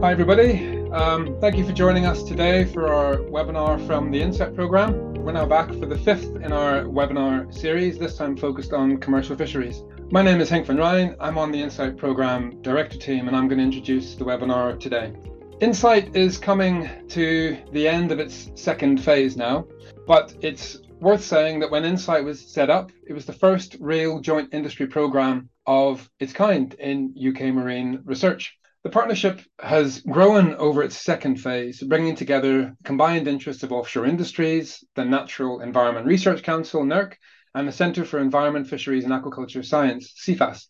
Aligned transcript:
Hi, 0.00 0.12
everybody. 0.12 0.88
Um, 0.90 1.38
thank 1.40 1.56
you 1.56 1.64
for 1.64 1.72
joining 1.72 2.04
us 2.04 2.22
today 2.22 2.64
for 2.64 2.92
our 2.92 3.16
webinar 3.16 3.84
from 3.86 4.10
the 4.10 4.20
INSITE 4.20 4.54
program. 4.54 5.14
We're 5.14 5.32
now 5.32 5.46
back 5.46 5.68
for 5.68 5.86
the 5.86 5.96
fifth 5.96 6.36
in 6.36 6.52
our 6.52 6.82
webinar 6.82 7.52
series, 7.52 7.98
this 7.98 8.16
time 8.16 8.36
focused 8.36 8.72
on 8.72 8.98
commercial 8.98 9.34
fisheries. 9.34 9.82
My 10.10 10.20
name 10.20 10.40
is 10.40 10.50
Henk 10.50 10.66
van 10.66 10.76
Rijn. 10.76 11.16
I'm 11.20 11.38
on 11.38 11.50
the 11.50 11.62
INSITE 11.62 11.96
program 11.96 12.60
director 12.60 12.98
team, 12.98 13.28
and 13.28 13.36
I'm 13.36 13.48
going 13.48 13.58
to 13.58 13.64
introduce 13.64 14.14
the 14.14 14.24
webinar 14.24 14.78
today. 14.78 15.14
INSITE 15.60 16.14
is 16.14 16.36
coming 16.36 16.90
to 17.08 17.56
the 17.72 17.88
end 17.88 18.12
of 18.12 18.20
its 18.20 18.50
second 18.54 19.02
phase 19.02 19.36
now, 19.36 19.66
but 20.06 20.34
it's 20.42 20.80
worth 21.00 21.24
saying 21.24 21.60
that 21.60 21.70
when 21.70 21.84
INSITE 21.84 22.24
was 22.24 22.40
set 22.40 22.68
up, 22.68 22.90
it 23.06 23.12
was 23.12 23.24
the 23.24 23.32
first 23.32 23.76
real 23.80 24.20
joint 24.20 24.52
industry 24.52 24.86
program 24.86 25.48
of 25.66 26.10
its 26.20 26.32
kind 26.32 26.74
in 26.74 27.14
UK 27.16 27.54
marine 27.54 28.00
research. 28.04 28.58
The 28.84 28.90
partnership 28.90 29.40
has 29.60 30.02
grown 30.02 30.56
over 30.56 30.82
its 30.82 30.98
second 31.00 31.36
phase, 31.36 31.82
bringing 31.82 32.16
together 32.16 32.76
combined 32.84 33.26
interests 33.26 33.62
of 33.62 33.72
offshore 33.72 34.04
industries, 34.04 34.84
the 34.94 35.06
Natural 35.06 35.62
Environment 35.62 36.06
Research 36.06 36.42
Council, 36.42 36.84
NERC, 36.84 37.14
and 37.54 37.66
the 37.66 37.72
Centre 37.72 38.04
for 38.04 38.18
Environment, 38.18 38.66
Fisheries 38.66 39.04
and 39.04 39.12
Aquaculture 39.14 39.64
Science, 39.64 40.12
CEFAS, 40.16 40.66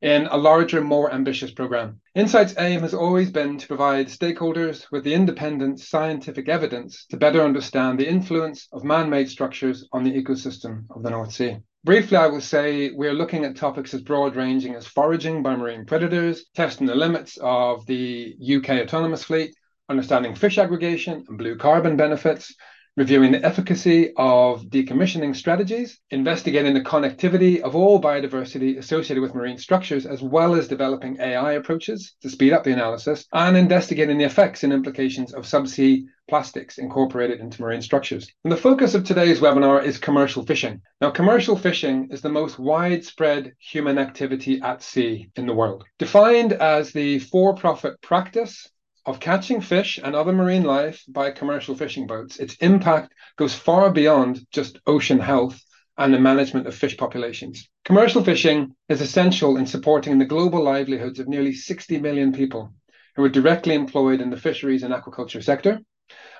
in 0.00 0.28
a 0.28 0.38
larger, 0.38 0.80
more 0.80 1.12
ambitious 1.12 1.50
programme. 1.50 2.00
INSITE's 2.14 2.54
aim 2.58 2.80
has 2.80 2.94
always 2.94 3.30
been 3.30 3.58
to 3.58 3.68
provide 3.68 4.06
stakeholders 4.06 4.86
with 4.90 5.04
the 5.04 5.12
independent 5.12 5.78
scientific 5.78 6.48
evidence 6.48 7.04
to 7.10 7.18
better 7.18 7.42
understand 7.42 8.00
the 8.00 8.08
influence 8.08 8.66
of 8.72 8.82
man 8.82 9.10
made 9.10 9.28
structures 9.28 9.86
on 9.92 10.04
the 10.04 10.22
ecosystem 10.22 10.84
of 10.88 11.02
the 11.02 11.10
North 11.10 11.34
Sea. 11.34 11.58
Briefly, 11.84 12.16
I 12.16 12.26
will 12.26 12.40
say 12.40 12.90
we're 12.90 13.14
looking 13.14 13.44
at 13.44 13.56
topics 13.56 13.94
as 13.94 14.02
broad 14.02 14.36
ranging 14.36 14.74
as 14.74 14.86
foraging 14.86 15.42
by 15.42 15.56
marine 15.56 15.86
predators, 15.86 16.44
testing 16.54 16.86
the 16.86 16.94
limits 16.94 17.38
of 17.40 17.86
the 17.86 18.34
UK 18.42 18.82
autonomous 18.82 19.24
fleet, 19.24 19.54
understanding 19.88 20.34
fish 20.34 20.58
aggregation 20.58 21.24
and 21.28 21.38
blue 21.38 21.56
carbon 21.56 21.96
benefits, 21.96 22.54
reviewing 22.98 23.30
the 23.30 23.46
efficacy 23.46 24.12
of 24.16 24.64
decommissioning 24.64 25.34
strategies, 25.34 26.00
investigating 26.10 26.74
the 26.74 26.80
connectivity 26.80 27.60
of 27.60 27.76
all 27.76 28.02
biodiversity 28.02 28.76
associated 28.76 29.22
with 29.22 29.36
marine 29.36 29.56
structures, 29.56 30.04
as 30.04 30.20
well 30.20 30.56
as 30.56 30.66
developing 30.66 31.16
AI 31.20 31.52
approaches 31.52 32.16
to 32.20 32.28
speed 32.28 32.52
up 32.52 32.64
the 32.64 32.72
analysis, 32.72 33.24
and 33.32 33.56
investigating 33.56 34.18
the 34.18 34.24
effects 34.24 34.64
and 34.64 34.72
implications 34.72 35.32
of 35.32 35.44
subsea 35.44 36.02
plastics 36.28 36.78
incorporated 36.78 37.38
into 37.38 37.62
marine 37.62 37.80
structures. 37.80 38.28
And 38.42 38.52
the 38.52 38.56
focus 38.56 38.96
of 38.96 39.04
today's 39.04 39.38
webinar 39.38 39.84
is 39.84 39.96
commercial 39.96 40.44
fishing. 40.44 40.80
Now, 41.00 41.12
commercial 41.12 41.56
fishing 41.56 42.08
is 42.10 42.20
the 42.20 42.28
most 42.28 42.58
widespread 42.58 43.52
human 43.60 43.98
activity 43.98 44.60
at 44.60 44.82
sea 44.82 45.30
in 45.36 45.46
the 45.46 45.54
world, 45.54 45.84
defined 46.00 46.52
as 46.52 46.90
the 46.90 47.20
for 47.20 47.54
profit 47.54 48.02
practice 48.02 48.68
of 49.08 49.18
catching 49.20 49.62
fish 49.62 49.98
and 50.04 50.14
other 50.14 50.34
marine 50.34 50.64
life 50.64 51.02
by 51.08 51.30
commercial 51.30 51.74
fishing 51.74 52.06
boats. 52.06 52.36
Its 52.36 52.56
impact 52.56 53.14
goes 53.36 53.54
far 53.54 53.90
beyond 53.90 54.38
just 54.52 54.78
ocean 54.86 55.18
health 55.18 55.58
and 55.96 56.12
the 56.12 56.20
management 56.20 56.66
of 56.66 56.74
fish 56.74 56.94
populations. 56.98 57.70
Commercial 57.86 58.22
fishing 58.22 58.74
is 58.90 59.00
essential 59.00 59.56
in 59.56 59.64
supporting 59.64 60.18
the 60.18 60.26
global 60.26 60.62
livelihoods 60.62 61.18
of 61.20 61.26
nearly 61.26 61.54
60 61.54 61.98
million 62.00 62.32
people 62.32 62.70
who 63.16 63.24
are 63.24 63.30
directly 63.30 63.74
employed 63.74 64.20
in 64.20 64.28
the 64.28 64.36
fisheries 64.36 64.82
and 64.82 64.92
aquaculture 64.92 65.42
sector, 65.42 65.80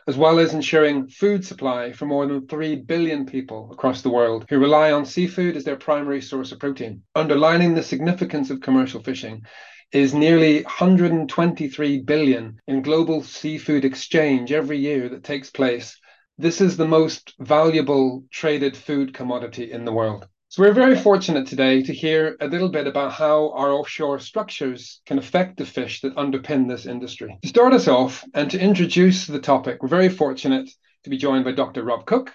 as 0.06 0.18
well 0.18 0.38
as 0.38 0.52
ensuring 0.52 1.08
food 1.08 1.46
supply 1.46 1.92
for 1.92 2.04
more 2.04 2.26
than 2.26 2.46
3 2.46 2.76
billion 2.82 3.24
people 3.24 3.70
across 3.72 4.02
the 4.02 4.10
world 4.10 4.44
who 4.50 4.58
rely 4.58 4.92
on 4.92 5.06
seafood 5.06 5.56
as 5.56 5.64
their 5.64 5.76
primary 5.76 6.20
source 6.20 6.52
of 6.52 6.58
protein. 6.58 7.02
Underlining 7.14 7.74
the 7.74 7.82
significance 7.82 8.50
of 8.50 8.60
commercial 8.60 9.02
fishing 9.02 9.42
is 9.92 10.12
nearly 10.12 10.62
123 10.62 12.02
billion 12.02 12.60
in 12.66 12.82
global 12.82 13.22
seafood 13.22 13.84
exchange 13.84 14.52
every 14.52 14.78
year 14.78 15.08
that 15.08 15.24
takes 15.24 15.50
place. 15.50 15.98
This 16.36 16.60
is 16.60 16.76
the 16.76 16.86
most 16.86 17.34
valuable 17.40 18.24
traded 18.30 18.76
food 18.76 19.14
commodity 19.14 19.72
in 19.72 19.84
the 19.84 19.92
world. 19.92 20.26
So 20.50 20.62
we're 20.62 20.72
very 20.72 20.96
fortunate 20.96 21.46
today 21.46 21.82
to 21.82 21.92
hear 21.92 22.36
a 22.40 22.48
little 22.48 22.70
bit 22.70 22.86
about 22.86 23.12
how 23.12 23.52
our 23.52 23.72
offshore 23.72 24.18
structures 24.18 25.00
can 25.04 25.18
affect 25.18 25.56
the 25.56 25.66
fish 25.66 26.00
that 26.00 26.16
underpin 26.16 26.68
this 26.68 26.86
industry. 26.86 27.38
To 27.42 27.48
start 27.48 27.72
us 27.74 27.88
off 27.88 28.24
and 28.34 28.50
to 28.50 28.60
introduce 28.60 29.26
the 29.26 29.40
topic, 29.40 29.82
we're 29.82 29.88
very 29.88 30.08
fortunate 30.08 30.70
to 31.04 31.10
be 31.10 31.18
joined 31.18 31.44
by 31.44 31.52
Dr. 31.52 31.82
Rob 31.82 32.06
Cook, 32.06 32.32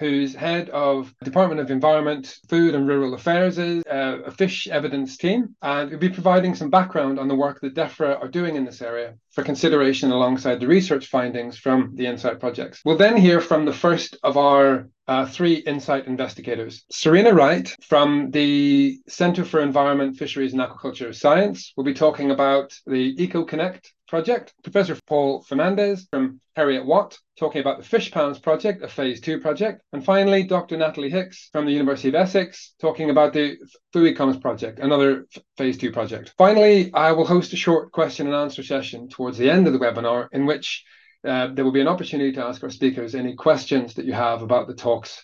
who's 0.00 0.34
head 0.34 0.70
of 0.70 1.14
Department 1.22 1.60
of 1.60 1.70
Environment, 1.70 2.38
Food 2.48 2.74
and 2.74 2.88
Rural 2.88 3.12
Affairs, 3.14 3.58
uh, 3.58 3.82
a 4.24 4.30
fish 4.30 4.66
evidence 4.66 5.18
team, 5.18 5.54
and 5.60 5.90
he'll 5.90 5.98
be 5.98 6.08
providing 6.08 6.54
some 6.54 6.70
background 6.70 7.20
on 7.20 7.28
the 7.28 7.34
work 7.34 7.60
that 7.60 7.74
DEFRA 7.74 8.18
are 8.20 8.28
doing 8.28 8.56
in 8.56 8.64
this 8.64 8.80
area 8.80 9.14
for 9.30 9.44
consideration 9.44 10.10
alongside 10.10 10.58
the 10.58 10.66
research 10.66 11.06
findings 11.06 11.58
from 11.58 11.92
the 11.94 12.06
INSITE 12.06 12.40
projects. 12.40 12.80
We'll 12.84 12.96
then 12.96 13.16
hear 13.16 13.40
from 13.42 13.66
the 13.66 13.74
first 13.74 14.16
of 14.22 14.38
our 14.38 14.88
uh, 15.06 15.26
three 15.26 15.54
INSITE 15.66 16.06
investigators. 16.06 16.84
Serena 16.90 17.34
Wright 17.34 17.68
from 17.82 18.30
the 18.30 19.00
Center 19.08 19.44
for 19.44 19.60
Environment, 19.60 20.16
Fisheries 20.16 20.52
and 20.52 20.62
Aquaculture 20.62 21.14
Science 21.14 21.72
will 21.76 21.84
be 21.84 21.94
talking 21.94 22.30
about 22.30 22.72
the 22.86 23.16
EcoConnect 23.16 23.88
project. 24.10 24.52
Professor 24.64 24.98
Paul 25.06 25.42
Fernandes 25.44 26.06
from 26.10 26.40
Heriot 26.56 26.84
Watt 26.84 27.16
talking 27.38 27.60
about 27.60 27.78
the 27.78 27.84
FishSPAMS 27.84 28.42
project, 28.42 28.82
a 28.82 28.88
phase 28.88 29.20
two 29.20 29.40
project. 29.40 29.82
And 29.92 30.04
finally, 30.04 30.42
Dr. 30.42 30.76
Natalie 30.76 31.08
Hicks 31.08 31.48
from 31.52 31.64
the 31.64 31.72
University 31.72 32.08
of 32.08 32.16
Essex 32.16 32.74
talking 32.80 33.08
about 33.08 33.32
the 33.32 33.56
FuiComs 33.94 34.42
project, 34.42 34.80
another 34.80 35.26
phase 35.56 35.78
two 35.78 35.92
project. 35.92 36.34
Finally, 36.36 36.92
I 36.92 37.12
will 37.12 37.24
host 37.24 37.52
a 37.52 37.56
short 37.56 37.92
question 37.92 38.26
and 38.26 38.34
answer 38.34 38.64
session 38.64 39.08
towards 39.08 39.38
the 39.38 39.48
end 39.48 39.68
of 39.68 39.72
the 39.72 39.78
webinar 39.78 40.26
in 40.32 40.44
which 40.44 40.84
uh, 41.24 41.46
there 41.54 41.64
will 41.64 41.72
be 41.72 41.80
an 41.80 41.88
opportunity 41.88 42.32
to 42.32 42.44
ask 42.44 42.62
our 42.64 42.70
speakers 42.70 43.14
any 43.14 43.34
questions 43.36 43.94
that 43.94 44.06
you 44.06 44.12
have 44.12 44.42
about 44.42 44.66
the 44.66 44.74
talks 44.74 45.22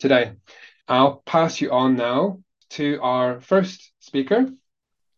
today. 0.00 0.32
I'll 0.88 1.22
pass 1.24 1.60
you 1.60 1.70
on 1.70 1.94
now 1.94 2.40
to 2.70 2.98
our 3.00 3.40
first 3.40 3.92
speaker. 4.00 4.48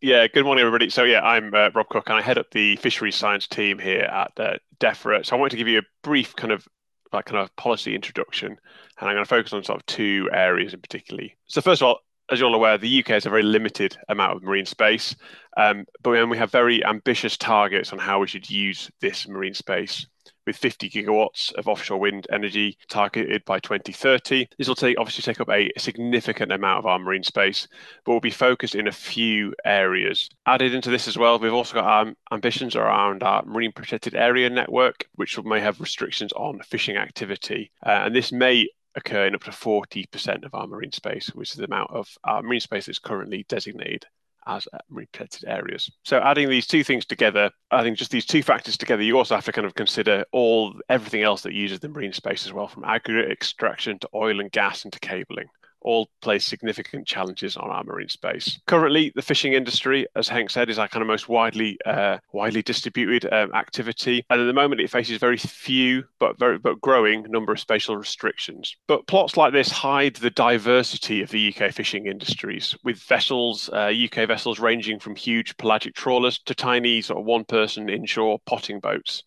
Yeah, 0.01 0.27
good 0.27 0.45
morning, 0.45 0.61
everybody. 0.61 0.89
So, 0.89 1.03
yeah, 1.03 1.19
I'm 1.19 1.53
uh, 1.53 1.71
Rob 1.75 1.89
Cook, 1.89 2.07
and 2.07 2.17
I 2.17 2.21
head 2.21 2.37
up 2.37 2.51
the 2.51 2.77
fisheries 2.77 3.17
science 3.17 3.47
team 3.47 3.77
here 3.79 4.03
at 4.03 4.31
uh, 4.39 4.53
DEFRA. 4.79 5.25
So, 5.25 5.35
I 5.35 5.39
wanted 5.39 5.51
to 5.51 5.57
give 5.57 5.67
you 5.67 5.79
a 5.79 5.83
brief 6.03 6.33
kind 6.37 6.53
of 6.53 6.65
like 7.11 7.25
kind 7.25 7.37
of 7.37 7.53
policy 7.57 7.95
introduction, 7.95 8.51
and 8.51 9.09
I'm 9.09 9.13
going 9.13 9.25
to 9.25 9.29
focus 9.29 9.51
on 9.51 9.61
sort 9.65 9.81
of 9.81 9.85
two 9.87 10.29
areas 10.31 10.73
in 10.73 10.79
particularly. 10.79 11.35
So, 11.47 11.59
first 11.59 11.81
of 11.81 11.87
all, 11.87 11.99
as 12.31 12.39
you're 12.39 12.47
all 12.47 12.55
aware, 12.55 12.77
the 12.77 12.99
UK 12.99 13.07
has 13.07 13.25
a 13.25 13.29
very 13.29 13.43
limited 13.43 13.97
amount 14.07 14.37
of 14.37 14.43
marine 14.43 14.65
space, 14.65 15.17
um, 15.57 15.85
but 16.01 16.29
we 16.29 16.37
have 16.37 16.49
very 16.49 16.85
ambitious 16.85 17.35
targets 17.35 17.91
on 17.91 17.99
how 17.99 18.19
we 18.19 18.27
should 18.27 18.49
use 18.49 18.89
this 19.01 19.27
marine 19.27 19.53
space. 19.53 20.07
With 20.45 20.57
50 20.57 20.89
gigawatts 20.89 21.53
of 21.53 21.67
offshore 21.67 21.99
wind 21.99 22.27
energy 22.31 22.77
targeted 22.89 23.45
by 23.45 23.59
2030, 23.59 24.47
this 24.57 24.67
will 24.67 24.75
take 24.75 24.97
obviously 24.99 25.21
take 25.21 25.41
up 25.41 25.49
a 25.49 25.69
significant 25.77 26.51
amount 26.51 26.79
of 26.79 26.85
our 26.85 26.99
marine 26.99 27.23
space, 27.23 27.67
but 28.03 28.13
will 28.13 28.19
be 28.19 28.31
focused 28.31 28.75
in 28.75 28.87
a 28.87 28.91
few 28.91 29.53
areas. 29.65 30.29
Added 30.45 30.73
into 30.73 30.89
this 30.89 31.07
as 31.07 31.17
well, 31.17 31.39
we've 31.39 31.53
also 31.53 31.75
got 31.75 31.85
our 31.85 32.13
ambitions 32.31 32.75
around 32.75 33.23
our 33.23 33.43
marine 33.45 33.71
protected 33.71 34.15
area 34.15 34.49
network, 34.49 35.05
which 35.15 35.41
may 35.43 35.59
have 35.59 35.81
restrictions 35.81 36.31
on 36.33 36.59
fishing 36.61 36.97
activity, 36.97 37.71
uh, 37.85 38.01
and 38.05 38.15
this 38.15 38.31
may 38.31 38.67
occur 38.95 39.27
in 39.27 39.35
up 39.35 39.43
to 39.43 39.51
40% 39.51 40.45
of 40.45 40.53
our 40.53 40.67
marine 40.67 40.91
space, 40.91 41.27
which 41.33 41.51
is 41.51 41.57
the 41.57 41.65
amount 41.65 41.91
of 41.91 42.17
our 42.23 42.41
marine 42.41 42.59
space 42.59 42.87
that's 42.87 42.99
currently 42.99 43.45
designated 43.47 44.05
as 44.47 44.67
uh, 44.73 44.77
marine 44.89 45.07
protected 45.11 45.47
areas. 45.47 45.91
So 46.03 46.19
adding 46.19 46.49
these 46.49 46.67
two 46.67 46.83
things 46.83 47.05
together, 47.05 47.51
I 47.71 47.83
think 47.83 47.97
just 47.97 48.11
these 48.11 48.25
two 48.25 48.43
factors 48.43 48.77
together, 48.77 49.03
you 49.03 49.17
also 49.17 49.35
have 49.35 49.45
to 49.45 49.51
kind 49.51 49.67
of 49.67 49.75
consider 49.75 50.25
all 50.31 50.73
everything 50.89 51.23
else 51.23 51.41
that 51.43 51.53
uses 51.53 51.79
the 51.79 51.89
marine 51.89 52.13
space 52.13 52.45
as 52.45 52.53
well, 52.53 52.67
from 52.67 52.83
aggregate 52.83 53.31
extraction 53.31 53.99
to 53.99 54.09
oil 54.13 54.39
and 54.39 54.51
gas 54.51 54.83
and 54.83 54.93
to 54.93 54.99
cabling 54.99 55.47
all 55.81 56.09
place 56.21 56.45
significant 56.45 57.07
challenges 57.07 57.57
on 57.57 57.69
our 57.69 57.83
marine 57.83 58.09
space. 58.09 58.59
Currently, 58.67 59.11
the 59.15 59.21
fishing 59.21 59.53
industry, 59.53 60.07
as 60.15 60.29
Henk 60.29 60.51
said, 60.51 60.69
is 60.69 60.79
our 60.79 60.87
kind 60.87 61.01
of 61.01 61.07
most 61.07 61.29
widely 61.29 61.77
uh, 61.85 62.17
widely 62.33 62.61
distributed 62.61 63.31
um, 63.33 63.53
activity, 63.53 64.25
and 64.29 64.41
at 64.41 64.45
the 64.45 64.53
moment 64.53 64.81
it 64.81 64.89
faces 64.89 65.17
very 65.17 65.37
few 65.37 66.03
but 66.19 66.37
very 66.37 66.57
but 66.57 66.81
growing 66.81 67.23
number 67.29 67.51
of 67.51 67.59
spatial 67.59 67.95
restrictions. 67.95 68.75
But 68.87 69.07
plots 69.07 69.37
like 69.37 69.53
this 69.53 69.69
hide 69.69 70.15
the 70.15 70.29
diversity 70.29 71.21
of 71.21 71.29
the 71.29 71.53
UK 71.53 71.73
fishing 71.73 72.07
industries, 72.07 72.75
with 72.83 72.97
vessels, 72.97 73.69
uh, 73.73 73.91
UK 73.91 74.27
vessels 74.27 74.59
ranging 74.59 74.99
from 74.99 75.15
huge 75.15 75.55
pelagic 75.57 75.95
trawlers 75.95 76.39
to 76.39 76.55
tiny 76.55 77.01
sort 77.01 77.19
of 77.19 77.25
one-person 77.25 77.89
inshore 77.89 78.39
potting 78.45 78.79
boats, 78.79 79.23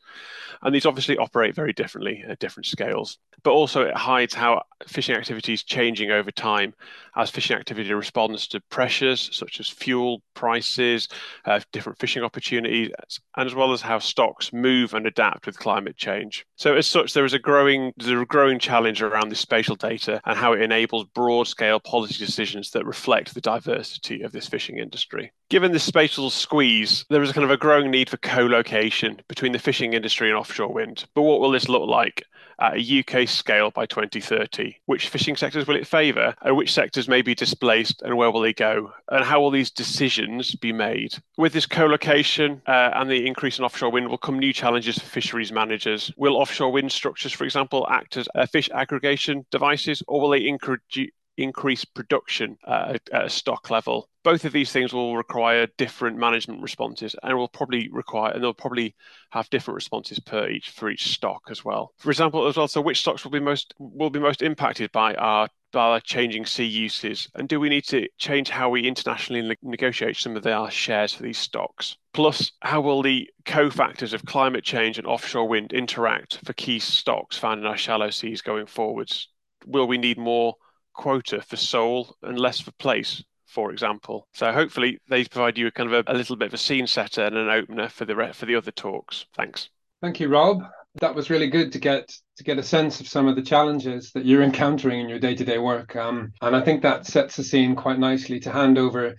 and 0.62 0.74
these 0.74 0.86
obviously 0.86 1.16
operate 1.16 1.54
very 1.54 1.72
differently 1.72 2.24
at 2.28 2.38
different 2.38 2.66
scales. 2.66 3.18
But 3.44 3.52
also, 3.52 3.82
it 3.82 3.96
hides 3.96 4.34
how 4.34 4.62
fishing 4.86 5.16
activity 5.16 5.52
is 5.52 5.64
changing 5.64 6.12
over 6.12 6.30
time 6.30 6.41
time 6.42 6.74
as 7.16 7.30
fishing 7.30 7.56
activity 7.56 7.92
responds 7.92 8.46
to 8.48 8.60
pressures 8.70 9.28
such 9.32 9.60
as 9.60 9.68
fuel 9.68 10.22
prices, 10.34 11.08
uh, 11.44 11.60
different 11.72 11.98
fishing 11.98 12.22
opportunities, 12.22 12.90
and 13.36 13.46
as 13.46 13.54
well 13.54 13.72
as 13.72 13.82
how 13.82 13.98
stocks 13.98 14.52
move 14.52 14.94
and 14.94 15.06
adapt 15.06 15.46
with 15.46 15.58
climate 15.58 15.96
change. 15.96 16.46
So, 16.56 16.74
as 16.74 16.86
such, 16.86 17.12
there 17.12 17.24
is 17.24 17.34
a 17.34 17.38
growing 17.38 17.92
there's 17.96 18.20
a 18.20 18.24
growing 18.24 18.58
challenge 18.58 19.02
around 19.02 19.28
this 19.28 19.40
spatial 19.40 19.76
data 19.76 20.20
and 20.24 20.38
how 20.38 20.52
it 20.52 20.62
enables 20.62 21.04
broad-scale 21.14 21.80
policy 21.80 22.24
decisions 22.24 22.70
that 22.70 22.86
reflect 22.86 23.34
the 23.34 23.40
diversity 23.40 24.22
of 24.22 24.32
this 24.32 24.48
fishing 24.48 24.78
industry. 24.78 25.32
Given 25.50 25.72
this 25.72 25.84
spatial 25.84 26.30
squeeze, 26.30 27.04
there 27.10 27.22
is 27.22 27.30
a 27.30 27.34
kind 27.34 27.44
of 27.44 27.50
a 27.50 27.56
growing 27.56 27.90
need 27.90 28.08
for 28.08 28.16
co-location 28.18 29.20
between 29.28 29.52
the 29.52 29.58
fishing 29.58 29.92
industry 29.92 30.30
and 30.30 30.38
offshore 30.38 30.72
wind. 30.72 31.04
But 31.14 31.22
what 31.22 31.40
will 31.40 31.50
this 31.50 31.68
look 31.68 31.86
like? 31.86 32.22
At 32.60 32.76
a 32.76 33.00
UK 33.00 33.28
scale 33.28 33.70
by 33.70 33.86
2030? 33.86 34.76
Which 34.86 35.08
fishing 35.08 35.36
sectors 35.36 35.66
will 35.66 35.76
it 35.76 35.86
favour, 35.86 36.34
and 36.42 36.56
which 36.56 36.72
sectors 36.72 37.08
may 37.08 37.22
be 37.22 37.34
displaced, 37.34 38.02
and 38.02 38.16
where 38.16 38.30
will 38.30 38.40
they 38.40 38.52
go? 38.52 38.92
And 39.10 39.24
how 39.24 39.40
will 39.40 39.50
these 39.50 39.70
decisions 39.70 40.54
be 40.54 40.72
made? 40.72 41.14
With 41.36 41.52
this 41.52 41.66
co 41.66 41.86
location 41.86 42.62
uh, 42.66 42.90
and 42.94 43.10
the 43.10 43.26
increase 43.26 43.58
in 43.58 43.64
offshore 43.64 43.90
wind 43.90 44.08
will 44.08 44.18
come 44.18 44.38
new 44.38 44.52
challenges 44.52 44.98
for 44.98 45.06
fisheries 45.06 45.52
managers. 45.52 46.12
Will 46.16 46.36
offshore 46.36 46.72
wind 46.72 46.92
structures, 46.92 47.32
for 47.32 47.44
example, 47.44 47.86
act 47.90 48.16
as 48.16 48.28
uh, 48.34 48.46
fish 48.46 48.68
aggregation 48.74 49.46
devices, 49.50 50.02
or 50.08 50.20
will 50.20 50.30
they 50.30 50.46
encourage 50.46 51.12
increase 51.36 51.84
production 51.84 52.56
at 52.66 53.00
a 53.12 53.28
stock 53.28 53.70
level. 53.70 54.08
Both 54.24 54.44
of 54.44 54.52
these 54.52 54.70
things 54.70 54.92
will 54.92 55.16
require 55.16 55.66
different 55.78 56.16
management 56.16 56.62
responses 56.62 57.16
and 57.22 57.36
will 57.36 57.48
probably 57.48 57.88
require 57.90 58.32
and 58.32 58.42
they'll 58.42 58.54
probably 58.54 58.94
have 59.30 59.50
different 59.50 59.74
responses 59.74 60.20
per 60.20 60.48
each 60.48 60.70
for 60.70 60.90
each 60.90 61.12
stock 61.12 61.42
as 61.50 61.64
well. 61.64 61.92
For 61.98 62.10
example, 62.10 62.46
as 62.46 62.56
well, 62.56 62.68
so 62.68 62.80
which 62.80 63.00
stocks 63.00 63.24
will 63.24 63.32
be 63.32 63.40
most 63.40 63.74
will 63.78 64.10
be 64.10 64.20
most 64.20 64.42
impacted 64.42 64.92
by 64.92 65.14
our 65.14 65.48
by 65.72 65.98
changing 66.00 66.46
sea 66.46 66.66
uses? 66.66 67.28
And 67.34 67.48
do 67.48 67.58
we 67.58 67.68
need 67.68 67.84
to 67.88 68.06
change 68.18 68.50
how 68.50 68.68
we 68.68 68.86
internationally 68.86 69.56
negotiate 69.62 70.16
some 70.16 70.36
of 70.36 70.46
our 70.46 70.70
shares 70.70 71.14
for 71.14 71.22
these 71.22 71.38
stocks? 71.38 71.96
Plus, 72.12 72.52
how 72.60 72.82
will 72.82 73.02
the 73.02 73.28
cofactors 73.44 74.12
of 74.12 74.26
climate 74.26 74.64
change 74.64 74.98
and 74.98 75.06
offshore 75.06 75.48
wind 75.48 75.72
interact 75.72 76.44
for 76.44 76.52
key 76.52 76.78
stocks 76.78 77.38
found 77.38 77.60
in 77.60 77.66
our 77.66 77.76
shallow 77.76 78.10
seas 78.10 78.42
going 78.42 78.66
forwards? 78.66 79.28
Will 79.66 79.88
we 79.88 79.98
need 79.98 80.18
more 80.18 80.54
quota 80.92 81.40
for 81.42 81.56
sole 81.56 82.16
and 82.22 82.38
less 82.38 82.60
for 82.60 82.72
plaice, 82.72 83.22
for 83.46 83.70
example. 83.70 84.28
So 84.32 84.52
hopefully 84.52 84.98
they 85.08 85.24
provide 85.24 85.58
you 85.58 85.66
a 85.66 85.70
kind 85.70 85.92
of 85.92 86.06
a, 86.06 86.12
a 86.12 86.16
little 86.16 86.36
bit 86.36 86.46
of 86.46 86.54
a 86.54 86.58
scene 86.58 86.86
setter 86.86 87.24
and 87.24 87.36
an 87.36 87.48
opener 87.48 87.88
for 87.88 88.04
the 88.04 88.30
for 88.34 88.46
the 88.46 88.56
other 88.56 88.70
talks. 88.70 89.26
Thanks. 89.34 89.70
Thank 90.00 90.20
you, 90.20 90.28
Rob. 90.28 90.62
That 91.00 91.14
was 91.14 91.30
really 91.30 91.48
good 91.48 91.72
to 91.72 91.78
get 91.78 92.12
to 92.36 92.44
get 92.44 92.58
a 92.58 92.62
sense 92.62 93.00
of 93.00 93.08
some 93.08 93.28
of 93.28 93.36
the 93.36 93.42
challenges 93.42 94.12
that 94.12 94.24
you're 94.24 94.42
encountering 94.42 95.00
in 95.00 95.08
your 95.08 95.18
day-to-day 95.18 95.58
work. 95.58 95.96
Um, 95.96 96.32
and 96.42 96.56
I 96.56 96.60
think 96.60 96.82
that 96.82 97.06
sets 97.06 97.36
the 97.36 97.44
scene 97.44 97.74
quite 97.74 97.98
nicely 97.98 98.40
to 98.40 98.50
hand 98.50 98.78
over 98.78 99.14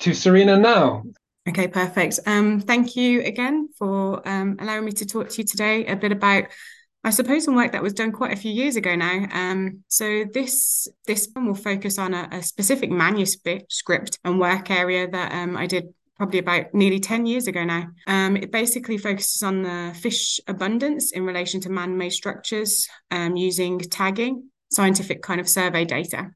to 0.00 0.14
Serena 0.14 0.56
now. 0.56 1.04
Okay, 1.48 1.68
perfect. 1.68 2.20
Um, 2.26 2.60
thank 2.60 2.96
you 2.96 3.22
again 3.22 3.68
for 3.76 4.26
um, 4.28 4.56
allowing 4.60 4.84
me 4.84 4.92
to 4.92 5.06
talk 5.06 5.28
to 5.28 5.38
you 5.38 5.44
today 5.44 5.84
a 5.86 5.96
bit 5.96 6.12
about 6.12 6.44
I 7.04 7.10
suppose 7.10 7.44
some 7.44 7.56
work 7.56 7.72
that 7.72 7.82
was 7.82 7.94
done 7.94 8.12
quite 8.12 8.32
a 8.32 8.40
few 8.40 8.52
years 8.52 8.76
ago 8.76 8.94
now. 8.94 9.26
Um, 9.32 9.82
so 9.88 10.24
this 10.32 10.86
this 11.06 11.28
one 11.32 11.46
will 11.46 11.54
focus 11.54 11.98
on 11.98 12.14
a, 12.14 12.28
a 12.30 12.42
specific 12.42 12.90
manuscript 12.90 14.18
and 14.24 14.38
work 14.38 14.70
area 14.70 15.08
that 15.10 15.32
um, 15.32 15.56
I 15.56 15.66
did 15.66 15.92
probably 16.16 16.38
about 16.38 16.72
nearly 16.72 17.00
10 17.00 17.26
years 17.26 17.48
ago 17.48 17.64
now. 17.64 17.88
Um, 18.06 18.36
it 18.36 18.52
basically 18.52 18.98
focuses 18.98 19.42
on 19.42 19.62
the 19.62 19.92
fish 19.98 20.38
abundance 20.46 21.10
in 21.10 21.26
relation 21.26 21.60
to 21.62 21.70
man-made 21.70 22.12
structures 22.12 22.88
um, 23.10 23.34
using 23.34 23.80
tagging, 23.80 24.48
scientific 24.70 25.22
kind 25.22 25.40
of 25.40 25.48
survey 25.48 25.84
data. 25.84 26.30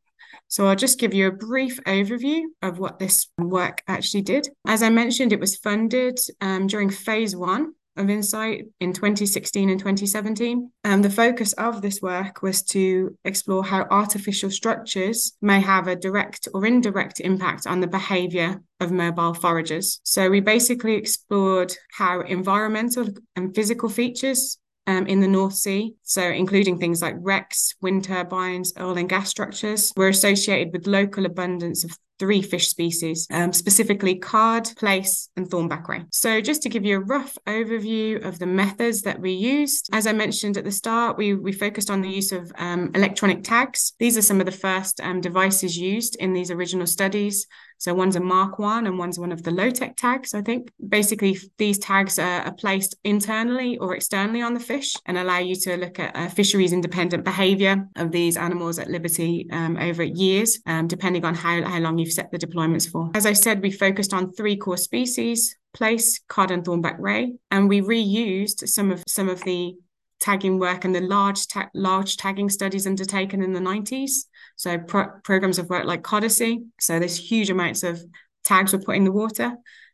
So 0.48 0.66
I'll 0.66 0.74
just 0.74 0.98
give 0.98 1.14
you 1.14 1.28
a 1.28 1.32
brief 1.32 1.78
overview 1.84 2.42
of 2.62 2.80
what 2.80 2.98
this 2.98 3.28
work 3.38 3.82
actually 3.86 4.22
did. 4.22 4.48
As 4.66 4.82
I 4.82 4.90
mentioned, 4.90 5.32
it 5.32 5.38
was 5.38 5.56
funded 5.56 6.18
um, 6.40 6.66
during 6.66 6.90
phase 6.90 7.36
one 7.36 7.74
of 7.96 8.10
INSITE 8.10 8.66
in 8.80 8.92
2016 8.92 9.70
and 9.70 9.78
2017. 9.78 10.70
And 10.84 11.04
the 11.04 11.10
focus 11.10 11.52
of 11.54 11.82
this 11.82 12.00
work 12.00 12.42
was 12.42 12.62
to 12.64 13.16
explore 13.24 13.64
how 13.64 13.86
artificial 13.90 14.50
structures 14.50 15.36
may 15.40 15.60
have 15.60 15.88
a 15.88 15.96
direct 15.96 16.48
or 16.54 16.66
indirect 16.66 17.20
impact 17.20 17.66
on 17.66 17.80
the 17.80 17.86
behavior 17.86 18.62
of 18.80 18.92
mobile 18.92 19.34
foragers. 19.34 20.00
So 20.04 20.30
we 20.30 20.40
basically 20.40 20.94
explored 20.94 21.74
how 21.92 22.20
environmental 22.20 23.08
and 23.34 23.54
physical 23.54 23.88
features 23.88 24.58
um, 24.86 25.06
in 25.06 25.20
the 25.20 25.28
North 25.28 25.54
Sea, 25.54 25.94
so 26.02 26.22
including 26.22 26.78
things 26.78 27.02
like 27.02 27.16
wrecks, 27.18 27.74
wind 27.80 28.04
turbines, 28.04 28.72
oil 28.78 28.96
and 28.96 29.08
gas 29.08 29.28
structures, 29.28 29.92
were 29.96 30.08
associated 30.08 30.72
with 30.72 30.86
local 30.86 31.26
abundance 31.26 31.84
of 31.84 31.98
three 32.18 32.42
fish 32.42 32.68
species, 32.68 33.26
um, 33.30 33.52
specifically 33.52 34.16
cod, 34.16 34.64
plaice, 34.76 35.28
and 35.36 35.48
thornback 35.48 35.86
ray. 35.88 36.04
So, 36.10 36.40
just 36.40 36.62
to 36.62 36.68
give 36.68 36.84
you 36.84 36.96
a 36.96 37.04
rough 37.04 37.36
overview 37.46 38.24
of 38.24 38.38
the 38.38 38.46
methods 38.46 39.02
that 39.02 39.20
we 39.20 39.32
used, 39.32 39.88
as 39.92 40.06
I 40.06 40.12
mentioned 40.12 40.56
at 40.56 40.64
the 40.64 40.72
start, 40.72 41.16
we, 41.16 41.34
we 41.34 41.52
focused 41.52 41.90
on 41.90 42.00
the 42.00 42.08
use 42.08 42.32
of 42.32 42.50
um, 42.56 42.90
electronic 42.94 43.44
tags. 43.44 43.92
These 43.98 44.16
are 44.16 44.22
some 44.22 44.40
of 44.40 44.46
the 44.46 44.52
first 44.52 45.00
um, 45.00 45.20
devices 45.20 45.76
used 45.76 46.16
in 46.16 46.32
these 46.32 46.50
original 46.50 46.86
studies. 46.86 47.46
So 47.78 47.94
one's 47.94 48.16
a 48.16 48.20
Mark 48.20 48.58
One 48.58 48.86
and 48.86 48.98
one's 48.98 49.18
one 49.18 49.32
of 49.32 49.42
the 49.42 49.50
Lotek 49.50 49.96
tags. 49.96 50.32
I 50.32 50.40
think 50.40 50.70
basically 50.88 51.38
these 51.58 51.78
tags 51.78 52.18
are, 52.18 52.40
are, 52.42 52.54
placed 52.54 52.96
internally 53.04 53.76
or 53.78 53.94
externally 53.94 54.40
on 54.40 54.54
the 54.54 54.60
fish 54.60 54.94
and 55.04 55.18
allow 55.18 55.38
you 55.38 55.54
to 55.56 55.76
look 55.76 55.98
at 55.98 56.16
uh, 56.16 56.28
fisheries 56.28 56.72
independent 56.72 57.24
behavior 57.24 57.86
of 57.96 58.12
these 58.12 58.38
animals 58.38 58.78
at 58.78 58.88
liberty 58.88 59.46
um, 59.52 59.76
over 59.76 60.02
years, 60.02 60.58
um, 60.66 60.86
depending 60.86 61.24
on 61.24 61.34
how, 61.34 61.62
how 61.64 61.78
long 61.78 61.98
you've 62.06 62.14
set 62.14 62.30
the 62.30 62.38
deployments 62.38 62.90
for. 62.90 63.10
As 63.14 63.26
I 63.26 63.34
said, 63.34 63.62
we 63.62 63.70
focused 63.70 64.14
on 64.14 64.32
three 64.32 64.56
core 64.56 64.78
species 64.78 65.56
plaice, 65.74 66.20
cod, 66.26 66.50
and 66.50 66.64
thornback 66.64 66.96
ray, 66.98 67.34
and 67.50 67.68
we 67.68 67.82
reused 67.82 68.66
some 68.66 68.90
of 68.90 69.04
some 69.06 69.28
of 69.28 69.42
the 69.44 69.74
tagging 70.18 70.58
work 70.58 70.86
and 70.86 70.94
the 70.94 71.00
large 71.02 71.46
ta- 71.46 71.68
large 71.74 72.16
tagging 72.16 72.48
studies 72.48 72.86
undertaken 72.86 73.42
in 73.42 73.52
the 73.52 73.60
90s 73.60 74.24
so 74.56 74.78
pro- 74.78 75.10
programs 75.22 75.58
of 75.58 75.68
work 75.68 75.84
like 75.84 76.02
CODYSSEY. 76.02 76.64
So 76.80 76.98
there's 76.98 77.16
huge 77.16 77.50
amounts 77.50 77.82
of 77.82 78.02
tags 78.44 78.72
were 78.72 78.78
put 78.78 78.96
in 78.96 79.04
the 79.04 79.12
water, 79.12 79.52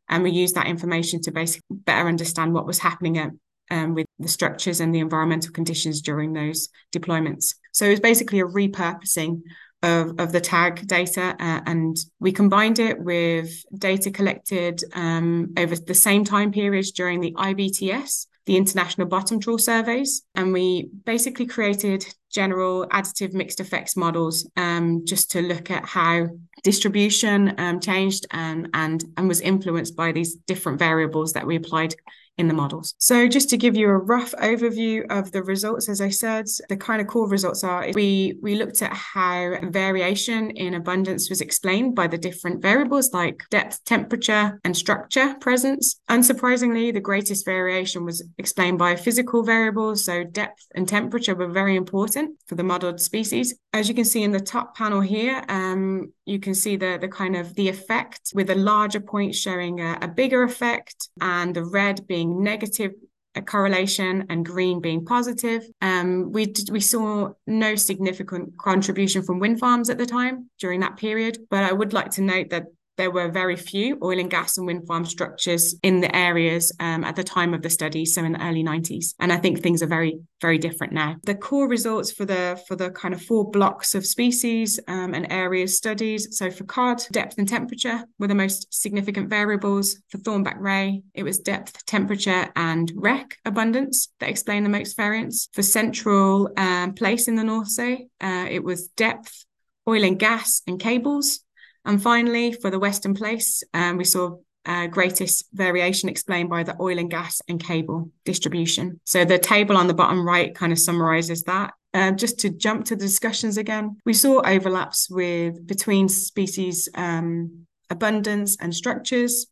and 0.09 0.23
we 0.23 0.31
used 0.31 0.55
that 0.55 0.69
information 0.69 1.21
to 1.23 1.33
basically 1.33 1.79
better 1.85 2.09
understand 2.09 2.55
what 2.55 2.67
was 2.67 2.79
happening 2.79 3.19
at, 3.19 3.31
um, 3.71 3.95
with 3.95 4.07
the 4.19 4.29
structures 4.29 4.81
and 4.81 4.95
the 4.95 5.01
environmental 5.01 5.53
conditions 5.53 6.01
during 6.01 6.33
those 6.33 6.69
deployments. 6.95 7.57
So 7.73 7.87
it 7.87 7.91
was 7.91 8.01
basically 8.01 8.41
a 8.41 8.47
repurposing 8.47 9.43
of, 9.83 10.19
of 10.19 10.33
the 10.33 10.41
tag 10.41 10.87
data, 10.87 11.37
uh, 11.39 11.61
and 11.67 11.97
we 12.21 12.33
combined 12.33 12.79
it 12.79 13.01
with 13.01 13.65
data 13.77 14.11
collected 14.11 14.83
um, 14.95 15.53
over 15.57 15.77
the 15.77 15.95
same 15.95 16.25
time 16.25 16.53
periods 16.53 16.93
during 16.93 17.21
the 17.21 17.33
IBTS, 17.33 18.27
the 18.47 18.57
International 18.57 19.07
Bottom 19.07 19.41
Trawl 19.41 19.59
Surveys, 19.59 20.23
and 20.35 20.53
we 20.53 20.89
basically 21.05 21.47
created 21.47 22.05
general 22.31 22.87
additive 22.89 23.35
mixed 23.35 23.61
effects 23.61 23.97
models 23.97 24.49
um, 24.57 25.05
just 25.05 25.31
to 25.33 25.43
look 25.43 25.71
at 25.71 25.85
how 25.85 26.27
distribution 26.63 27.55
um, 27.59 27.81
changed 27.81 28.27
and, 28.31 28.69
and, 28.75 29.05
and 29.17 29.29
was 29.29 29.41
influenced 29.41 29.97
by 29.97 30.13
these 30.13 30.35
different 30.35 30.79
variables 30.79 31.33
that 31.33 31.47
we 31.47 31.57
applied 31.57 31.95
in 32.39 32.49
the 32.49 32.55
models. 32.55 32.95
So 32.99 33.29
just 33.29 33.51
to 33.51 33.57
give 33.57 33.77
you 33.77 33.89
a 33.89 33.97
rough 33.97 34.33
overview 34.33 35.05
of 35.11 35.33
the 35.33 35.43
results, 35.43 35.89
as 35.89 36.01
I 36.01 36.09
said, 36.09 36.47
the 36.69 36.77
kind 36.77 37.01
of 37.01 37.07
core 37.07 37.29
results 37.29 37.63
are 37.63 37.91
we 37.95 38.39
we 38.43 38.55
looked 38.55 38.81
at 38.83 38.93
how 38.93 39.57
variation 39.65 40.51
in 40.51 40.75
abundance 40.75 41.29
was 41.29 41.41
explained 41.41 41.95
by 41.95 42.07
the 42.07 42.19
different 42.19 42.63
variables 42.63 43.13
like 43.13 43.43
depth, 43.51 43.85
temperature, 43.85 44.61
and 44.65 44.77
structure 44.77 45.35
presence. 45.41 46.01
Unsurprisingly, 46.11 46.93
the 46.93 47.01
greatest 47.01 47.45
variation 47.45 48.05
was 48.05 48.25
explained 48.39 48.79
by 48.79 48.97
physical 48.97 49.43
variables. 49.43 50.05
So 50.05 50.25
depth 50.25 50.67
and 50.75 50.89
temperature 50.89 51.35
were 51.35 51.49
very 51.49 51.77
important 51.77 52.39
for 52.47 52.55
the 52.55 52.65
modeled 52.65 53.01
species. 53.01 53.55
As 53.73 53.89
you 53.89 53.95
can 53.95 54.05
see 54.05 54.23
in 54.23 54.33
the 54.33 54.41
top 54.41 54.77
panel 54.77 55.01
here, 55.01 55.43
um, 55.49 56.13
you 56.25 56.39
can 56.39 56.55
see 56.55 56.77
the, 56.77 56.99
the 57.01 57.09
kind 57.09 57.37
of 57.37 57.55
the 57.55 57.69
effect 57.69 58.33
with 58.35 58.51
a 58.51 58.55
larger 58.55 59.01
point 59.01 59.35
showing 59.35 59.81
a, 59.81 59.99
a 60.03 60.09
bigger 60.09 60.43
effect 60.43 61.09
and 61.21 61.55
the 61.55 61.65
red 61.65 62.07
being 62.07 62.43
negative 62.43 62.93
a 63.35 63.43
correlation 63.43 64.27
and 64.29 64.45
green 64.45 64.81
being 64.81 65.05
positive. 65.05 65.65
Um, 65.81 66.33
we 66.33 66.53
we 66.71 66.81
saw 66.81 67.31
no 67.47 67.75
significant 67.77 68.59
contribution 68.59 69.23
from 69.23 69.39
wind 69.39 69.59
farms 69.59 69.89
at 69.89 69.99
the 69.99 70.07
time 70.07 70.51
during 70.59 70.81
that 70.81 70.97
period, 70.97 71.39
but 71.51 71.65
I 71.65 71.73
would 71.73 71.93
like 71.93 72.11
to 72.13 72.23
note 72.23 72.51
that 72.51 72.67
there 72.97 73.11
were 73.11 73.31
very 73.31 73.57
few 73.57 73.99
oil 74.03 74.19
and 74.19 74.31
gas 74.31 74.59
and 74.59 74.67
wind 74.67 74.87
farm 74.87 75.05
structures 75.05 75.75
in 75.83 76.01
the 76.01 76.15
areas 76.15 76.73
um, 76.81 77.05
at 77.05 77.17
the 77.17 77.25
time 77.25 77.55
of 77.55 77.63
the 77.63 77.71
study, 77.71 78.05
so 78.05 78.23
in 78.25 78.33
the 78.33 78.45
early 78.45 78.63
90s. 78.63 79.15
And 79.19 79.33
I 79.33 79.37
think 79.37 79.61
things 79.61 79.83
are 79.83 79.87
very, 79.87 80.21
very 80.41 80.59
different 80.59 80.93
now. 80.93 81.17
The 81.25 81.35
core 81.35 81.69
results 81.69 82.13
for 82.13 82.25
the 82.25 82.63
for 82.69 82.77
the 82.77 82.91
kind 82.91 83.15
of 83.15 83.23
four 83.23 83.51
blocks 83.51 83.95
of 83.95 84.07
species 84.07 84.79
um, 84.89 85.15
and 85.15 85.31
areas 85.33 85.77
studied. 85.77 86.21
So 86.33 86.51
for 86.51 86.65
cod, 86.65 87.03
depth 87.11 87.39
and 87.39 87.49
temperature 87.49 88.05
were 88.19 88.29
the 88.29 88.35
most 88.35 88.73
significant 88.73 89.29
variables. 89.31 89.97
For 90.09 90.19
thornback 90.19 90.59
ray, 90.59 91.03
it 91.15 91.23
was 91.23 91.39
depth, 91.39 91.85
temperature, 91.87 92.51
and 92.57 92.93
wreck 92.95 93.39
abundance 93.45 94.09
that 94.21 94.29
explain 94.29 94.63
the 94.63 94.69
most 94.69 94.97
variance. 94.97 95.49
For 95.53 95.63
central 95.63 96.51
um, 96.57 96.95
plaice 96.95 97.29
in 97.29 97.37
the 97.37 97.45
North 97.45 97.69
Sea, 97.69 98.07
uh, 98.21 98.47
it 98.51 98.63
was 98.63 98.89
depth, 98.89 99.45
oil 99.89 100.05
and 100.05 100.19
gas 100.19 100.63
and 100.67 100.79
cables. 100.79 101.41
And 101.85 102.03
finally, 102.03 102.53
for 102.53 102.71
the 102.71 102.79
Western 102.79 103.15
plaice, 103.15 103.63
um, 103.75 103.97
we 103.97 104.05
saw 104.05 104.37
uh, 104.65 104.87
greatest 104.87 105.47
variation 105.53 106.09
explained 106.09 106.49
by 106.49 106.63
the 106.63 106.77
oil 106.81 106.99
and 106.99 107.11
gas 107.11 107.43
and 107.49 107.63
cable 107.63 108.11
distribution. 108.25 109.01
So 109.05 109.25
the 109.25 109.39
table 109.39 109.77
on 109.77 109.89
the 109.89 109.95
bottom 109.95 110.27
right 110.27 110.55
kind 110.55 110.73
of 110.73 110.79
summarizes 110.79 111.43
that. 111.45 111.75
Uh, 111.95 112.13
just 112.13 112.39
to 112.41 112.51
jump 112.51 112.87
to 112.87 112.97
the 112.97 113.05
discussions 113.05 113.59
again, 113.59 113.99
we 114.07 114.15
saw 114.15 114.41
overlaps 114.47 115.11
with 115.11 115.67
between 115.67 116.09
species 116.09 116.89
um, 116.95 117.67
abundance 117.91 118.57
and 118.61 118.75
structures. 118.75 119.47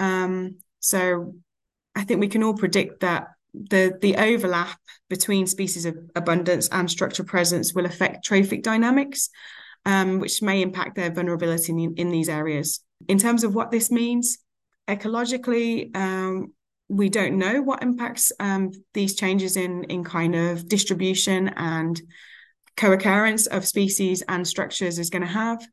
Um, 0.00 0.56
so 0.80 1.34
I 1.94 2.02
think 2.02 2.20
we 2.20 2.28
can 2.28 2.42
all 2.42 2.54
predict 2.54 3.00
that 3.00 3.28
the 3.52 3.98
the 4.00 4.16
overlap 4.16 4.78
between 5.08 5.46
species 5.46 5.84
of 5.84 5.96
abundance 6.14 6.68
and 6.68 6.90
structure 6.90 7.24
presence 7.24 7.74
will 7.74 7.86
affect 7.86 8.24
trophic 8.24 8.62
dynamics, 8.62 9.28
um, 9.86 10.18
which 10.18 10.42
may 10.42 10.62
impact 10.62 10.96
their 10.96 11.10
vulnerability 11.10 11.72
in, 11.72 11.94
in, 11.96 12.10
these 12.10 12.28
areas. 12.28 12.80
In 13.08 13.18
terms 13.18 13.44
of 13.44 13.54
what 13.54 13.70
this 13.70 13.90
means, 13.90 14.38
ecologically, 14.88 15.94
um, 15.96 16.52
we 16.88 17.08
don't 17.08 17.38
know 17.38 17.62
what 17.62 17.82
impacts 17.82 18.32
um, 18.40 18.72
these 18.94 19.14
changes 19.14 19.56
in 19.56 19.84
in 19.84 20.02
kind 20.02 20.34
of 20.34 20.68
distribution 20.68 21.48
and 21.56 22.00
co-occurrence 22.76 23.46
of 23.46 23.66
species 23.66 24.22
and 24.28 24.46
structures 24.46 24.98
is 24.98 25.10
going 25.10 25.22
to 25.22 25.28
have, 25.28 25.64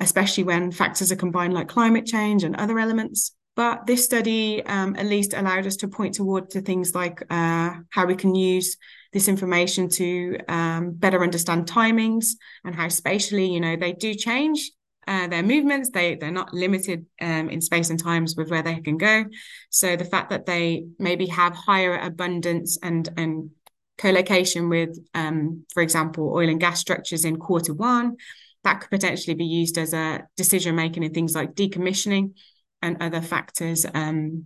especially 0.00 0.44
when 0.44 0.72
factors 0.72 1.10
are 1.10 1.16
combined 1.16 1.54
like 1.54 1.68
climate 1.68 2.04
change 2.04 2.44
and 2.44 2.56
other 2.56 2.78
elements. 2.78 3.34
But 3.56 3.86
this 3.86 4.04
study 4.04 4.64
um, 4.66 4.94
at 4.96 5.06
least 5.06 5.34
allowed 5.34 5.66
us 5.66 5.76
to 5.76 5.88
point 5.88 6.14
toward 6.14 6.50
to 6.50 6.60
things 6.60 6.94
like 6.94 7.22
uh, 7.30 7.74
how 7.90 8.06
we 8.06 8.14
can 8.14 8.34
use 8.34 8.76
this 9.12 9.28
information 9.28 9.88
to 9.88 10.38
um, 10.48 10.92
better 10.92 11.22
understand 11.22 11.66
timings 11.66 12.32
and 12.64 12.74
how 12.74 12.88
spatially, 12.88 13.50
you 13.50 13.60
know, 13.60 13.76
they 13.76 13.92
do 13.92 14.14
change 14.14 14.70
uh, 15.06 15.26
their 15.26 15.42
movements. 15.42 15.90
They 15.90 16.16
they're 16.16 16.30
not 16.30 16.52
limited 16.52 17.06
um, 17.20 17.48
in 17.48 17.60
space 17.60 17.90
and 17.90 17.98
times 17.98 18.36
with 18.36 18.50
where 18.50 18.62
they 18.62 18.80
can 18.80 18.98
go. 18.98 19.24
So 19.70 19.96
the 19.96 20.04
fact 20.04 20.30
that 20.30 20.46
they 20.46 20.86
maybe 20.98 21.26
have 21.26 21.54
higher 21.54 21.98
abundance 21.98 22.78
and 22.82 23.08
and 23.16 23.50
co-location 23.96 24.68
with, 24.68 24.96
um, 25.14 25.64
for 25.74 25.82
example, 25.82 26.32
oil 26.34 26.48
and 26.48 26.60
gas 26.60 26.78
structures 26.78 27.24
in 27.24 27.36
quarter 27.36 27.74
one, 27.74 28.16
that 28.64 28.80
could 28.80 28.90
potentially 28.90 29.34
be 29.34 29.44
used 29.44 29.76
as 29.76 29.92
a 29.92 30.24
decision 30.36 30.76
making 30.76 31.02
in 31.02 31.12
things 31.12 31.34
like 31.34 31.54
decommissioning 31.54 32.34
and 32.80 33.02
other 33.02 33.20
factors 33.20 33.84
um, 33.94 34.44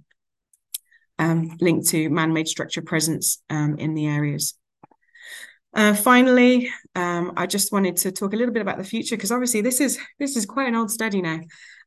um, 1.23 1.57
linked 1.61 1.89
to 1.89 2.11
man-made 2.11 2.49
structure 2.49 2.83
presence 2.83 3.43
um, 3.49 3.77
in 3.79 3.95
the 3.95 4.07
areas. 4.07 4.55
Uh, 5.75 5.95
finally, 5.95 6.69
um, 6.95 7.33
I 7.37 7.47
just 7.47 7.73
wanted 7.73 7.97
to 7.99 8.13
talk 8.13 8.35
a 8.35 8.37
little 8.37 8.53
bit 8.53 8.61
about 8.61 8.77
the 8.77 8.85
future 8.85 9.17
because 9.17 9.33
obviously 9.33 9.63
this 9.63 9.81
is 9.81 9.99
this 10.19 10.37
is 10.37 10.45
quite 10.45 10.69
an 10.69 10.75
old 10.75 10.91
study 10.91 11.23
now, 11.23 11.41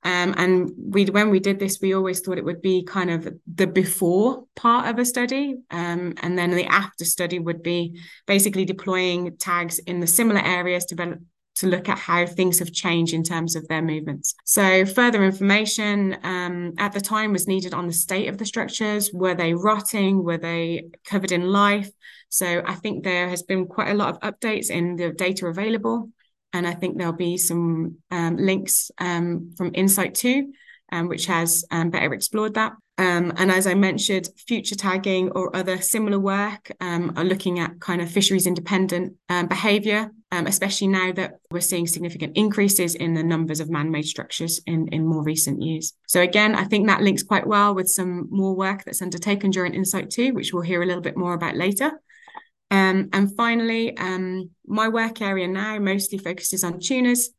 um, 0.03 0.33
and 0.37 0.71
we 0.75 1.05
when 1.05 1.29
we 1.29 1.39
did 1.39 1.59
this, 1.59 1.79
we 1.81 1.93
always 1.93 2.21
thought 2.21 2.39
it 2.39 2.45
would 2.45 2.63
be 2.63 2.83
kind 2.83 3.11
of 3.11 3.27
the 3.53 3.67
before 3.67 4.45
part 4.55 4.87
of 4.87 4.97
a 4.97 5.05
study, 5.05 5.55
um, 5.69 6.15
and 6.23 6.35
then 6.35 6.49
the 6.49 6.65
after 6.65 7.05
study 7.05 7.37
would 7.37 7.61
be 7.61 7.99
basically 8.25 8.65
deploying 8.65 9.37
tags 9.37 9.77
in 9.77 9.99
the 9.99 10.07
similar 10.07 10.41
areas 10.41 10.85
to 10.85 10.95
to 11.55 11.67
look 11.67 11.87
at 11.89 11.97
how 11.97 12.25
things 12.25 12.59
have 12.59 12.71
changed 12.71 13.13
in 13.13 13.23
terms 13.23 13.55
of 13.55 13.67
their 13.67 13.81
movements. 13.81 14.35
So, 14.43 14.85
further 14.85 15.23
information 15.23 16.17
um, 16.23 16.73
at 16.77 16.93
the 16.93 17.01
time 17.01 17.31
was 17.31 17.47
needed 17.47 17.73
on 17.73 17.87
the 17.87 17.93
state 17.93 18.27
of 18.27 18.37
the 18.37 18.45
structures. 18.45 19.11
Were 19.13 19.35
they 19.35 19.53
rotting? 19.53 20.23
Were 20.23 20.37
they 20.37 20.89
covered 21.05 21.31
in 21.31 21.49
life? 21.51 21.89
So, 22.29 22.61
I 22.65 22.75
think 22.75 23.03
there 23.03 23.29
has 23.29 23.43
been 23.43 23.67
quite 23.67 23.89
a 23.89 23.95
lot 23.95 24.09
of 24.09 24.33
updates 24.33 24.69
in 24.69 24.95
the 24.95 25.11
data 25.11 25.47
available. 25.47 26.09
And 26.53 26.65
I 26.65 26.73
think 26.73 26.97
there'll 26.97 27.11
be 27.13 27.37
some 27.37 27.97
um, 28.11 28.37
links 28.37 28.89
um, 28.97 29.51
from 29.57 29.71
INSITE 29.73 30.15
2, 30.15 30.53
um, 30.91 31.07
which 31.07 31.25
has 31.25 31.65
um, 31.71 31.89
better 31.89 32.13
explored 32.13 32.53
that. 32.55 32.73
Um, 32.97 33.33
and 33.35 33.51
as 33.51 33.67
I 33.67 33.73
mentioned, 33.73 34.29
future 34.47 34.75
tagging 34.75 35.29
or 35.31 35.53
other 35.53 35.81
similar 35.81 36.17
work 36.17 36.71
um, 36.79 37.11
are 37.17 37.25
looking 37.25 37.59
at 37.59 37.81
kind 37.81 38.01
of 38.01 38.09
fisheries 38.09 38.47
independent 38.47 39.15
um, 39.27 39.47
behaviour, 39.47 40.11
um, 40.31 40.47
especially 40.47 40.87
now 40.87 41.11
that 41.11 41.33
we're 41.51 41.59
seeing 41.59 41.87
significant 41.87 42.37
increases 42.37 42.95
in 42.95 43.13
the 43.13 43.23
numbers 43.23 43.59
of 43.59 43.69
man 43.69 43.91
made 43.91 44.05
structures 44.05 44.61
in, 44.65 44.87
in 44.89 45.05
more 45.05 45.23
recent 45.23 45.61
years. 45.61 45.93
So, 46.07 46.21
again, 46.21 46.55
I 46.55 46.63
think 46.63 46.87
that 46.87 47.01
links 47.01 47.23
quite 47.23 47.45
well 47.45 47.75
with 47.75 47.89
some 47.89 48.27
more 48.31 48.55
work 48.55 48.85
that's 48.85 49.01
undertaken 49.01 49.51
during 49.51 49.73
INSITE 49.73 50.09
2, 50.09 50.33
which 50.33 50.53
we'll 50.53 50.63
hear 50.63 50.81
a 50.81 50.85
little 50.85 51.01
bit 51.01 51.17
more 51.17 51.33
about 51.33 51.57
later. 51.57 51.91
And 52.71 53.33
finally, 53.37 53.95
my 54.65 54.89
work 54.89 55.21
area 55.21 55.47
now 55.47 55.79
mostly 55.79 56.17
focuses 56.17 56.63
on 56.63 56.79
tunas 56.79 57.29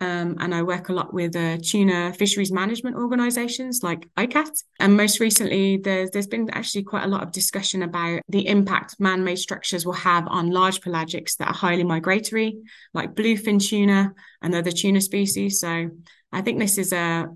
um, 0.00 0.36
and 0.40 0.54
I 0.54 0.62
work 0.62 0.88
a 0.88 0.92
lot 0.92 1.14
with 1.14 1.36
uh, 1.36 1.56
tuna 1.62 2.12
fisheries 2.12 2.52
management 2.52 2.96
organisations 2.96 3.82
like 3.82 4.08
ICCAT. 4.16 4.50
And 4.80 4.96
most 4.96 5.20
recently, 5.20 5.78
there's, 5.78 6.10
there's 6.10 6.26
been 6.26 6.50
actually 6.50 6.82
quite 6.82 7.04
a 7.04 7.08
lot 7.08 7.22
of 7.22 7.32
discussion 7.32 7.82
about 7.82 8.20
the 8.28 8.46
impact 8.46 8.96
man 8.98 9.24
made 9.24 9.38
structures 9.38 9.86
will 9.86 9.92
have 9.92 10.26
on 10.26 10.50
large 10.50 10.80
pelagics 10.80 11.36
that 11.36 11.48
are 11.48 11.54
highly 11.54 11.84
migratory, 11.84 12.58
like 12.92 13.14
bluefin 13.14 13.64
tuna 13.64 14.12
and 14.42 14.54
other 14.54 14.72
tuna 14.72 15.00
species. 15.00 15.60
So 15.60 15.90
I 16.32 16.42
think 16.42 16.58
this 16.58 16.78
is 16.78 16.92
a 16.92 17.28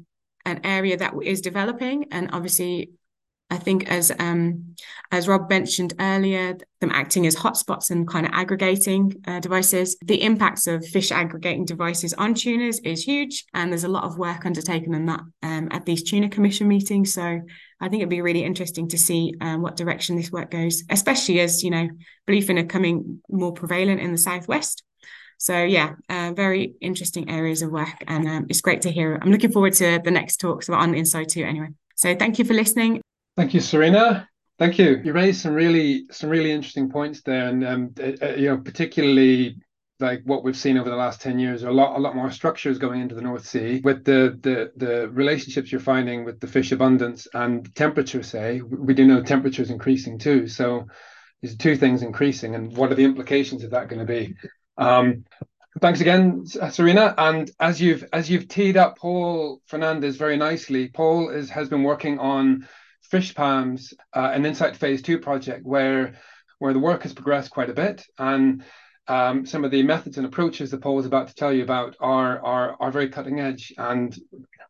an 0.45 0.61
area 0.65 0.97
that 0.97 1.13
is 1.23 1.43
developing 1.43 2.07
and 2.11 2.31
obviously 2.33 2.91
I 3.51 3.57
think 3.57 3.89
as 3.89 4.13
um, 4.19 4.75
as 5.11 5.27
Rob 5.27 5.49
mentioned 5.49 5.95
earlier, 5.99 6.57
them 6.81 6.91
acting 6.93 7.27
as 7.27 7.35
hotspots 7.35 7.91
and 7.91 8.07
kind 8.07 8.27
of 8.27 8.33
aggregating 8.35 9.15
uh, 9.27 9.41
devices. 9.41 9.97
The 10.05 10.23
impacts 10.23 10.67
of 10.67 10.87
fish 10.87 11.11
aggregating 11.11 11.65
devices 11.65 12.13
on 12.15 12.35
tunas 12.35 12.79
is 12.81 13.05
huge, 13.05 13.47
and 13.55 13.73
there's 13.73 13.85
a 13.85 13.89
lot 13.89 14.05
of 14.05 14.19
work 14.19 14.45
undertaken 14.45 14.95
on 14.95 15.07
that 15.07 15.21
um, 15.43 15.69
at 15.71 15.87
these 15.87 16.03
tuna 16.03 16.29
commission 16.29 16.69
meetings. 16.69 17.15
So 17.15 17.41
I 17.81 17.89
think 17.89 18.01
it'd 18.01 18.11
be 18.11 18.21
really 18.21 18.45
interesting 18.45 18.89
to 18.89 18.99
see 18.99 19.35
um, 19.41 19.63
what 19.63 19.77
direction 19.77 20.17
this 20.17 20.31
work 20.31 20.51
goes, 20.51 20.83
especially 20.91 21.41
as 21.41 21.65
you 21.65 21.71
know 21.71 21.89
bluefin 22.29 22.61
are 22.61 22.67
coming 22.67 23.23
more 23.31 23.53
prevalent 23.53 24.01
in 24.01 24.13
the 24.13 24.19
southwest. 24.19 24.85
So 25.39 25.63
yeah, 25.63 25.95
uh, 26.11 26.33
very 26.35 26.75
interesting 26.83 27.31
areas 27.31 27.63
of 27.63 27.71
work, 27.71 28.05
and 28.07 28.29
um, 28.29 28.47
it's 28.51 28.61
great 28.61 28.83
to 28.83 28.91
hear. 28.91 29.19
I'm 29.23 29.31
looking 29.31 29.53
forward 29.53 29.73
to 29.75 30.01
the 30.05 30.11
next 30.11 30.37
talks 30.37 30.69
on 30.69 30.95
INSITE 30.95 31.29
2 31.29 31.45
anyway. 31.45 31.69
So 31.95 32.15
thank 32.15 32.39
you 32.39 32.45
for 32.45 32.55
listening. 32.55 33.01
Thank 33.39 33.55
you, 33.55 33.61
Serena. 33.61 34.29
Thank 34.59 34.81
you. 34.81 35.01
You 35.05 35.13
raised 35.13 35.43
some 35.43 35.55
really 35.55 36.07
some 36.11 36.29
really 36.29 36.51
interesting 36.51 36.91
points 36.91 37.23
there, 37.23 37.47
and 37.47 37.65
um, 37.65 37.95
uh, 37.97 38.35
you 38.35 38.49
know 38.49 38.59
particularly 38.59 39.59
like 40.01 40.23
what 40.25 40.43
we've 40.43 40.57
seen 40.57 40.77
over 40.77 40.91
the 40.91 40.97
last 40.97 41.21
10 41.21 41.39
years 41.39 41.63
a 41.63 41.71
lot 41.71 41.97
a 41.97 42.01
lot 42.01 42.17
more 42.17 42.33
structures 42.33 42.79
going 42.79 43.01
into 43.01 43.15
the 43.15 43.23
north 43.23 43.47
sea 43.47 43.81
with 43.85 44.05
the 44.05 44.37
the 44.43 44.73
the 44.77 45.09
relationships 45.11 45.71
you're 45.71 45.81
finding 45.81 46.25
with 46.25 46.41
the 46.41 46.47
fish 46.49 46.73
abundance 46.73 47.29
and 47.35 47.73
temperature 47.77 48.25
say 48.25 48.61
we 48.61 48.93
do 48.93 49.07
know 49.07 49.23
temperature 49.23 49.63
is 49.63 49.71
increasing 49.71 50.19
too 50.19 50.47
so 50.49 50.87
there's 51.41 51.57
two 51.57 51.77
things 51.77 52.03
increasing 52.03 52.55
and 52.55 52.77
what 52.77 52.93
are 52.93 52.97
the 52.97 53.05
implications 53.05 53.65
of 53.65 53.71
that 53.71 53.89
going 53.89 53.99
to 53.99 54.05
be 54.05 54.35
um, 54.79 55.25
thanks 55.81 56.01
again 56.01 56.45
serena 56.71 57.15
and 57.19 57.51
as 57.59 57.81
you've 57.81 58.05
as 58.13 58.31
you've 58.31 58.47
teed 58.47 58.77
up 58.77 58.99
paul 58.99 59.61
fernandes 59.69 60.17
very 60.17 60.37
nicely 60.37 60.89
paul 60.89 61.29
is 61.31 61.51
has 61.51 61.69
been 61.69 61.83
working 61.83 62.21
on 62.21 62.67
FishSPAMS, 63.13 63.95
uh, 64.15 64.31
an 64.35 64.45
INSITE 64.45 64.77
Phase 64.77 65.03
Two 65.03 65.19
project 65.19 65.65
where 65.65 66.15
where 66.59 66.73
the 66.73 66.79
work 66.79 67.03
has 67.05 67.13
progressed 67.13 67.51
quite 67.51 67.71
a 67.71 67.75
bit, 67.75 68.05
and 68.19 68.65
um, 69.07 69.47
some 69.47 69.65
of 69.65 69.71
the 69.71 69.83
methods 69.83 70.19
and 70.19 70.27
approaches 70.27 70.71
that 70.71 70.83
Paul 70.83 70.97
was 70.97 71.07
about 71.07 71.29
to 71.29 71.35
tell 71.35 71.53
you 71.53 71.63
about 71.63 71.97
are 72.01 72.41
are 72.45 72.77
are 72.81 72.91
very 72.91 73.09
cutting 73.09 73.41
edge 73.41 73.73
and 73.79 74.17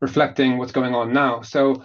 reflecting 0.01 0.59
what's 0.59 0.73
going 0.73 0.95
on 0.95 1.13
now. 1.13 1.41
So, 1.41 1.85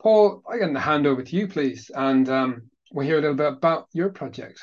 Paul, 0.00 0.42
I 0.50 0.58
can 0.58 0.74
hand 0.74 1.06
over 1.06 1.22
to 1.22 1.36
you, 1.36 1.46
please, 1.46 1.90
and 1.94 2.28
um, 2.28 2.62
we'll 2.92 3.06
hear 3.06 3.18
a 3.18 3.20
little 3.20 3.36
bit 3.36 3.52
about 3.52 3.86
your 3.92 4.08
project. 4.10 4.60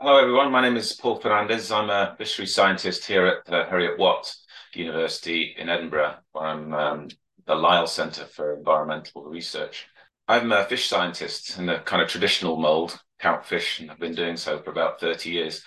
Hello, 0.00 0.16
everyone. 0.16 0.50
My 0.50 0.62
name 0.62 0.78
is 0.78 0.94
Paul 0.94 1.20
Fernandes. 1.20 1.70
I'm 1.70 1.90
a 1.90 2.16
fishery 2.16 2.46
scientist 2.46 3.04
here 3.04 3.26
at 3.26 3.44
the 3.44 3.64
Heriot-Watt 3.70 4.34
University 4.74 5.54
in 5.58 5.68
Edinburgh, 5.68 6.14
where 6.32 6.46
I'm 6.46 6.72
um, 6.72 7.08
the 7.46 7.54
Lyell 7.54 7.86
Centre 7.86 8.24
for 8.24 8.56
Environmental 8.56 9.24
Research. 9.24 9.86
I'm 10.30 10.52
a 10.52 10.64
fish 10.64 10.88
scientist 10.88 11.58
in 11.58 11.66
the 11.66 11.78
kind 11.78 12.00
of 12.00 12.08
traditional 12.08 12.56
mold, 12.56 12.96
count 13.18 13.44
fish, 13.44 13.80
and 13.80 13.90
I've 13.90 13.98
been 13.98 14.14
doing 14.14 14.36
so 14.36 14.62
for 14.62 14.70
about 14.70 15.00
30 15.00 15.28
years. 15.28 15.64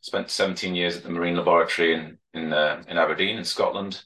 Spent 0.00 0.30
17 0.30 0.74
years 0.74 0.96
at 0.96 1.02
the 1.02 1.10
Marine 1.10 1.36
Laboratory 1.36 1.92
in 1.92 2.16
in, 2.32 2.50
uh, 2.50 2.82
in 2.88 2.96
Aberdeen 2.96 3.36
in 3.36 3.44
Scotland, 3.44 4.02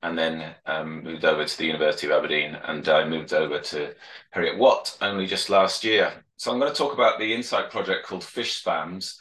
and 0.00 0.18
then 0.18 0.54
um, 0.64 1.04
moved 1.04 1.26
over 1.26 1.44
to 1.44 1.58
the 1.58 1.66
University 1.66 2.06
of 2.06 2.14
Aberdeen, 2.14 2.54
and 2.54 2.88
I 2.88 3.06
moved 3.06 3.34
over 3.34 3.60
to 3.60 3.94
Heriot-Watt 4.34 4.96
only 5.02 5.26
just 5.26 5.50
last 5.50 5.84
year. 5.84 6.24
So 6.38 6.50
I'm 6.50 6.58
going 6.58 6.72
to 6.72 6.78
talk 6.78 6.94
about 6.94 7.18
the 7.18 7.34
Insight 7.34 7.70
project 7.70 8.06
called 8.06 8.24
Fish 8.24 8.64
Spams, 8.64 9.16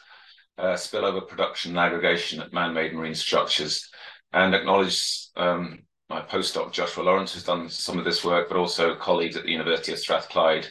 uh, 0.57 0.75
spillover 0.75 1.27
production 1.27 1.71
and 1.71 1.79
aggregation 1.79 2.39
at 2.39 2.53
man-made 2.53 2.93
marine 2.93 3.13
structures, 3.13 3.89
and 4.31 4.55
acknowledge 4.55 5.27
um, 5.35 5.79
my 6.09 6.21
postdoc 6.21 6.71
Joshua 6.71 7.03
Lawrence 7.03 7.33
has 7.33 7.43
done 7.43 7.69
some 7.69 7.99
of 7.99 8.05
this 8.05 8.23
work, 8.23 8.49
but 8.49 8.57
also 8.57 8.95
colleagues 8.95 9.35
at 9.35 9.43
the 9.43 9.51
University 9.51 9.91
of 9.91 9.99
Strathclyde 9.99 10.67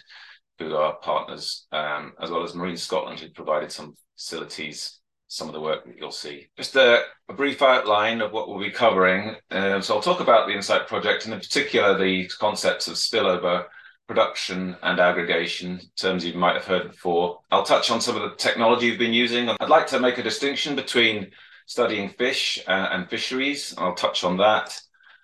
who 0.59 0.75
are 0.75 0.97
partners, 0.97 1.67
um, 1.71 2.13
as 2.21 2.31
well 2.31 2.43
as 2.43 2.55
Marine 2.55 2.77
Scotland, 2.77 3.21
who 3.21 3.31
provided 3.31 3.71
some 3.71 3.95
facilities 4.17 4.99
some 5.29 5.47
of 5.47 5.55
the 5.55 5.61
work 5.61 5.85
that 5.85 5.97
you'll 5.97 6.11
see. 6.11 6.49
Just 6.57 6.75
a, 6.75 7.03
a 7.29 7.35
brief 7.35 7.61
outline 7.61 8.23
of 8.23 8.33
what 8.33 8.49
we'll 8.49 8.59
be 8.59 8.71
covering. 8.71 9.37
Uh, 9.51 9.81
so 9.81 9.95
I'll 9.95 10.03
talk 10.03 10.21
about 10.21 10.49
the 10.49 10.55
INSITE 10.55 10.89
project 10.89 11.27
and 11.27 11.35
in 11.35 11.41
particular 11.41 11.97
the 11.97 12.27
concepts 12.41 12.89
of 12.89 12.95
spillover, 12.95 13.67
production 14.07 14.75
and 14.83 14.99
aggregation, 14.99 15.81
terms 15.97 16.25
you 16.25 16.33
might 16.33 16.55
have 16.55 16.65
heard 16.65 16.91
before. 16.91 17.41
I'll 17.51 17.63
touch 17.63 17.91
on 17.91 18.01
some 18.01 18.17
of 18.17 18.23
the 18.23 18.37
technology 18.37 18.89
we've 18.89 18.99
been 18.99 19.13
using. 19.13 19.51
I'd 19.51 19.69
like 19.69 19.87
to 19.89 20.01
make 20.01 20.17
a 20.17 20.23
distinction 20.23 20.75
between 20.75 21.31
studying 21.67 22.09
fish 22.09 22.59
uh, 22.67 22.89
and 22.91 23.09
fisheries. 23.11 23.75
I'll 23.77 23.95
touch 23.95 24.25
on 24.25 24.39
that. 24.39 24.81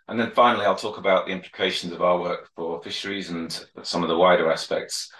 And 0.08 0.20
then 0.20 0.30
finally, 0.32 0.66
I'll 0.66 0.76
talk 0.76 0.98
about 0.98 1.26
the 1.26 1.32
implications 1.32 1.92
of 1.92 2.02
our 2.02 2.20
work 2.20 2.50
for 2.54 2.82
fisheries 2.82 3.30
and 3.30 3.66
some 3.82 4.02
of 4.02 4.08
the 4.08 4.18
wider 4.18 4.50
aspects, 4.52 5.10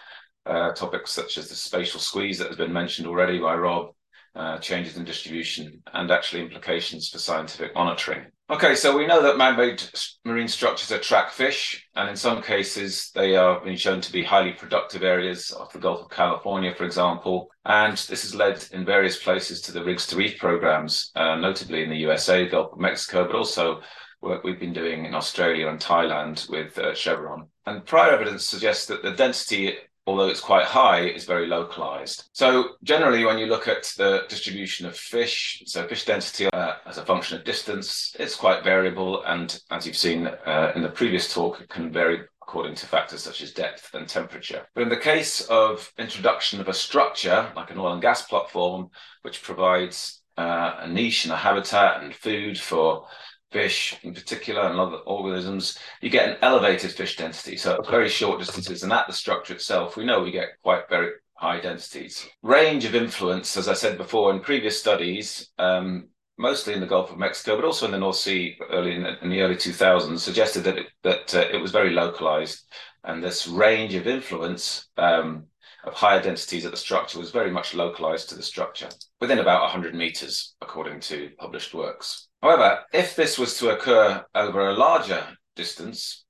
uh, 0.47 0.73
topics 0.73 1.11
such 1.11 1.39
as 1.39 1.49
the 1.49 1.55
spatial 1.55 2.01
squeeze 2.01 2.39
that 2.39 2.49
has 2.49 2.57
been 2.57 2.73
mentioned 2.73 3.09
already 3.09 3.39
by 3.39 3.55
Rob, 3.55 3.95
uh, 4.37 4.59
changes 4.59 4.97
in 4.97 5.05
distribution, 5.05 5.83
and 5.95 6.11
actually 6.11 6.43
implications 6.43 7.09
for 7.09 7.19
scientific 7.19 7.75
monitoring. 7.75 8.27
Okay, 8.51 8.75
so 8.75 8.95
we 8.95 9.07
know 9.07 9.23
that 9.23 9.39
man-made 9.39 9.83
marine 10.27 10.49
structures 10.49 10.91
attract 10.91 11.33
fish, 11.33 11.89
and 11.95 12.11
in 12.11 12.17
some 12.17 12.43
cases 12.43 13.11
they 13.15 13.37
are 13.37 13.65
being 13.65 13.77
shown 13.77 14.03
to 14.03 14.13
be 14.13 14.23
highly 14.23 14.53
productive 14.53 15.03
areas 15.03 15.51
off 15.51 15.73
the 15.73 15.79
Gulf 15.79 16.03
of 16.03 16.11
California, 16.11 16.75
for 16.75 16.85
example. 16.85 17.49
And 17.65 17.97
this 17.97 18.23
has 18.23 18.35
led 18.35 18.63
in 18.73 18.85
various 18.85 19.23
places 19.23 19.63
to 19.63 19.73
the 19.73 19.83
Rigs 19.83 20.07
to 20.09 20.17
Reef 20.17 20.39
programs, 20.39 21.11
uh, 21.17 21.37
notably 21.37 21.85
in 21.85 21.89
the 21.89 21.97
USA, 21.97 22.47
Gulf 22.47 22.73
of 22.73 22.79
Mexico, 22.79 23.25
but 23.25 23.35
also 23.35 23.81
work 24.25 24.43
we've 24.43 24.61
been 24.61 24.73
doing 24.73 25.05
in 25.05 25.15
Australia 25.15 25.69
and 25.69 25.79
Thailand 25.79 26.49
with 26.49 26.77
uh, 26.79 26.95
Chevron. 26.95 27.47
And 27.67 27.85
prior 27.85 28.13
evidence 28.13 28.45
suggests 28.45 28.87
that 28.87 29.03
the 29.03 29.13
density 29.13 29.77
although 30.07 30.29
it's 30.29 30.41
quite 30.41 30.67
high, 30.67 31.01
is 31.01 31.25
very 31.25 31.47
localized. 31.47 32.29
So 32.33 32.71
generally, 32.83 33.25
when 33.25 33.39
you 33.39 33.47
look 33.47 33.69
at 33.69 33.85
the 33.97 34.25
distribution 34.29 34.87
of 34.87 34.97
fish, 34.97 35.63
so 35.67 35.87
fish 35.87 36.05
density 36.05 36.47
uh, 36.53 36.75
as 36.87 36.99
a 36.99 37.07
function 37.07 37.39
of 37.39 37.45
distance, 37.45 38.15
it's 38.19 38.37
quite 38.37 38.65
variable. 38.65 39.25
And 39.25 39.59
as 39.71 39.87
you've 39.87 39.97
seen 39.97 40.27
uh, 40.27 40.73
in 40.75 40.83
the 40.83 40.91
previous 40.91 41.33
talk, 41.33 41.61
it 41.61 41.69
can 41.69 41.91
vary 41.91 42.21
according 42.43 42.75
to 42.75 42.87
factors 42.87 43.23
such 43.23 43.41
as 43.41 43.53
depth 43.53 43.95
and 43.95 44.07
temperature. 44.07 44.67
But 44.75 44.83
in 44.83 44.91
the 44.91 44.97
case 44.99 45.41
of 45.49 45.91
introduction 45.99 46.61
of 46.61 46.69
a 46.69 46.75
structure, 46.75 47.51
like 47.57 47.71
an 47.71 47.79
oil 47.79 47.95
and 47.95 48.03
gas 48.03 48.23
platform, 48.23 48.91
which 49.23 49.43
provides 49.43 50.23
uh, 50.37 50.75
a 50.81 50.89
niche 50.89 51.25
and 51.25 51.33
a 51.33 51.37
habitat 51.37 52.03
and 52.03 52.15
food 52.15 52.59
for 52.59 53.07
fish 53.55 53.97
in 54.03 54.13
particular 54.13 54.63
and 54.63 54.81
other 54.81 54.97
organisms, 55.07 55.79
you 56.01 56.11
get 56.11 56.29
an 56.29 56.37
elevated 56.43 56.91
fish 56.91 57.17
density. 57.17 57.57
So 57.57 57.81
very 57.89 58.09
short 58.09 58.41
distances. 58.41 58.83
And 58.83 58.93
at 58.93 59.07
the 59.07 59.13
structure 59.13 59.55
itself, 59.55 59.97
we 59.97 60.05
know 60.05 60.21
we 60.21 60.33
get 60.33 60.61
quite 60.65 60.89
very 60.89 61.13
high 61.35 61.61
densities. 61.61 62.27
Range 62.43 62.85
of 62.85 62.97
influence, 62.97 63.57
as 63.57 63.69
I 63.69 63.75
said 63.75 63.97
before 63.97 64.33
in 64.33 64.41
previous 64.41 64.79
studies, 64.79 65.51
um, 65.59 66.09
mostly 66.37 66.75
in 66.75 66.81
the 66.81 66.87
Gulf 66.87 67.13
of 67.13 67.19
Mexico, 67.19 67.55
but 67.55 67.65
also 67.65 67.87
in 67.87 67.93
the 67.93 67.99
North 67.99 68.17
Sea 68.17 68.59
early 68.71 68.97
in 68.97 69.05
the, 69.05 69.23
in 69.23 69.31
the 69.31 69.41
early 69.41 69.55
2000s, 69.55 70.19
suggested 70.19 70.65
that 70.65 70.79
it, 70.79 70.87
that 71.05 71.33
uh, 71.33 71.47
it 71.53 71.61
was 71.63 71.71
very 71.71 71.91
localized. 71.91 72.67
And 73.05 73.23
this 73.23 73.47
range 73.47 73.95
of 73.95 74.09
influence 74.09 74.89
um, 74.97 75.45
of 75.85 75.93
higher 75.93 76.21
densities 76.21 76.65
at 76.65 76.73
the 76.73 76.77
structure 76.77 77.21
was 77.21 77.31
very 77.31 77.53
much 77.53 77.73
localized 77.75 78.31
to 78.31 78.35
the 78.35 78.43
structure 78.43 78.89
within 79.21 79.39
about 79.39 79.63
100 79.63 79.95
meters, 79.95 80.57
according 80.61 80.99
to 81.01 81.31
published 81.39 81.73
works. 81.73 82.29
However, 82.45 82.85
if 82.93 83.17
this 83.17 83.39
was 83.39 83.57
to 83.57 83.71
occur 83.71 84.23
over 84.35 84.69
a 84.69 84.75
larger 84.75 85.27
distance, 85.57 86.27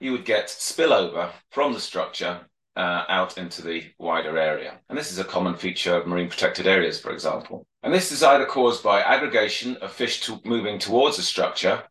you 0.00 0.12
would 0.12 0.24
get 0.24 0.46
spillover 0.46 1.30
from 1.50 1.74
the 1.74 1.78
structure 1.78 2.40
uh, 2.74 3.04
out 3.06 3.36
into 3.36 3.60
the 3.60 3.84
wider 3.98 4.38
area. 4.38 4.80
And 4.88 4.96
this 4.96 5.12
is 5.12 5.18
a 5.18 5.24
common 5.24 5.54
feature 5.54 5.94
of 5.94 6.06
marine 6.06 6.30
protected 6.30 6.66
areas, 6.66 6.98
for 6.98 7.12
example. 7.12 7.66
And 7.82 7.92
this 7.92 8.12
is 8.12 8.22
either 8.22 8.46
caused 8.46 8.82
by 8.82 9.02
aggregation 9.02 9.76
of 9.82 9.92
fish 9.92 10.22
to 10.22 10.40
moving 10.46 10.78
towards 10.78 11.18
the 11.18 11.22
structure 11.22 11.82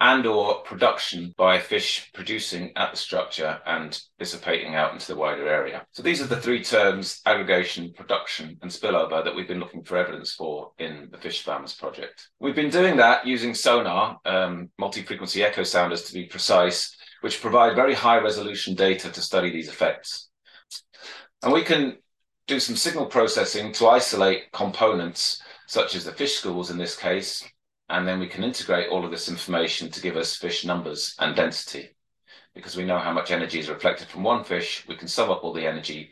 and 0.00 0.26
or 0.26 0.62
production 0.62 1.32
by 1.36 1.58
fish 1.58 2.10
producing 2.12 2.72
at 2.76 2.90
the 2.90 2.96
structure 2.96 3.60
and 3.66 4.00
dissipating 4.18 4.74
out 4.74 4.92
into 4.92 5.06
the 5.06 5.16
wider 5.16 5.48
area. 5.48 5.86
So 5.92 6.02
these 6.02 6.20
are 6.20 6.26
the 6.26 6.40
three 6.40 6.62
terms, 6.62 7.20
aggregation, 7.26 7.92
production, 7.92 8.58
and 8.62 8.70
spillover 8.70 9.24
that 9.24 9.34
we've 9.34 9.48
been 9.48 9.60
looking 9.60 9.84
for 9.84 9.96
evidence 9.96 10.32
for 10.32 10.72
in 10.78 11.08
the 11.10 11.18
FishSPAMS 11.18 11.78
project. 11.78 12.28
We've 12.40 12.54
been 12.56 12.70
doing 12.70 12.96
that 12.96 13.26
using 13.26 13.54
sonar, 13.54 14.18
um, 14.24 14.70
multi-frequency 14.78 15.42
echo 15.42 15.62
sounders 15.62 16.02
to 16.04 16.14
be 16.14 16.24
precise, 16.24 16.96
which 17.20 17.40
provide 17.40 17.76
very 17.76 17.94
high 17.94 18.18
resolution 18.18 18.74
data 18.74 19.10
to 19.10 19.20
study 19.20 19.50
these 19.50 19.68
effects. 19.68 20.28
And 21.42 21.52
we 21.52 21.62
can 21.62 21.98
do 22.48 22.58
some 22.58 22.76
signal 22.76 23.06
processing 23.06 23.72
to 23.74 23.86
isolate 23.86 24.50
components, 24.52 25.40
such 25.68 25.94
as 25.94 26.04
the 26.04 26.12
fish 26.12 26.34
schools 26.34 26.70
in 26.70 26.78
this 26.78 26.96
case, 26.96 27.44
and 27.92 28.08
then 28.08 28.18
we 28.18 28.26
can 28.26 28.42
integrate 28.42 28.88
all 28.88 29.04
of 29.04 29.10
this 29.10 29.28
information 29.28 29.90
to 29.90 30.00
give 30.00 30.16
us 30.16 30.34
fish 30.34 30.64
numbers 30.64 31.14
and 31.18 31.36
density. 31.36 31.90
Because 32.54 32.74
we 32.74 32.86
know 32.86 32.98
how 32.98 33.12
much 33.12 33.30
energy 33.30 33.58
is 33.58 33.68
reflected 33.68 34.08
from 34.08 34.22
one 34.22 34.44
fish, 34.44 34.84
we 34.88 34.96
can 34.96 35.08
sum 35.08 35.30
up 35.30 35.44
all 35.44 35.52
the 35.52 35.66
energy, 35.66 36.10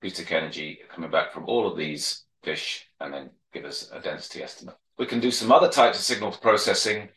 acoustic 0.00 0.30
energy 0.30 0.78
coming 0.94 1.10
back 1.10 1.32
from 1.32 1.46
all 1.46 1.66
of 1.66 1.76
these 1.76 2.24
fish, 2.42 2.86
and 3.00 3.14
then 3.14 3.30
give 3.54 3.64
us 3.64 3.90
a 3.94 4.00
density 4.00 4.42
estimate. 4.42 4.76
We 4.98 5.06
can 5.06 5.20
do 5.20 5.30
some 5.30 5.50
other 5.50 5.70
types 5.70 5.98
of 5.98 6.04
signal 6.04 6.32
processing 6.32 7.08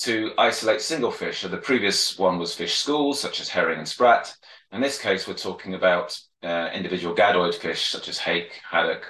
to 0.00 0.32
isolate 0.36 0.82
single 0.82 1.10
fish. 1.10 1.40
So 1.40 1.48
the 1.48 1.56
previous 1.56 2.18
one 2.18 2.38
was 2.38 2.54
fish 2.54 2.74
schools, 2.74 3.18
such 3.18 3.40
as 3.40 3.48
herring 3.48 3.78
and 3.78 3.88
sprat. 3.88 4.36
In 4.70 4.82
this 4.82 5.00
case, 5.00 5.26
we're 5.26 5.32
talking 5.32 5.72
about 5.72 6.18
uh, 6.42 6.68
individual 6.74 7.16
gadoid 7.16 7.54
fish, 7.54 7.88
such 7.88 8.08
as 8.08 8.18
hake, 8.18 8.60
haddock, 8.70 9.06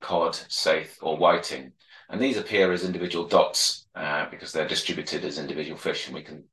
cod, 0.00 0.32
saithe, 0.48 0.96
or 1.00 1.16
whiting. 1.16 1.72
And 2.08 2.20
these 2.20 2.36
appear 2.36 2.72
as 2.72 2.84
individual 2.84 3.26
dots 3.26 3.83
uh, 3.94 4.28
because 4.30 4.52
they're 4.52 4.68
distributed 4.68 5.24
as 5.24 5.38
individual 5.38 5.78
fish, 5.78 6.06
and 6.06 6.14
we 6.14 6.22
can 6.22 6.44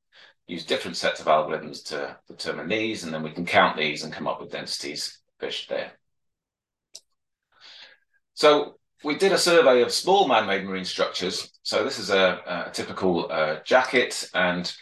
use 0.46 0.64
different 0.64 0.96
sets 0.96 1.20
of 1.20 1.26
algorithms 1.26 1.84
to 1.84 2.16
determine 2.28 2.68
these, 2.68 3.04
and 3.04 3.12
then 3.12 3.22
we 3.22 3.32
can 3.32 3.46
count 3.46 3.76
these 3.76 4.04
and 4.04 4.12
come 4.12 4.26
up 4.26 4.40
with 4.40 4.50
densities 4.50 5.18
fish 5.38 5.68
there. 5.68 5.92
So 8.34 8.78
we 9.04 9.16
did 9.16 9.32
a 9.32 9.38
survey 9.38 9.82
of 9.82 9.92
small 9.92 10.28
man-made 10.28 10.64
marine 10.64 10.84
structures. 10.84 11.52
So 11.62 11.84
this 11.84 11.98
is 11.98 12.10
a, 12.10 12.66
a 12.66 12.70
typical 12.72 13.30
uh, 13.30 13.56
jacket, 13.64 14.28
and 14.34 14.72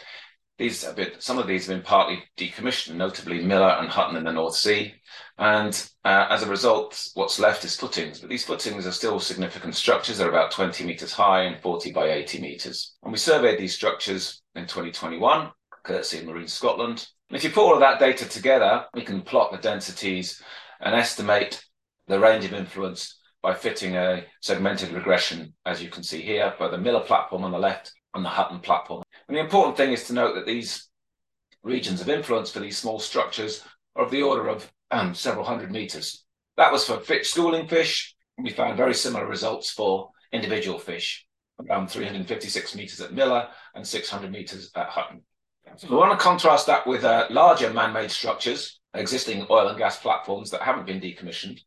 these 0.61 0.85
have 0.85 0.95
been, 0.95 1.13
some 1.19 1.39
of 1.39 1.47
these 1.47 1.67
have 1.67 1.75
been 1.75 1.85
partly 1.85 2.23
decommissioned, 2.37 2.97
notably 2.97 3.43
Miller 3.43 3.79
and 3.81 3.89
Hutton 3.89 4.17
in 4.17 4.25
the 4.25 4.33
North 4.33 4.55
Sea. 4.55 4.93
And 5.39 5.73
uh, 6.05 6.27
as 6.29 6.43
a 6.43 6.51
result, 6.51 7.09
what's 7.15 7.39
left 7.39 7.65
is 7.65 7.77
footings. 7.77 8.21
But 8.21 8.29
these 8.29 8.45
footings 8.45 8.87
are 8.87 8.93
still 8.93 9.19
significant 9.21 9.75
structures. 9.75 10.19
They're 10.19 10.29
about 10.29 10.51
20 10.51 10.85
meters 10.85 11.15
high 11.15 11.45
and 11.45 11.59
40 11.63 11.93
by 11.93 12.11
80 12.11 12.43
meters. 12.43 12.95
And 13.03 13.11
we 13.11 13.17
surveyed 13.17 13.59
these 13.59 13.75
structures 13.75 14.43
in 14.55 14.65
2021, 14.65 15.51
courtesy 15.83 16.19
of 16.19 16.27
Marine 16.27 16.47
Scotland. 16.47 17.09
And 17.31 17.39
if 17.39 17.43
you 17.43 17.49
put 17.49 17.65
all 17.65 17.73
of 17.73 17.81
that 17.81 17.99
data 17.99 18.29
together, 18.29 18.85
we 18.93 19.01
can 19.03 19.23
plot 19.23 19.53
the 19.53 19.59
densities 19.59 20.43
and 20.81 20.95
estimate 20.95 21.65
the 22.07 22.21
range 22.21 22.45
of 22.45 22.53
influence 22.53 23.19
by 23.43 23.55
fitting 23.55 23.97
a 23.97 24.27
segmented 24.43 24.93
regression, 24.93 25.55
as 25.65 25.83
you 25.83 25.89
can 25.89 26.03
see 26.03 26.21
here, 26.21 26.53
by 26.59 26.69
the 26.69 26.77
Miller 26.77 27.01
platform 27.01 27.45
on 27.45 27.51
the 27.51 27.59
left 27.59 27.93
and 28.13 28.23
the 28.23 28.29
Hutton 28.29 28.61
platform. 28.61 29.03
And 29.31 29.37
the 29.37 29.43
important 29.43 29.77
thing 29.77 29.93
is 29.93 30.09
to 30.09 30.13
note 30.13 30.35
that 30.35 30.45
these 30.45 30.89
regions 31.63 32.01
of 32.01 32.09
influence 32.09 32.51
for 32.51 32.59
these 32.59 32.77
small 32.77 32.99
structures 32.99 33.63
are 33.95 34.05
of 34.05 34.11
the 34.11 34.23
order 34.23 34.49
of 34.49 34.69
um, 34.91 35.15
several 35.15 35.45
hundred 35.45 35.71
meters. 35.71 36.25
That 36.57 36.73
was 36.73 36.85
for 36.85 36.99
fish, 36.99 37.31
schooling 37.31 37.69
fish. 37.69 38.17
We 38.39 38.51
found 38.51 38.77
very 38.77 38.93
similar 38.93 39.29
results 39.29 39.71
for 39.71 40.11
individual 40.33 40.81
fish, 40.81 41.25
around 41.61 41.93
356 41.93 42.75
meters 42.75 43.01
at 43.01 43.13
Miller 43.13 43.47
and 43.77 43.87
600 43.87 44.33
meters 44.33 44.73
at 44.75 44.89
Hutton. 44.89 45.23
So 45.77 45.87
we 45.89 45.95
want 45.95 46.11
to 46.11 46.25
contrast 46.25 46.67
that 46.67 46.85
with 46.85 47.05
uh, 47.05 47.29
larger 47.31 47.73
man-made 47.73 48.11
structures, 48.11 48.81
existing 48.95 49.47
oil 49.49 49.69
and 49.69 49.79
gas 49.79 49.97
platforms 50.01 50.51
that 50.51 50.63
haven't 50.63 50.87
been 50.87 51.01
decommissioned. 51.01 51.61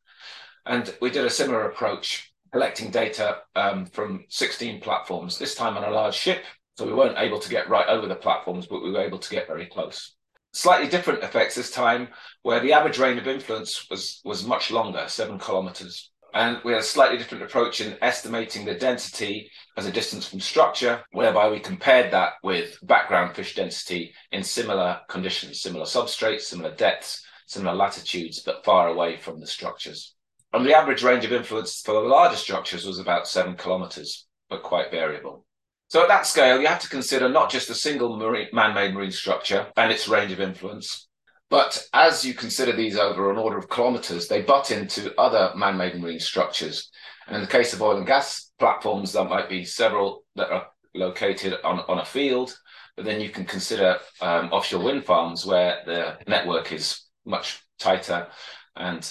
And 0.66 0.94
we 1.00 1.10
did 1.10 1.24
a 1.24 1.30
similar 1.30 1.70
approach, 1.70 2.34
collecting 2.52 2.92
data 2.92 3.38
um, 3.56 3.86
from 3.86 4.26
16 4.28 4.82
platforms, 4.82 5.40
this 5.40 5.56
time 5.56 5.78
on 5.78 5.86
a 5.86 5.92
large 5.92 6.16
ship. 6.16 6.44
So 6.78 6.86
we 6.86 6.94
weren't 6.94 7.20
able 7.20 7.40
to 7.40 7.50
get 7.50 7.70
right 7.70 7.88
over 7.88 8.08
the 8.08 8.16
platforms, 8.16 8.66
but 8.66 8.84
we 8.84 8.92
were 8.92 9.02
able 9.02 9.20
to 9.20 9.30
get 9.30 9.48
very 9.48 9.68
close 9.68 10.16
slightly 10.54 10.88
different 10.88 11.24
effects 11.24 11.56
this 11.56 11.72
time, 11.72 12.08
where 12.44 12.60
the 12.60 12.74
average 12.74 13.00
range 13.00 13.20
of 13.20 13.28
influence 13.28 13.90
was, 13.90 14.22
was 14.24 14.46
much 14.46 14.72
longer, 14.72 15.04
seven 15.08 15.38
kilometers. 15.38 16.12
And 16.36 16.60
we 16.64 16.72
had 16.72 16.82
a 16.82 16.86
slightly 16.86 17.18
different 17.18 17.44
approach 17.44 17.82
in 17.82 17.98
estimating 18.02 18.66
the 18.66 18.74
density 18.74 19.52
as 19.78 19.86
a 19.86 19.92
distance 19.92 20.28
from 20.28 20.40
structure, 20.40 21.04
whereby 21.12 21.50
we 21.50 21.60
compared 21.60 22.12
that 22.12 22.34
with 22.44 22.80
background 22.82 23.36
fish 23.36 23.54
density 23.54 24.14
in 24.32 24.44
similar 24.44 25.02
conditions, 25.10 25.62
similar 25.62 25.86
substrates, 25.86 26.42
similar 26.42 26.74
depths, 26.74 27.24
similar 27.46 27.76
latitudes, 27.76 28.42
but 28.44 28.66
far 28.66 28.88
away 28.88 29.18
from 29.18 29.40
the 29.40 29.48
structures. 29.48 30.16
And 30.54 30.66
the 30.66 30.76
average 30.76 31.04
range 31.04 31.26
of 31.26 31.34
influence 31.34 31.82
for 31.82 31.94
the 31.94 32.00
larger 32.00 32.38
structures 32.38 32.86
was 32.86 33.00
about 33.00 33.28
seven 33.28 33.56
kilometers, 33.56 34.28
but 34.50 34.64
quite 34.64 34.92
variable. 34.92 35.46
So 35.94 36.02
at 36.02 36.08
that 36.08 36.26
scale, 36.26 36.60
you 36.60 36.66
have 36.66 36.80
to 36.80 36.90
consider 36.90 37.30
not 37.30 37.52
just 37.52 37.70
a 37.70 37.76
single 37.76 38.18
man-made 38.18 38.96
marine 38.96 39.12
structure 39.12 39.68
and 39.78 39.92
its 39.92 40.08
range 40.08 40.32
of 40.32 40.42
influence, 40.42 41.08
But 41.52 41.88
as 41.94 42.26
you 42.26 42.34
consider 42.34 42.72
these 42.72 42.98
over 42.98 43.30
an 43.30 43.38
order 43.38 43.60
of 43.60 43.70
kilometers, 43.70 44.28
they 44.28 44.42
butt 44.42 44.72
into 44.72 45.14
other 45.20 45.54
man 45.56 45.78
made 45.78 45.94
marine 45.94 46.20
structures. 46.20 46.90
And 47.28 47.36
in 47.36 47.44
the 47.44 47.48
case 47.48 47.74
of 47.74 47.82
oil 47.84 47.98
and 47.98 48.08
gas 48.08 48.52
platforms, 48.58 49.14
there 49.14 49.24
might 49.24 49.50
be 49.50 49.66
several 49.66 50.26
that 50.36 50.50
are 50.50 50.66
located 50.96 51.60
on, 51.64 51.82
on 51.82 52.00
a 52.00 52.06
field. 52.06 52.58
But 52.96 53.06
then 53.06 53.22
you 53.22 53.30
can 53.30 53.46
consider 53.46 54.00
um, 54.20 54.52
offshore 54.52 54.84
wind 54.84 55.06
farms 55.06 55.46
where 55.46 55.84
the 55.86 56.18
network 56.28 56.72
is 56.72 57.02
much 57.24 57.62
tighter. 57.78 58.30
And 58.76 59.08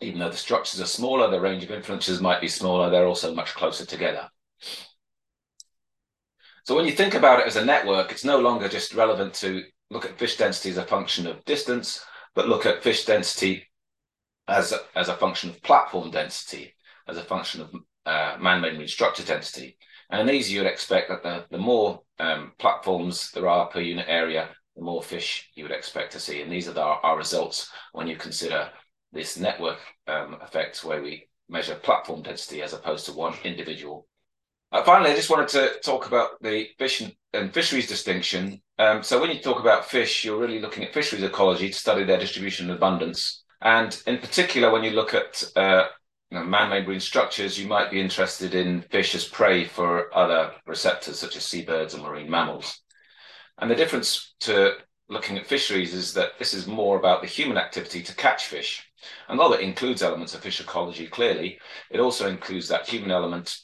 even 0.00 0.20
though 0.20 0.30
the 0.30 0.36
structures 0.36 0.80
are 0.80 0.86
smaller, 0.86 1.28
the 1.28 1.40
range 1.40 1.64
of 1.64 1.72
influences 1.72 2.20
might 2.20 2.40
be 2.40 2.46
smaller, 2.46 2.88
they're 2.88 3.08
also 3.08 3.34
much 3.34 3.54
closer 3.54 3.84
together. 3.84 4.30
So 6.68 6.76
when 6.76 6.84
you 6.84 6.92
think 6.92 7.14
about 7.14 7.40
it 7.40 7.46
as 7.46 7.56
a 7.56 7.64
network, 7.64 8.12
it's 8.12 8.26
no 8.26 8.38
longer 8.40 8.68
just 8.68 8.92
relevant 8.92 9.32
to 9.36 9.64
look 9.88 10.04
at 10.04 10.18
fish 10.18 10.36
density 10.36 10.68
as 10.68 10.76
a 10.76 10.84
function 10.84 11.26
of 11.26 11.42
distance, 11.46 12.04
but 12.34 12.46
look 12.46 12.66
at 12.66 12.82
fish 12.82 13.06
density 13.06 13.66
as 14.48 14.72
a, 14.72 14.80
as 14.94 15.08
a 15.08 15.16
function 15.16 15.48
of 15.48 15.62
platform 15.62 16.10
density, 16.10 16.74
as 17.08 17.16
a 17.16 17.24
function 17.24 17.62
of 17.62 17.74
uh, 18.04 18.36
man-made 18.38 18.74
marine 18.74 18.86
structure 18.86 19.24
density. 19.24 19.78
And 20.10 20.20
in 20.20 20.26
these, 20.26 20.52
you'd 20.52 20.66
expect 20.66 21.08
that 21.08 21.22
the, 21.22 21.46
the 21.50 21.56
more 21.56 22.02
um, 22.18 22.52
platforms 22.58 23.30
there 23.30 23.48
are 23.48 23.68
per 23.68 23.80
unit 23.80 24.04
area, 24.06 24.50
the 24.76 24.82
more 24.82 25.02
fish 25.02 25.48
you 25.54 25.64
would 25.64 25.72
expect 25.72 26.12
to 26.12 26.20
see. 26.20 26.42
And 26.42 26.52
these 26.52 26.68
are 26.68 26.74
the, 26.74 26.82
our 26.82 27.16
results 27.16 27.70
when 27.92 28.08
you 28.08 28.16
consider 28.16 28.68
this 29.10 29.38
network 29.38 29.78
um, 30.06 30.36
effect 30.42 30.84
where 30.84 31.02
we 31.02 31.30
measure 31.48 31.76
platform 31.76 32.20
density 32.20 32.60
as 32.60 32.74
opposed 32.74 33.06
to 33.06 33.14
one 33.14 33.32
individual. 33.42 34.06
Uh, 34.70 34.82
finally, 34.82 35.10
I 35.10 35.16
just 35.16 35.30
wanted 35.30 35.48
to 35.48 35.80
talk 35.82 36.06
about 36.06 36.42
the 36.42 36.68
fish 36.78 37.00
and, 37.32 37.52
fisheries 37.54 37.88
distinction. 37.88 38.60
Um, 38.78 39.02
so 39.02 39.20
when 39.20 39.30
you 39.30 39.40
talk 39.40 39.60
about 39.60 39.86
fish, 39.86 40.24
you're 40.24 40.38
really 40.38 40.60
looking 40.60 40.84
at 40.84 40.92
fisheries 40.92 41.22
ecology 41.22 41.68
to 41.68 41.74
study 41.74 42.04
their 42.04 42.18
distribution 42.18 42.68
and 42.68 42.76
abundance. 42.76 43.44
And 43.62 44.00
in 44.06 44.18
particular, 44.18 44.70
when 44.70 44.84
you 44.84 44.90
look 44.90 45.14
at 45.14 45.42
uh, 45.56 45.86
you 46.30 46.38
know, 46.38 46.44
man-made 46.44 46.86
marine 46.86 47.00
structures, 47.00 47.58
you 47.58 47.66
might 47.66 47.90
be 47.90 48.00
interested 48.00 48.54
in 48.54 48.82
fish 48.82 49.14
as 49.14 49.26
prey 49.26 49.64
for 49.64 50.14
other 50.14 50.52
receptors 50.66 51.18
such 51.18 51.36
as 51.36 51.44
seabirds 51.44 51.94
and 51.94 52.02
marine 52.02 52.30
mammals. 52.30 52.80
And 53.58 53.70
the 53.70 53.74
difference 53.74 54.34
to 54.40 54.74
looking 55.08 55.38
at 55.38 55.46
fisheries 55.46 55.94
is 55.94 56.12
that 56.14 56.38
this 56.38 56.52
is 56.52 56.66
more 56.66 56.98
about 56.98 57.22
the 57.22 57.26
human 57.26 57.56
activity 57.56 58.02
to 58.02 58.14
catch 58.14 58.46
fish. 58.46 58.86
And 59.28 59.40
although 59.40 59.56
it 59.56 59.62
includes 59.62 60.02
elements 60.02 60.34
of 60.34 60.40
fish 60.42 60.60
ecology, 60.60 61.06
clearly, 61.06 61.58
it 61.90 62.00
also 62.00 62.28
includes 62.28 62.68
that 62.68 62.86
human 62.86 63.10
element 63.10 63.58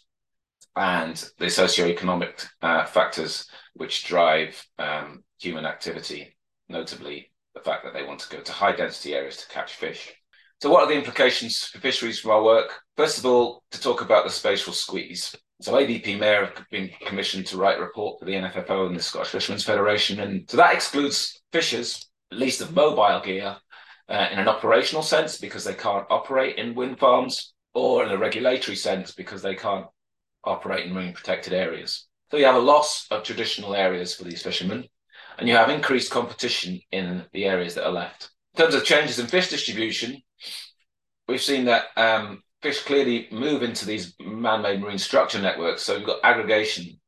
and 0.77 1.17
the 1.39 1.47
socioeconomic 1.47 2.47
uh, 2.63 2.85
factors 2.87 3.49
which 3.75 4.05
drive 4.05 4.67
um, 4.79 5.23
human 5.39 5.67
activity, 5.67 6.37
notably 6.69 7.31
the 7.55 7.61
fact 7.61 7.85
that 7.85 7.95
they 7.95 8.05
want 8.05 8.21
to 8.21 8.37
go 8.37 8.43
to 8.43 8.53
high 8.53 8.75
density 8.75 9.15
areas 9.15 9.37
to 9.37 9.49
catch 9.49 9.75
fish. 9.75 10.13
So, 10.61 10.71
what 10.71 10.83
are 10.83 10.89
the 10.89 10.99
implications 10.99 11.65
for 11.67 11.79
fisheries 11.79 12.21
from 12.21 12.33
our 12.33 12.43
work? 12.43 12.73
First 12.97 13.19
of 13.19 13.27
all, 13.27 13.63
to 13.71 13.81
talk 13.81 14.01
about 14.01 14.25
the 14.25 14.31
spatial 14.31 14.73
squeeze. 14.73 15.35
So, 15.61 15.75
ABPmer 15.75 16.55
have 16.55 16.67
been 16.71 16.91
commissioned 17.07 17.47
to 17.49 17.57
write 17.57 17.79
a 17.79 17.83
report 17.83 18.19
for 18.19 18.25
the 18.25 18.35
NFFO 18.35 18.87
and 18.87 18.97
the 18.97 19.03
Scottish 19.03 19.29
Fishermen's 19.29 19.65
Federation. 19.65 20.21
And 20.21 20.49
so 20.49 20.57
that 20.57 20.75
excludes 20.75 21.41
fishers, 21.53 22.09
at 22.33 22.39
least 22.39 22.61
of 22.61 22.75
mobile 22.75 23.21
gear, 23.21 23.57
uh, 24.09 24.29
in 24.33 24.39
an 24.39 24.49
operational 24.49 25.03
sense 25.03 25.39
because 25.39 25.65
they 25.65 25.75
can't 25.75 26.07
operate 26.11 26.57
in 26.57 26.75
wind 26.75 26.99
farms, 26.99 27.55
or 27.75 28.05
in 28.05 28.13
a 28.13 28.19
regulatory 28.19 28.77
sense 28.77 29.13
because 29.13 29.43
they 29.43 29.55
can't 29.55 29.87
operate 30.45 30.87
in 30.87 30.93
marine 30.93 31.13
protected 31.13 31.53
areas. 31.53 32.07
So 32.31 32.37
you 32.37 32.45
have 32.47 32.55
a 32.55 32.59
loss 32.59 33.07
of 33.11 33.23
traditional 33.23 33.75
areas 33.75 34.15
for 34.15 34.25
these 34.25 34.43
fishermen, 34.43 34.85
and 35.39 35.49
you 35.49 35.55
have 35.55 35.71
increased 35.71 36.11
competition 36.11 36.81
in 36.91 37.25
the 37.33 37.45
areas 37.45 37.75
that 37.75 37.87
are 37.87 37.93
left. 37.93 38.31
In 38.55 38.63
terms 38.63 38.75
of 38.75 38.85
changes 38.85 39.19
in 39.19 39.27
fish 39.27 39.51
distribution, 39.51 40.23
we've 41.29 41.43
seen 41.43 41.65
that 41.67 41.87
um, 41.97 42.43
fish 42.63 42.83
clearly 42.83 43.29
move 43.31 43.63
into 43.63 43.87
these 43.87 44.15
man-made 44.21 44.81
marine 44.81 44.99
structure 44.99 45.41
networks. 45.41 45.83
So 45.83 45.97
you've 45.97 46.07
got 46.07 46.21
aggregation 46.25 47.01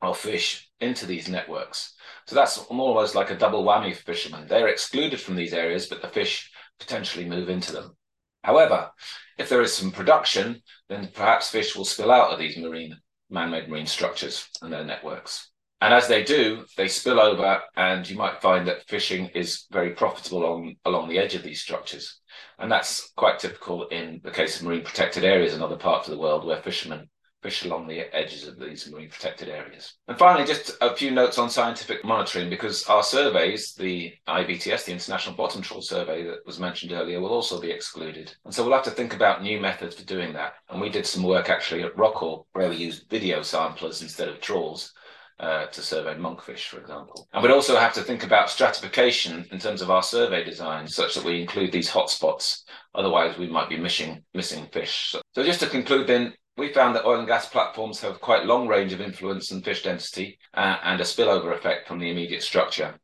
of 0.00 0.18
fish 0.18 0.70
into 0.80 1.06
these 1.06 1.28
networks. 1.28 1.94
So 2.26 2.34
that's 2.34 2.58
almost 2.58 3.14
like 3.14 3.30
a 3.30 3.36
double 3.36 3.64
whammy 3.64 3.94
for 3.94 4.02
fishermen. 4.02 4.46
They're 4.48 4.68
excluded 4.68 5.20
from 5.20 5.36
these 5.36 5.52
areas, 5.52 5.86
but 5.86 6.00
the 6.00 6.08
fish 6.08 6.50
potentially 6.78 7.26
move 7.26 7.48
into 7.48 7.72
them. 7.72 7.96
However, 8.42 8.90
if 9.38 9.48
there 9.48 9.62
is 9.62 9.74
some 9.74 9.90
production, 9.90 10.62
then 10.88 11.10
perhaps 11.12 11.50
fish 11.50 11.76
will 11.76 11.84
spill 11.84 12.10
out 12.10 12.32
of 12.32 12.38
these 12.38 12.56
marine, 12.56 12.96
man-made 13.30 13.68
marine 13.68 13.86
structures 13.86 14.48
and 14.62 14.72
their 14.72 14.84
networks. 14.84 15.50
And 15.80 15.92
as 15.92 16.08
they 16.08 16.22
do, 16.22 16.64
they 16.76 16.88
spill 16.88 17.20
over, 17.20 17.60
and 17.76 18.08
you 18.08 18.16
might 18.16 18.40
find 18.40 18.66
that 18.68 18.88
fishing 18.88 19.26
is 19.34 19.66
very 19.70 19.90
profitable 19.90 20.46
on, 20.46 20.76
along 20.84 21.08
the 21.08 21.18
edge 21.18 21.34
of 21.34 21.42
these 21.42 21.60
structures. 21.60 22.20
And 22.58 22.72
that's 22.72 23.12
quite 23.16 23.38
typical 23.38 23.88
in 23.88 24.20
the 24.24 24.30
case 24.30 24.56
of 24.56 24.66
marine 24.66 24.84
protected 24.84 25.24
areas 25.24 25.52
in 25.52 25.62
other 25.62 25.76
parts 25.76 26.08
of 26.08 26.14
the 26.14 26.20
world 26.20 26.46
where 26.46 26.62
fishermen 26.62 27.10
fish 27.44 27.66
along 27.66 27.86
the 27.86 28.00
edges 28.16 28.48
of 28.48 28.58
these 28.58 28.90
marine 28.90 29.10
protected 29.10 29.50
areas. 29.50 29.96
And 30.08 30.18
finally, 30.18 30.46
just 30.46 30.72
a 30.80 30.96
few 30.96 31.10
notes 31.10 31.36
on 31.36 31.50
scientific 31.50 32.02
monitoring 32.02 32.48
because 32.48 32.86
our 32.86 33.02
surveys, 33.02 33.74
the 33.74 34.14
IBTS, 34.26 34.86
the 34.86 34.92
International 34.92 35.36
Bottom 35.36 35.60
Trawl 35.60 35.82
Survey 35.82 36.24
that 36.24 36.46
was 36.46 36.58
mentioned 36.58 36.92
earlier, 36.92 37.20
will 37.20 37.28
also 37.28 37.60
be 37.60 37.70
excluded. 37.70 38.34
And 38.46 38.54
so 38.54 38.64
we'll 38.64 38.72
have 38.72 38.84
to 38.84 38.90
think 38.90 39.14
about 39.14 39.42
new 39.42 39.60
methods 39.60 39.94
for 39.94 40.06
doing 40.06 40.32
that. 40.32 40.54
And 40.70 40.80
we 40.80 40.88
did 40.88 41.04
some 41.06 41.22
work 41.22 41.50
actually 41.50 41.82
at 41.82 41.94
Rockall 41.96 42.46
where 42.54 42.70
we 42.70 42.76
used 42.76 43.10
video 43.10 43.42
samplers 43.42 44.00
instead 44.00 44.30
of 44.30 44.40
trawls. 44.40 44.94
Uh, 45.40 45.66
to 45.66 45.82
survey 45.82 46.14
monkfish, 46.14 46.68
for 46.68 46.78
example. 46.78 47.26
And 47.32 47.42
we'd 47.42 47.50
also 47.50 47.76
have 47.76 47.92
to 47.94 48.02
think 48.02 48.22
about 48.22 48.48
stratification 48.48 49.44
in 49.50 49.58
terms 49.58 49.82
of 49.82 49.90
our 49.90 50.00
survey 50.00 50.44
design, 50.44 50.86
such 50.86 51.16
that 51.16 51.24
we 51.24 51.40
include 51.40 51.72
these 51.72 51.90
hotspots. 51.90 52.62
Otherwise, 52.94 53.36
we 53.36 53.48
might 53.48 53.68
be 53.68 53.76
missing 53.76 54.22
missing 54.32 54.68
fish. 54.72 55.08
So, 55.10 55.20
so 55.34 55.42
just 55.42 55.58
to 55.58 55.66
conclude, 55.66 56.06
then, 56.06 56.34
we 56.56 56.72
found 56.72 56.94
that 56.94 57.04
oil 57.04 57.18
and 57.18 57.26
gas 57.26 57.48
platforms 57.48 58.00
have 58.00 58.20
quite 58.20 58.46
long 58.46 58.68
range 58.68 58.92
of 58.92 59.00
influence 59.00 59.50
on 59.50 59.62
fish 59.62 59.82
density 59.82 60.38
uh, 60.54 60.78
and 60.84 61.00
a 61.00 61.04
spillover 61.04 61.54
effect 61.54 61.88
from 61.88 61.98
the 61.98 62.10
immediate 62.10 62.42
structure, 62.42 62.94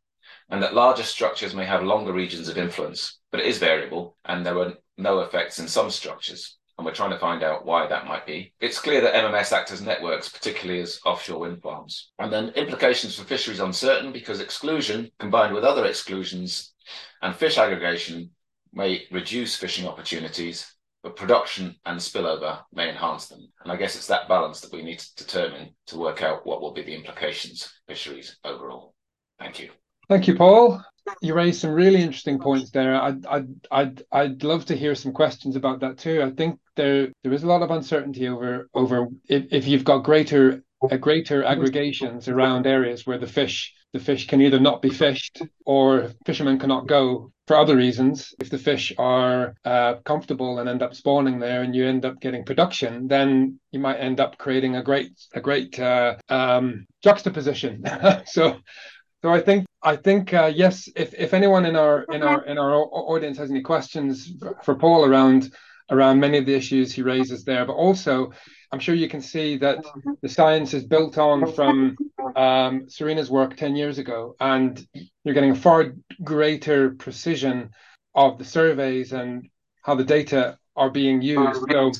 and 0.50 0.62
that 0.62 0.74
larger 0.74 1.02
structures 1.02 1.54
may 1.54 1.64
have 1.64 1.82
longer 1.82 2.12
regions 2.12 2.48
of 2.48 2.58
influence, 2.58 3.18
but 3.30 3.40
it 3.40 3.46
is 3.46 3.58
variable, 3.58 4.16
and 4.24 4.46
there 4.46 4.58
are 4.58 4.74
no 4.96 5.20
effects 5.20 5.58
in 5.58 5.66
some 5.66 5.90
structures. 5.90 6.58
And 6.78 6.86
we're 6.86 6.94
trying 6.94 7.10
to 7.10 7.18
find 7.18 7.42
out 7.42 7.66
why 7.66 7.86
that 7.86 8.06
might 8.06 8.24
be. 8.24 8.54
It's 8.58 8.80
clear 8.80 9.02
that 9.02 9.12
MMS 9.12 9.52
act 9.52 9.70
as 9.70 9.82
networks, 9.82 10.30
particularly 10.30 10.80
as 10.80 10.98
offshore 11.04 11.40
wind 11.40 11.60
farms. 11.60 12.10
And 12.18 12.32
then 12.32 12.48
implications 12.50 13.18
for 13.18 13.24
fisheries 13.24 13.60
uncertain 13.60 14.12
because 14.12 14.40
exclusion 14.40 15.10
combined 15.18 15.52
with 15.52 15.62
other 15.62 15.84
exclusions 15.84 16.72
and 17.20 17.36
fish 17.36 17.58
aggregation 17.58 18.30
may 18.72 19.02
reduce 19.10 19.56
fishing 19.56 19.86
opportunities 19.86 20.74
but 21.02 21.16
production 21.16 21.74
and 21.86 21.98
spillover 21.98 22.60
may 22.72 22.90
enhance 22.90 23.28
them. 23.28 23.48
And 23.62 23.72
I 23.72 23.76
guess 23.76 23.96
it's 23.96 24.06
that 24.08 24.28
balance 24.28 24.60
that 24.60 24.72
we 24.72 24.82
need 24.82 24.98
to 24.98 25.14
determine 25.16 25.70
to 25.86 25.98
work 25.98 26.22
out 26.22 26.46
what 26.46 26.60
will 26.60 26.72
be 26.72 26.82
the 26.82 26.94
implications 26.94 27.64
for 27.64 27.72
fisheries 27.88 28.36
overall. 28.44 28.94
Thank 29.38 29.60
you. 29.60 29.70
Thank 30.08 30.28
you, 30.28 30.34
Paul. 30.34 30.82
You 31.22 31.34
raised 31.34 31.60
some 31.60 31.72
really 31.72 32.02
interesting 32.02 32.38
points 32.38 32.70
there. 32.70 33.00
I'd, 33.00 33.24
I'd, 33.26 33.48
I'd, 33.70 34.02
I'd 34.12 34.42
love 34.44 34.64
to 34.66 34.76
hear 34.76 34.94
some 34.94 35.12
questions 35.12 35.56
about 35.56 35.80
that 35.80 35.98
too. 35.98 36.22
I 36.22 36.30
think 36.30 36.60
there 36.76 37.08
there 37.22 37.32
is 37.32 37.42
a 37.42 37.46
lot 37.46 37.62
of 37.62 37.70
uncertainty 37.70 38.28
over 38.28 38.68
over 38.74 39.08
if, 39.28 39.44
if 39.50 39.66
you've 39.66 39.84
got 39.84 39.98
greater 39.98 40.62
uh, 40.82 40.96
greater 40.96 41.44
aggregations 41.44 42.28
around 42.28 42.66
areas 42.66 43.06
where 43.06 43.18
the 43.18 43.26
fish 43.26 43.74
the 43.92 43.98
fish 43.98 44.28
can 44.28 44.40
either 44.40 44.60
not 44.60 44.82
be 44.82 44.90
fished 44.90 45.42
or 45.66 46.12
fishermen 46.24 46.58
cannot 46.58 46.86
go 46.86 47.32
for 47.48 47.56
other 47.56 47.74
reasons. 47.74 48.32
If 48.38 48.48
the 48.48 48.58
fish 48.58 48.92
are 48.98 49.56
uh, 49.64 49.94
comfortable 50.04 50.60
and 50.60 50.68
end 50.68 50.82
up 50.82 50.94
spawning 50.94 51.40
there, 51.40 51.62
and 51.62 51.74
you 51.74 51.88
end 51.88 52.04
up 52.04 52.20
getting 52.20 52.44
production, 52.44 53.08
then 53.08 53.58
you 53.72 53.80
might 53.80 53.96
end 53.96 54.20
up 54.20 54.38
creating 54.38 54.76
a 54.76 54.82
great 54.82 55.10
a 55.34 55.40
great 55.40 55.78
uh, 55.80 56.16
um, 56.28 56.86
juxtaposition. 57.02 57.82
so. 58.26 58.58
So 59.22 59.28
I 59.28 59.40
think 59.42 59.66
I 59.82 59.96
think 59.96 60.32
uh, 60.32 60.50
yes. 60.54 60.88
If, 60.96 61.12
if 61.12 61.34
anyone 61.34 61.66
in 61.66 61.76
our 61.76 62.04
in 62.04 62.22
our 62.22 62.42
in 62.46 62.56
our 62.56 62.72
audience 62.74 63.36
has 63.36 63.50
any 63.50 63.60
questions 63.60 64.32
for 64.62 64.76
Paul 64.76 65.04
around 65.04 65.52
around 65.90 66.20
many 66.20 66.38
of 66.38 66.46
the 66.46 66.54
issues 66.54 66.90
he 66.90 67.02
raises 67.02 67.44
there, 67.44 67.66
but 67.66 67.74
also 67.74 68.32
I'm 68.72 68.78
sure 68.78 68.94
you 68.94 69.08
can 69.08 69.20
see 69.20 69.56
that 69.58 69.84
the 70.22 70.28
science 70.28 70.74
is 70.74 70.84
built 70.84 71.18
on 71.18 71.52
from 71.52 71.96
um, 72.36 72.88
Serena's 72.88 73.30
work 73.30 73.56
10 73.56 73.74
years 73.74 73.98
ago, 73.98 74.36
and 74.38 74.86
you're 75.24 75.34
getting 75.34 75.50
a 75.50 75.56
far 75.56 75.94
greater 76.22 76.90
precision 76.90 77.70
of 78.14 78.38
the 78.38 78.44
surveys 78.44 79.12
and 79.12 79.48
how 79.82 79.94
the 79.94 80.04
data 80.04 80.58
are 80.76 80.90
being 80.90 81.20
used. 81.20 81.64
So 81.70 81.92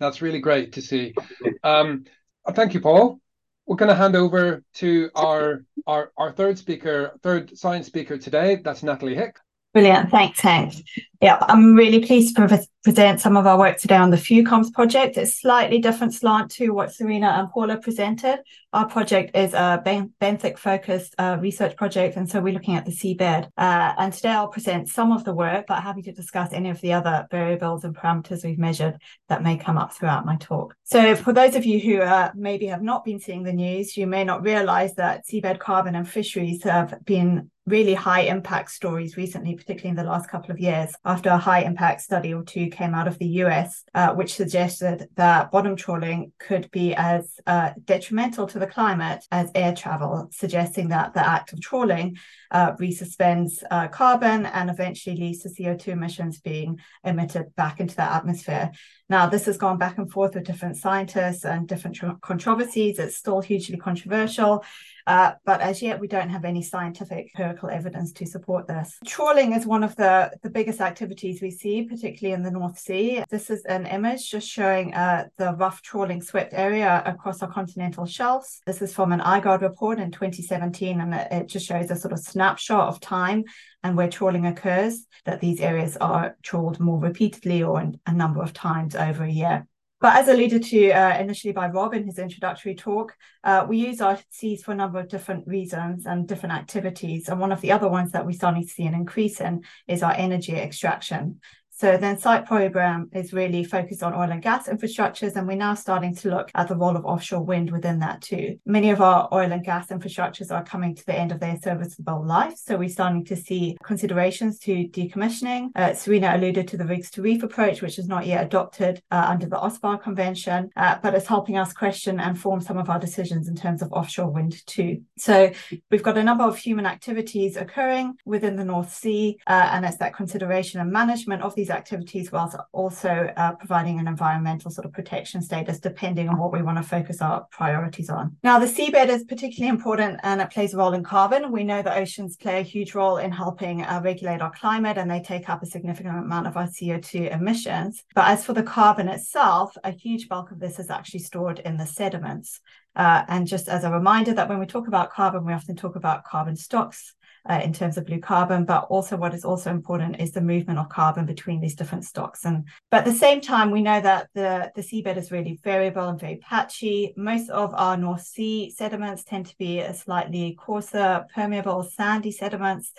that's 0.00 0.20
really 0.20 0.40
great 0.40 0.72
to 0.72 0.82
see. 0.82 1.14
Um, 1.62 2.04
thank 2.50 2.74
you, 2.74 2.80
Paul. 2.80 3.20
We're 3.66 3.76
going 3.76 3.88
to 3.88 3.94
hand 3.94 4.16
over 4.16 4.64
to 4.74 5.10
our, 5.14 5.64
our 5.86 6.10
our 6.16 6.32
third 6.32 6.58
speaker, 6.58 7.12
third 7.22 7.56
science 7.56 7.86
speaker 7.86 8.18
today. 8.18 8.56
That's 8.56 8.82
Natalie 8.82 9.14
Hick. 9.14 9.36
Brilliant. 9.72 10.10
Thanks, 10.10 10.40
Hank. 10.40 10.74
Yeah, 11.22 11.38
I'm 11.42 11.76
really 11.76 12.00
pleased 12.00 12.34
to 12.34 12.48
pre- 12.48 12.66
present 12.82 13.20
some 13.20 13.36
of 13.36 13.46
our 13.46 13.56
work 13.56 13.78
today 13.78 13.94
on 13.94 14.10
the 14.10 14.16
FewComms 14.16 14.72
project. 14.72 15.16
It's 15.16 15.40
slightly 15.40 15.78
different 15.78 16.14
slant 16.14 16.50
to 16.52 16.70
what 16.70 16.92
Serena 16.92 17.28
and 17.38 17.48
Paula 17.48 17.76
presented. 17.76 18.40
Our 18.72 18.88
project 18.88 19.36
is 19.36 19.54
a 19.54 19.80
benthic 19.86 20.58
focused 20.58 21.14
uh, 21.18 21.38
research 21.40 21.76
project, 21.76 22.16
and 22.16 22.28
so 22.28 22.40
we're 22.40 22.52
looking 22.52 22.74
at 22.74 22.86
the 22.86 22.90
seabed. 22.90 23.48
Uh, 23.56 23.92
and 23.98 24.12
today 24.12 24.30
I'll 24.30 24.48
present 24.48 24.88
some 24.88 25.12
of 25.12 25.22
the 25.22 25.32
work, 25.32 25.66
but 25.68 25.80
happy 25.80 26.02
to 26.02 26.12
discuss 26.12 26.52
any 26.52 26.70
of 26.70 26.80
the 26.80 26.92
other 26.92 27.28
variables 27.30 27.84
and 27.84 27.94
parameters 27.94 28.44
we've 28.44 28.58
measured 28.58 28.98
that 29.28 29.44
may 29.44 29.56
come 29.56 29.78
up 29.78 29.92
throughout 29.92 30.26
my 30.26 30.34
talk. 30.38 30.74
So, 30.82 31.14
for 31.14 31.32
those 31.32 31.54
of 31.54 31.64
you 31.64 31.78
who 31.78 32.00
uh, 32.00 32.32
maybe 32.34 32.66
have 32.66 32.82
not 32.82 33.04
been 33.04 33.20
seeing 33.20 33.44
the 33.44 33.52
news, 33.52 33.96
you 33.96 34.08
may 34.08 34.24
not 34.24 34.42
realize 34.42 34.96
that 34.96 35.24
seabed 35.28 35.60
carbon 35.60 35.94
and 35.94 36.08
fisheries 36.08 36.64
have 36.64 36.96
been 37.04 37.48
really 37.66 37.94
high 37.94 38.22
impact 38.22 38.70
stories 38.70 39.16
recently, 39.16 39.54
particularly 39.54 39.90
in 39.90 39.96
the 39.96 40.10
last 40.10 40.28
couple 40.28 40.50
of 40.50 40.58
years, 40.58 40.94
after 41.12 41.28
a 41.28 41.36
high 41.36 41.60
impact 41.60 42.00
study 42.00 42.32
or 42.32 42.42
two 42.42 42.68
came 42.68 42.94
out 42.94 43.06
of 43.06 43.18
the 43.18 43.26
US, 43.44 43.84
uh, 43.94 44.14
which 44.14 44.32
suggested 44.32 45.08
that 45.16 45.50
bottom 45.50 45.76
trawling 45.76 46.32
could 46.38 46.70
be 46.70 46.94
as 46.94 47.38
uh, 47.46 47.72
detrimental 47.84 48.46
to 48.46 48.58
the 48.58 48.66
climate 48.66 49.22
as 49.30 49.50
air 49.54 49.74
travel, 49.74 50.30
suggesting 50.32 50.88
that 50.88 51.12
the 51.12 51.28
act 51.34 51.52
of 51.52 51.60
trawling 51.60 52.16
uh, 52.50 52.72
resuspends 52.76 53.62
uh, 53.70 53.88
carbon 53.88 54.46
and 54.46 54.70
eventually 54.70 55.14
leads 55.14 55.40
to 55.40 55.50
CO2 55.50 55.88
emissions 55.88 56.40
being 56.40 56.80
emitted 57.04 57.54
back 57.56 57.78
into 57.78 57.94
the 57.94 58.10
atmosphere. 58.10 58.70
Now, 59.12 59.26
this 59.26 59.44
has 59.44 59.58
gone 59.58 59.76
back 59.76 59.98
and 59.98 60.10
forth 60.10 60.34
with 60.34 60.44
different 60.44 60.78
scientists 60.78 61.44
and 61.44 61.68
different 61.68 61.96
tr- 61.96 62.16
controversies. 62.22 62.98
It's 62.98 63.14
still 63.14 63.42
hugely 63.42 63.76
controversial. 63.76 64.64
Uh, 65.06 65.32
but 65.44 65.60
as 65.60 65.82
yet, 65.82 66.00
we 66.00 66.08
don't 66.08 66.30
have 66.30 66.46
any 66.46 66.62
scientific 66.62 67.30
empirical 67.34 67.68
evidence 67.68 68.12
to 68.12 68.24
support 68.24 68.66
this. 68.66 68.96
Trawling 69.04 69.54
is 69.54 69.66
one 69.66 69.84
of 69.84 69.94
the, 69.96 70.32
the 70.42 70.48
biggest 70.48 70.80
activities 70.80 71.42
we 71.42 71.50
see, 71.50 71.82
particularly 71.82 72.32
in 72.32 72.42
the 72.42 72.50
North 72.50 72.78
Sea. 72.78 73.22
This 73.28 73.50
is 73.50 73.66
an 73.66 73.84
image 73.84 74.30
just 74.30 74.48
showing 74.48 74.94
uh, 74.94 75.26
the 75.36 75.52
rough 75.56 75.82
trawling 75.82 76.22
swept 76.22 76.54
area 76.54 77.02
across 77.04 77.42
our 77.42 77.52
continental 77.52 78.06
shelves. 78.06 78.62
This 78.64 78.80
is 78.80 78.94
from 78.94 79.12
an 79.12 79.20
IGARD 79.20 79.60
report 79.60 79.98
in 79.98 80.10
2017, 80.10 81.00
and 81.02 81.12
it, 81.12 81.28
it 81.30 81.46
just 81.48 81.66
shows 81.66 81.90
a 81.90 81.96
sort 81.96 82.12
of 82.12 82.18
snapshot 82.20 82.88
of 82.88 82.98
time 82.98 83.44
and 83.82 83.96
where 83.96 84.08
trawling 84.08 84.46
occurs, 84.46 85.06
that 85.24 85.40
these 85.40 85.60
areas 85.60 85.96
are 85.96 86.36
trawled 86.42 86.80
more 86.80 86.98
repeatedly 86.98 87.62
or 87.62 87.92
a 88.06 88.12
number 88.12 88.42
of 88.42 88.52
times 88.52 88.94
over 88.94 89.24
a 89.24 89.30
year. 89.30 89.66
But 90.02 90.16
as 90.16 90.26
alluded 90.26 90.64
to 90.64 90.90
uh, 90.90 91.16
initially 91.20 91.52
by 91.52 91.68
Rob 91.68 91.94
in 91.94 92.04
his 92.04 92.18
introductory 92.18 92.74
talk, 92.74 93.14
uh, 93.44 93.64
we 93.68 93.76
use 93.76 94.00
our 94.00 94.18
seas 94.30 94.64
for 94.64 94.72
a 94.72 94.74
number 94.74 94.98
of 94.98 95.08
different 95.08 95.46
reasons 95.46 96.06
and 96.06 96.26
different 96.26 96.56
activities. 96.56 97.28
And 97.28 97.38
one 97.38 97.52
of 97.52 97.60
the 97.60 97.70
other 97.70 97.88
ones 97.88 98.10
that 98.10 98.26
we're 98.26 98.32
starting 98.32 98.64
to 98.64 98.68
see 98.68 98.84
an 98.84 98.94
increase 98.94 99.40
in 99.40 99.62
is 99.86 100.02
our 100.02 100.12
energy 100.12 100.56
extraction. 100.56 101.40
So 101.82 101.96
the 101.96 102.10
INSITE 102.10 102.46
program 102.46 103.10
is 103.12 103.32
really 103.32 103.64
focused 103.64 104.04
on 104.04 104.14
oil 104.14 104.30
and 104.30 104.40
gas 104.40 104.68
infrastructures, 104.68 105.34
and 105.34 105.48
we're 105.48 105.56
now 105.56 105.74
starting 105.74 106.14
to 106.14 106.30
look 106.30 106.48
at 106.54 106.68
the 106.68 106.76
role 106.76 106.96
of 106.96 107.04
offshore 107.04 107.42
wind 107.42 107.72
within 107.72 107.98
that 107.98 108.22
too. 108.22 108.60
Many 108.64 108.90
of 108.90 109.00
our 109.00 109.28
oil 109.32 109.50
and 109.50 109.64
gas 109.64 109.88
infrastructures 109.88 110.52
are 110.52 110.62
coming 110.62 110.94
to 110.94 111.04
the 111.04 111.18
end 111.18 111.32
of 111.32 111.40
their 111.40 111.58
serviceable 111.60 112.24
life, 112.24 112.54
so 112.56 112.76
we're 112.76 112.88
starting 112.88 113.24
to 113.24 113.34
see 113.34 113.76
considerations 113.82 114.60
to 114.60 114.86
decommissioning. 114.90 115.70
Uh, 115.74 115.92
Serena 115.92 116.36
alluded 116.36 116.68
to 116.68 116.76
the 116.76 116.86
rigs 116.86 117.10
to 117.10 117.22
reef 117.22 117.42
approach, 117.42 117.82
which 117.82 117.98
is 117.98 118.06
not 118.06 118.28
yet 118.28 118.46
adopted 118.46 119.02
uh, 119.10 119.26
under 119.28 119.46
the 119.46 119.56
OSPAR 119.56 120.00
Convention, 120.00 120.70
uh, 120.76 120.98
but 121.02 121.16
it's 121.16 121.26
helping 121.26 121.56
us 121.56 121.72
question 121.72 122.20
and 122.20 122.38
form 122.38 122.60
some 122.60 122.78
of 122.78 122.90
our 122.90 123.00
decisions 123.00 123.48
in 123.48 123.56
terms 123.56 123.82
of 123.82 123.92
offshore 123.92 124.30
wind 124.30 124.64
too. 124.68 125.02
So 125.18 125.50
we've 125.90 126.04
got 126.04 126.16
a 126.16 126.22
number 126.22 126.44
of 126.44 126.56
human 126.56 126.86
activities 126.86 127.56
occurring 127.56 128.18
within 128.24 128.54
the 128.54 128.64
North 128.64 128.94
Sea, 128.94 129.36
uh, 129.48 129.70
and 129.72 129.84
it's 129.84 129.96
that 129.96 130.14
consideration 130.14 130.80
and 130.80 130.92
management 130.92 131.42
of 131.42 131.56
these 131.56 131.71
activities 131.72 132.30
whilst 132.30 132.56
also 132.72 133.32
uh, 133.36 133.52
providing 133.52 133.98
an 133.98 134.06
environmental 134.06 134.70
sort 134.70 134.84
of 134.84 134.92
protection 134.92 135.42
status 135.42 135.78
depending 135.78 136.28
on 136.28 136.38
what 136.38 136.52
we 136.52 136.62
want 136.62 136.78
to 136.78 136.82
focus 136.82 137.20
our 137.20 137.46
priorities 137.50 138.10
on. 138.10 138.36
Now, 138.42 138.58
the 138.58 138.66
seabed 138.66 139.08
is 139.08 139.24
particularly 139.24 139.70
important 139.70 140.20
and 140.22 140.40
it 140.40 140.50
plays 140.50 140.74
a 140.74 140.76
role 140.76 140.92
in 140.92 141.02
carbon. 141.02 141.50
We 141.50 141.64
know 141.64 141.82
that 141.82 141.96
oceans 141.96 142.36
play 142.36 142.60
a 142.60 142.62
huge 142.62 142.94
role 142.94 143.16
in 143.16 143.32
helping 143.32 143.82
uh, 143.82 144.00
regulate 144.04 144.40
our 144.40 144.52
climate 144.52 144.98
and 144.98 145.10
they 145.10 145.20
take 145.20 145.48
up 145.48 145.62
a 145.62 145.66
significant 145.66 146.18
amount 146.18 146.46
of 146.46 146.56
our 146.56 146.66
CO2 146.66 147.34
emissions. 147.34 148.04
But 148.14 148.28
as 148.28 148.44
for 148.44 148.52
the 148.52 148.62
carbon 148.62 149.08
itself, 149.08 149.76
a 149.84 149.90
huge 149.90 150.28
bulk 150.28 150.50
of 150.50 150.60
this 150.60 150.78
is 150.78 150.90
actually 150.90 151.20
stored 151.20 151.58
in 151.60 151.76
the 151.76 151.86
sediments. 151.86 152.60
Uh, 152.94 153.24
and 153.28 153.46
just 153.46 153.68
as 153.68 153.84
a 153.84 153.90
reminder 153.90 154.34
that 154.34 154.48
when 154.48 154.58
we 154.58 154.66
talk 154.66 154.86
about 154.86 155.10
carbon, 155.10 155.44
we 155.44 155.52
often 155.52 155.76
talk 155.76 155.96
about 155.96 156.24
carbon 156.24 156.56
stocks 156.56 157.14
uh, 157.48 157.60
in 157.62 157.72
terms 157.72 157.96
of 157.96 158.06
blue 158.06 158.20
carbon, 158.20 158.64
but 158.64 158.84
also 158.84 159.16
what 159.16 159.34
is 159.34 159.44
also 159.44 159.70
important 159.70 160.20
is 160.20 160.32
the 160.32 160.40
movement 160.40 160.78
of 160.78 160.88
carbon 160.88 161.26
between 161.26 161.60
these 161.60 161.74
different 161.74 162.04
stocks. 162.04 162.44
And 162.44 162.66
but 162.90 162.98
at 162.98 163.04
the 163.04 163.12
same 163.12 163.40
time, 163.40 163.70
we 163.70 163.82
know 163.82 164.00
that 164.00 164.28
the, 164.34 164.70
the 164.74 164.82
seabed 164.82 165.16
is 165.16 165.32
really 165.32 165.58
variable 165.62 166.08
and 166.08 166.20
very 166.20 166.36
patchy. 166.36 167.12
Most 167.16 167.50
of 167.50 167.74
our 167.74 167.96
North 167.96 168.22
Sea 168.22 168.70
sediments 168.70 169.24
tend 169.24 169.46
to 169.46 169.56
be 169.58 169.84
slightly 169.92 170.56
coarser, 170.58 171.26
permeable, 171.34 171.82
sandy 171.82 172.32
sediments 172.32 172.92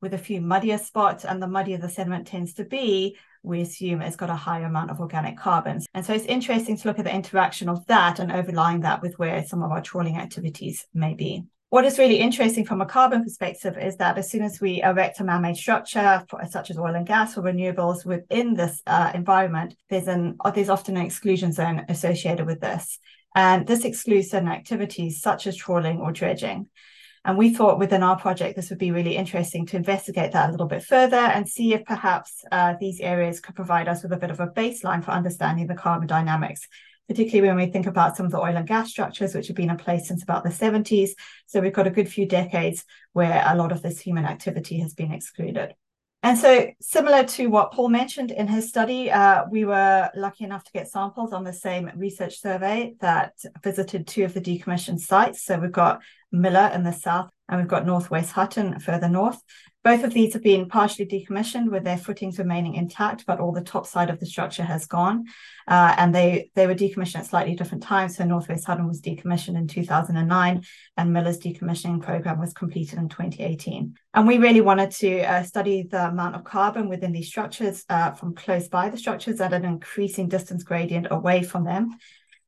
with 0.00 0.14
a 0.14 0.18
few 0.18 0.40
muddier 0.40 0.78
spots, 0.78 1.24
and 1.24 1.42
the 1.42 1.46
muddier 1.46 1.76
the 1.76 1.88
sediment 1.88 2.26
tends 2.26 2.54
to 2.54 2.64
be, 2.64 3.18
we 3.42 3.60
assume 3.60 4.00
it's 4.00 4.16
got 4.16 4.30
a 4.30 4.34
higher 4.34 4.64
amount 4.64 4.90
of 4.90 5.00
organic 5.00 5.36
carbons. 5.36 5.86
And 5.92 6.04
so 6.04 6.14
it's 6.14 6.24
interesting 6.24 6.76
to 6.76 6.88
look 6.88 6.98
at 6.98 7.04
the 7.04 7.14
interaction 7.14 7.68
of 7.68 7.86
that 7.86 8.18
and 8.18 8.32
overlying 8.32 8.80
that 8.80 9.02
with 9.02 9.18
where 9.18 9.44
some 9.44 9.62
of 9.62 9.70
our 9.70 9.82
trawling 9.82 10.16
activities 10.16 10.86
may 10.94 11.14
be. 11.14 11.44
What 11.70 11.84
is 11.84 12.00
really 12.00 12.16
interesting 12.16 12.64
from 12.64 12.80
a 12.80 12.86
carbon 12.86 13.22
perspective 13.22 13.78
is 13.78 13.96
that 13.98 14.18
as 14.18 14.28
soon 14.28 14.42
as 14.42 14.60
we 14.60 14.82
erect 14.82 15.20
a 15.20 15.24
man-made 15.24 15.56
structure, 15.56 16.24
such 16.48 16.68
as 16.68 16.76
oil 16.76 16.96
and 16.96 17.06
gas 17.06 17.38
or 17.38 17.42
renewables 17.42 18.04
within 18.04 18.54
this 18.54 18.82
uh, 18.88 19.12
environment, 19.14 19.76
there's 19.88 20.08
an 20.08 20.36
there's 20.52 20.68
often 20.68 20.96
an 20.96 21.06
exclusion 21.06 21.52
zone 21.52 21.84
associated 21.88 22.44
with 22.44 22.60
this, 22.60 22.98
and 23.36 23.68
this 23.68 23.84
excludes 23.84 24.30
certain 24.30 24.48
activities 24.48 25.22
such 25.22 25.46
as 25.46 25.54
trawling 25.54 26.00
or 26.00 26.10
dredging. 26.10 26.68
And 27.24 27.38
we 27.38 27.54
thought 27.54 27.78
within 27.78 28.02
our 28.02 28.18
project 28.18 28.56
this 28.56 28.70
would 28.70 28.80
be 28.80 28.90
really 28.90 29.14
interesting 29.14 29.64
to 29.66 29.76
investigate 29.76 30.32
that 30.32 30.48
a 30.48 30.52
little 30.52 30.66
bit 30.66 30.82
further 30.82 31.18
and 31.18 31.48
see 31.48 31.72
if 31.72 31.84
perhaps 31.84 32.42
uh, 32.50 32.74
these 32.80 32.98
areas 32.98 33.38
could 33.38 33.54
provide 33.54 33.86
us 33.86 34.02
with 34.02 34.10
a 34.12 34.16
bit 34.16 34.30
of 34.30 34.40
a 34.40 34.48
baseline 34.48 35.04
for 35.04 35.12
understanding 35.12 35.68
the 35.68 35.74
carbon 35.74 36.08
dynamics 36.08 36.66
particularly 37.10 37.48
when 37.48 37.56
we 37.56 37.72
think 37.72 37.86
about 37.86 38.16
some 38.16 38.24
of 38.24 38.30
the 38.30 38.38
oil 38.38 38.56
and 38.56 38.68
gas 38.68 38.88
structures, 38.88 39.34
which 39.34 39.48
have 39.48 39.56
been 39.56 39.68
in 39.68 39.76
place 39.76 40.06
since 40.06 40.22
about 40.22 40.44
the 40.44 40.48
70s. 40.48 41.10
So 41.46 41.58
we've 41.58 41.72
got 41.72 41.88
a 41.88 41.90
good 41.90 42.08
few 42.08 42.24
decades 42.24 42.84
where 43.14 43.42
a 43.48 43.56
lot 43.56 43.72
of 43.72 43.82
this 43.82 43.98
human 43.98 44.24
activity 44.24 44.78
has 44.78 44.94
been 44.94 45.10
excluded. 45.10 45.74
And 46.22 46.38
so, 46.38 46.68
similar 46.80 47.24
to 47.24 47.48
what 47.48 47.72
Paul 47.72 47.88
mentioned 47.88 48.30
in 48.30 48.46
his 48.46 48.68
study, 48.68 49.10
uh, 49.10 49.46
we 49.50 49.64
were 49.64 50.08
lucky 50.14 50.44
enough 50.44 50.62
to 50.62 50.72
get 50.72 50.86
samples 50.86 51.32
on 51.32 51.42
the 51.42 51.52
same 51.52 51.90
research 51.96 52.38
survey 52.40 52.94
that 53.00 53.32
visited 53.64 54.06
two 54.06 54.24
of 54.24 54.32
the 54.32 54.40
decommissioned 54.40 55.00
sites. 55.00 55.42
So, 55.42 55.58
we've 55.58 55.72
got 55.72 56.02
Miller 56.30 56.70
in 56.72 56.84
the 56.84 56.92
south 56.92 57.30
and 57.50 57.58
we've 57.58 57.68
got 57.68 57.84
Northwest 57.84 58.30
Hutton 58.30 58.78
further 58.78 59.08
north. 59.08 59.42
Both 59.82 60.04
of 60.04 60.12
these 60.12 60.34
have 60.34 60.42
been 60.42 60.68
partially 60.68 61.06
decommissioned 61.06 61.70
with 61.70 61.84
their 61.84 61.96
footings 61.96 62.38
remaining 62.38 62.74
intact, 62.74 63.24
but 63.26 63.40
all 63.40 63.50
the 63.50 63.62
top 63.62 63.86
side 63.86 64.10
of 64.10 64.20
the 64.20 64.26
structure 64.26 64.62
has 64.62 64.86
gone. 64.86 65.24
Uh, 65.66 65.94
and 65.96 66.14
they, 66.14 66.50
they 66.54 66.66
were 66.66 66.74
decommissioned 66.74 67.20
at 67.20 67.26
slightly 67.26 67.56
different 67.56 67.82
times. 67.82 68.16
So 68.16 68.24
Northwest 68.24 68.66
Hutton 68.66 68.86
was 68.86 69.00
decommissioned 69.00 69.56
in 69.56 69.66
2009 69.66 70.62
and 70.98 71.12
Miller's 71.12 71.38
decommissioning 71.38 72.02
program 72.02 72.38
was 72.38 72.52
completed 72.52 72.98
in 72.98 73.08
2018. 73.08 73.96
And 74.12 74.28
we 74.28 74.36
really 74.36 74.60
wanted 74.60 74.90
to 74.92 75.22
uh, 75.22 75.42
study 75.44 75.84
the 75.90 76.08
amount 76.08 76.36
of 76.36 76.44
carbon 76.44 76.88
within 76.88 77.12
these 77.12 77.28
structures 77.28 77.84
uh, 77.88 78.12
from 78.12 78.34
close 78.34 78.68
by 78.68 78.90
the 78.90 78.98
structures 78.98 79.40
at 79.40 79.54
an 79.54 79.64
increasing 79.64 80.28
distance 80.28 80.62
gradient 80.62 81.08
away 81.10 81.42
from 81.42 81.64
them 81.64 81.96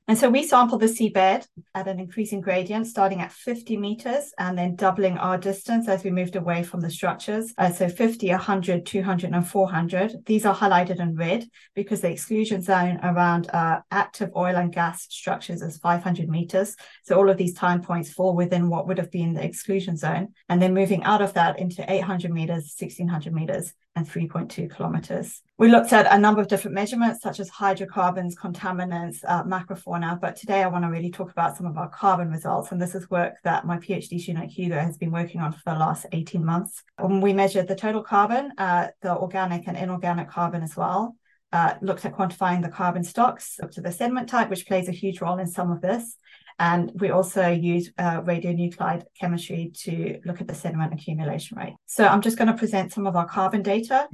and 0.08 0.18
so 0.18 0.28
we 0.28 0.42
sampled 0.42 0.80
the 0.80 0.86
seabed 0.86 1.46
at 1.74 1.86
an 1.86 2.00
increasing 2.00 2.40
gradient, 2.40 2.88
starting 2.88 3.20
at 3.20 3.30
50 3.30 3.76
meters 3.76 4.32
and 4.36 4.58
then 4.58 4.74
doubling 4.74 5.16
our 5.16 5.38
distance 5.38 5.88
as 5.88 6.02
we 6.02 6.10
moved 6.10 6.34
away 6.34 6.64
from 6.64 6.80
the 6.80 6.90
structures. 6.90 7.54
Uh, 7.56 7.70
so 7.70 7.88
50, 7.88 8.28
100, 8.28 8.84
200, 8.84 9.32
and 9.32 9.46
400. 9.46 10.26
These 10.26 10.44
are 10.44 10.54
highlighted 10.54 10.98
in 10.98 11.14
red 11.14 11.46
because 11.74 12.00
the 12.00 12.10
exclusion 12.10 12.62
zone 12.62 12.98
around 13.04 13.48
uh, 13.50 13.80
active 13.92 14.30
oil 14.36 14.56
and 14.56 14.72
gas 14.72 15.06
structures 15.08 15.62
is 15.62 15.78
500 15.78 16.28
meters. 16.28 16.74
So 17.04 17.16
all 17.16 17.30
of 17.30 17.36
these 17.36 17.54
time 17.54 17.80
points 17.80 18.12
fall 18.12 18.34
within 18.34 18.68
what 18.68 18.88
would 18.88 18.98
have 18.98 19.10
been 19.12 19.34
the 19.34 19.44
exclusion 19.44 19.96
zone. 19.96 20.34
And 20.48 20.60
then 20.60 20.74
moving 20.74 21.04
out 21.04 21.22
of 21.22 21.34
that 21.34 21.60
into 21.60 21.90
800 21.90 22.32
meters, 22.32 22.74
1600 22.76 23.32
meters 23.32 23.72
and 23.94 24.08
3.2 24.08 24.74
kilometers. 24.74 25.42
We 25.58 25.68
looked 25.68 25.92
at 25.92 26.12
a 26.12 26.18
number 26.18 26.40
of 26.40 26.48
different 26.48 26.74
measurements, 26.74 27.22
such 27.22 27.38
as 27.40 27.48
hydrocarbons, 27.48 28.34
contaminants, 28.34 29.18
uh, 29.28 29.44
macrofauna, 29.44 30.20
but 30.20 30.34
today 30.34 30.62
I 30.62 30.68
want 30.68 30.84
to 30.84 30.90
really 30.90 31.10
talk 31.10 31.30
about 31.30 31.56
some 31.56 31.66
of 31.66 31.76
our 31.76 31.88
carbon 31.88 32.30
results. 32.30 32.72
And 32.72 32.80
this 32.80 32.94
is 32.94 33.10
work 33.10 33.34
that 33.44 33.66
my 33.66 33.78
PhD 33.78 34.18
student 34.20 34.50
Hugo 34.50 34.78
has 34.78 34.96
been 34.96 35.10
working 35.10 35.40
on 35.40 35.52
for 35.52 35.60
the 35.66 35.74
last 35.78 36.06
18 36.12 36.44
months. 36.44 36.82
We 37.02 37.32
measured 37.32 37.68
the 37.68 37.76
total 37.76 38.02
carbon, 38.02 38.52
uh, 38.56 38.88
the 39.02 39.16
organic 39.16 39.68
and 39.68 39.76
inorganic 39.76 40.30
carbon 40.30 40.62
as 40.62 40.76
well, 40.76 41.16
uh, 41.52 41.74
looked 41.82 42.04
at 42.06 42.14
quantifying 42.14 42.62
the 42.62 42.70
carbon 42.70 43.04
stocks, 43.04 43.58
looked 43.60 43.76
at 43.76 43.84
the 43.84 43.92
sediment 43.92 44.28
type, 44.28 44.48
which 44.48 44.66
plays 44.66 44.88
a 44.88 44.92
huge 44.92 45.20
role 45.20 45.38
in 45.38 45.46
some 45.46 45.70
of 45.70 45.82
this. 45.82 46.16
And 46.58 46.92
we 46.94 47.10
also 47.10 47.48
use 47.48 47.90
uh, 47.98 48.20
radionuclide 48.22 49.04
chemistry 49.18 49.72
to 49.84 50.20
look 50.24 50.40
at 50.40 50.48
the 50.48 50.54
sediment 50.54 50.92
accumulation 50.92 51.58
rate. 51.58 51.74
So 51.86 52.06
I'm 52.06 52.20
just 52.20 52.38
going 52.38 52.48
to 52.48 52.54
present 52.54 52.92
some 52.92 53.06
of 53.06 53.16
our 53.16 53.26
carbon 53.26 53.62
data 53.62 54.08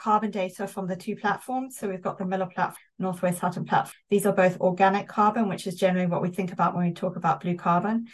carbon 0.00 0.30
data 0.30 0.66
from 0.66 0.86
the 0.86 0.96
two 0.96 1.14
platforms. 1.14 1.76
So 1.76 1.88
we've 1.88 2.00
got 2.00 2.16
the 2.16 2.24
Miller 2.24 2.46
platform, 2.46 2.78
Northwest 2.98 3.38
Hutton 3.38 3.66
platform. 3.66 3.94
These 4.08 4.24
are 4.24 4.32
both 4.32 4.58
organic 4.58 5.06
carbon, 5.08 5.48
which 5.48 5.66
is 5.66 5.74
generally 5.74 6.06
what 6.06 6.22
we 6.22 6.30
think 6.30 6.52
about 6.52 6.74
when 6.74 6.86
we 6.86 6.94
talk 6.94 7.16
about 7.16 7.40
blue 7.40 7.56
carbon. 7.56 8.06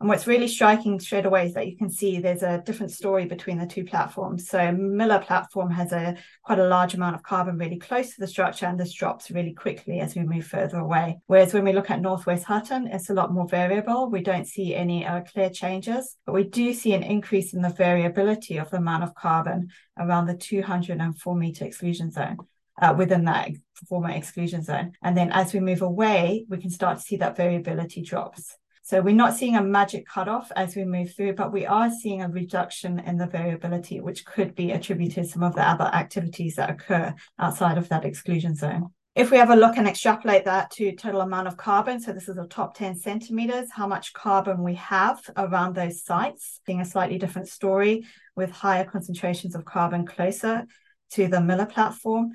And 0.00 0.08
what's 0.08 0.26
really 0.26 0.48
striking 0.48 0.98
straight 0.98 1.26
away 1.26 1.44
is 1.44 1.52
that 1.52 1.68
you 1.68 1.76
can 1.76 1.90
see 1.90 2.18
there's 2.18 2.42
a 2.42 2.62
different 2.64 2.90
story 2.90 3.26
between 3.26 3.58
the 3.58 3.66
two 3.66 3.84
platforms. 3.84 4.48
So 4.48 4.72
Miller 4.72 5.18
platform 5.18 5.70
has 5.72 5.92
a 5.92 6.16
quite 6.42 6.58
a 6.58 6.66
large 6.66 6.94
amount 6.94 7.16
of 7.16 7.22
carbon 7.22 7.58
really 7.58 7.78
close 7.78 8.14
to 8.14 8.20
the 8.20 8.26
structure, 8.26 8.64
and 8.64 8.80
this 8.80 8.94
drops 8.94 9.30
really 9.30 9.52
quickly 9.52 10.00
as 10.00 10.14
we 10.14 10.22
move 10.22 10.46
further 10.46 10.78
away. 10.78 11.18
Whereas 11.26 11.52
when 11.52 11.64
we 11.64 11.74
look 11.74 11.90
at 11.90 12.00
Northwest 12.00 12.44
Hutton, 12.44 12.86
it's 12.86 13.10
a 13.10 13.14
lot 13.14 13.34
more 13.34 13.46
variable. 13.46 14.10
We 14.10 14.22
don't 14.22 14.46
see 14.46 14.74
any 14.74 15.04
uh, 15.04 15.20
clear 15.20 15.50
changes, 15.50 16.16
but 16.24 16.32
we 16.32 16.44
do 16.44 16.72
see 16.72 16.94
an 16.94 17.02
increase 17.02 17.52
in 17.52 17.60
the 17.60 17.68
variability 17.68 18.56
of 18.56 18.70
the 18.70 18.78
amount 18.78 19.04
of 19.04 19.14
carbon 19.14 19.68
around 19.98 20.26
the 20.26 20.36
204 20.36 21.36
meter 21.36 21.66
exclusion 21.66 22.10
zone. 22.10 22.38
Uh, 22.80 22.94
within 22.96 23.26
that 23.26 23.50
former 23.90 24.08
exclusion 24.08 24.62
zone. 24.62 24.92
And 25.02 25.14
then 25.14 25.30
as 25.32 25.52
we 25.52 25.60
move 25.60 25.82
away, 25.82 26.46
we 26.48 26.56
can 26.56 26.70
start 26.70 26.96
to 26.96 27.02
see 27.02 27.16
that 27.16 27.36
variability 27.36 28.00
drops. 28.00 28.56
So 28.90 29.00
we're 29.00 29.14
not 29.14 29.36
seeing 29.36 29.54
a 29.54 29.62
magic 29.62 30.04
cutoff 30.08 30.50
as 30.56 30.74
we 30.74 30.84
move 30.84 31.14
through, 31.14 31.34
but 31.34 31.52
we 31.52 31.64
are 31.64 31.92
seeing 31.92 32.22
a 32.22 32.28
reduction 32.28 32.98
in 32.98 33.18
the 33.18 33.26
variability, 33.28 34.00
which 34.00 34.24
could 34.24 34.56
be 34.56 34.72
attributed 34.72 35.26
to 35.26 35.30
some 35.30 35.44
of 35.44 35.54
the 35.54 35.62
other 35.62 35.84
activities 35.84 36.56
that 36.56 36.70
occur 36.70 37.14
outside 37.38 37.78
of 37.78 37.88
that 37.90 38.04
exclusion 38.04 38.56
zone. 38.56 38.88
If 39.14 39.30
we 39.30 39.36
have 39.36 39.50
a 39.50 39.54
look 39.54 39.76
and 39.76 39.86
extrapolate 39.86 40.44
that 40.46 40.72
to 40.72 40.90
total 40.96 41.20
amount 41.20 41.46
of 41.46 41.56
carbon, 41.56 42.00
so 42.00 42.12
this 42.12 42.28
is 42.28 42.36
a 42.36 42.48
top 42.48 42.74
10 42.74 42.96
centimeters, 42.96 43.68
how 43.70 43.86
much 43.86 44.12
carbon 44.12 44.64
we 44.64 44.74
have 44.74 45.20
around 45.36 45.76
those 45.76 46.02
sites, 46.02 46.58
being 46.66 46.80
a 46.80 46.84
slightly 46.84 47.16
different 47.16 47.46
story 47.46 48.04
with 48.34 48.50
higher 48.50 48.84
concentrations 48.84 49.54
of 49.54 49.64
carbon 49.64 50.04
closer 50.04 50.66
to 51.12 51.28
the 51.28 51.40
Miller 51.40 51.66
platform 51.66 52.32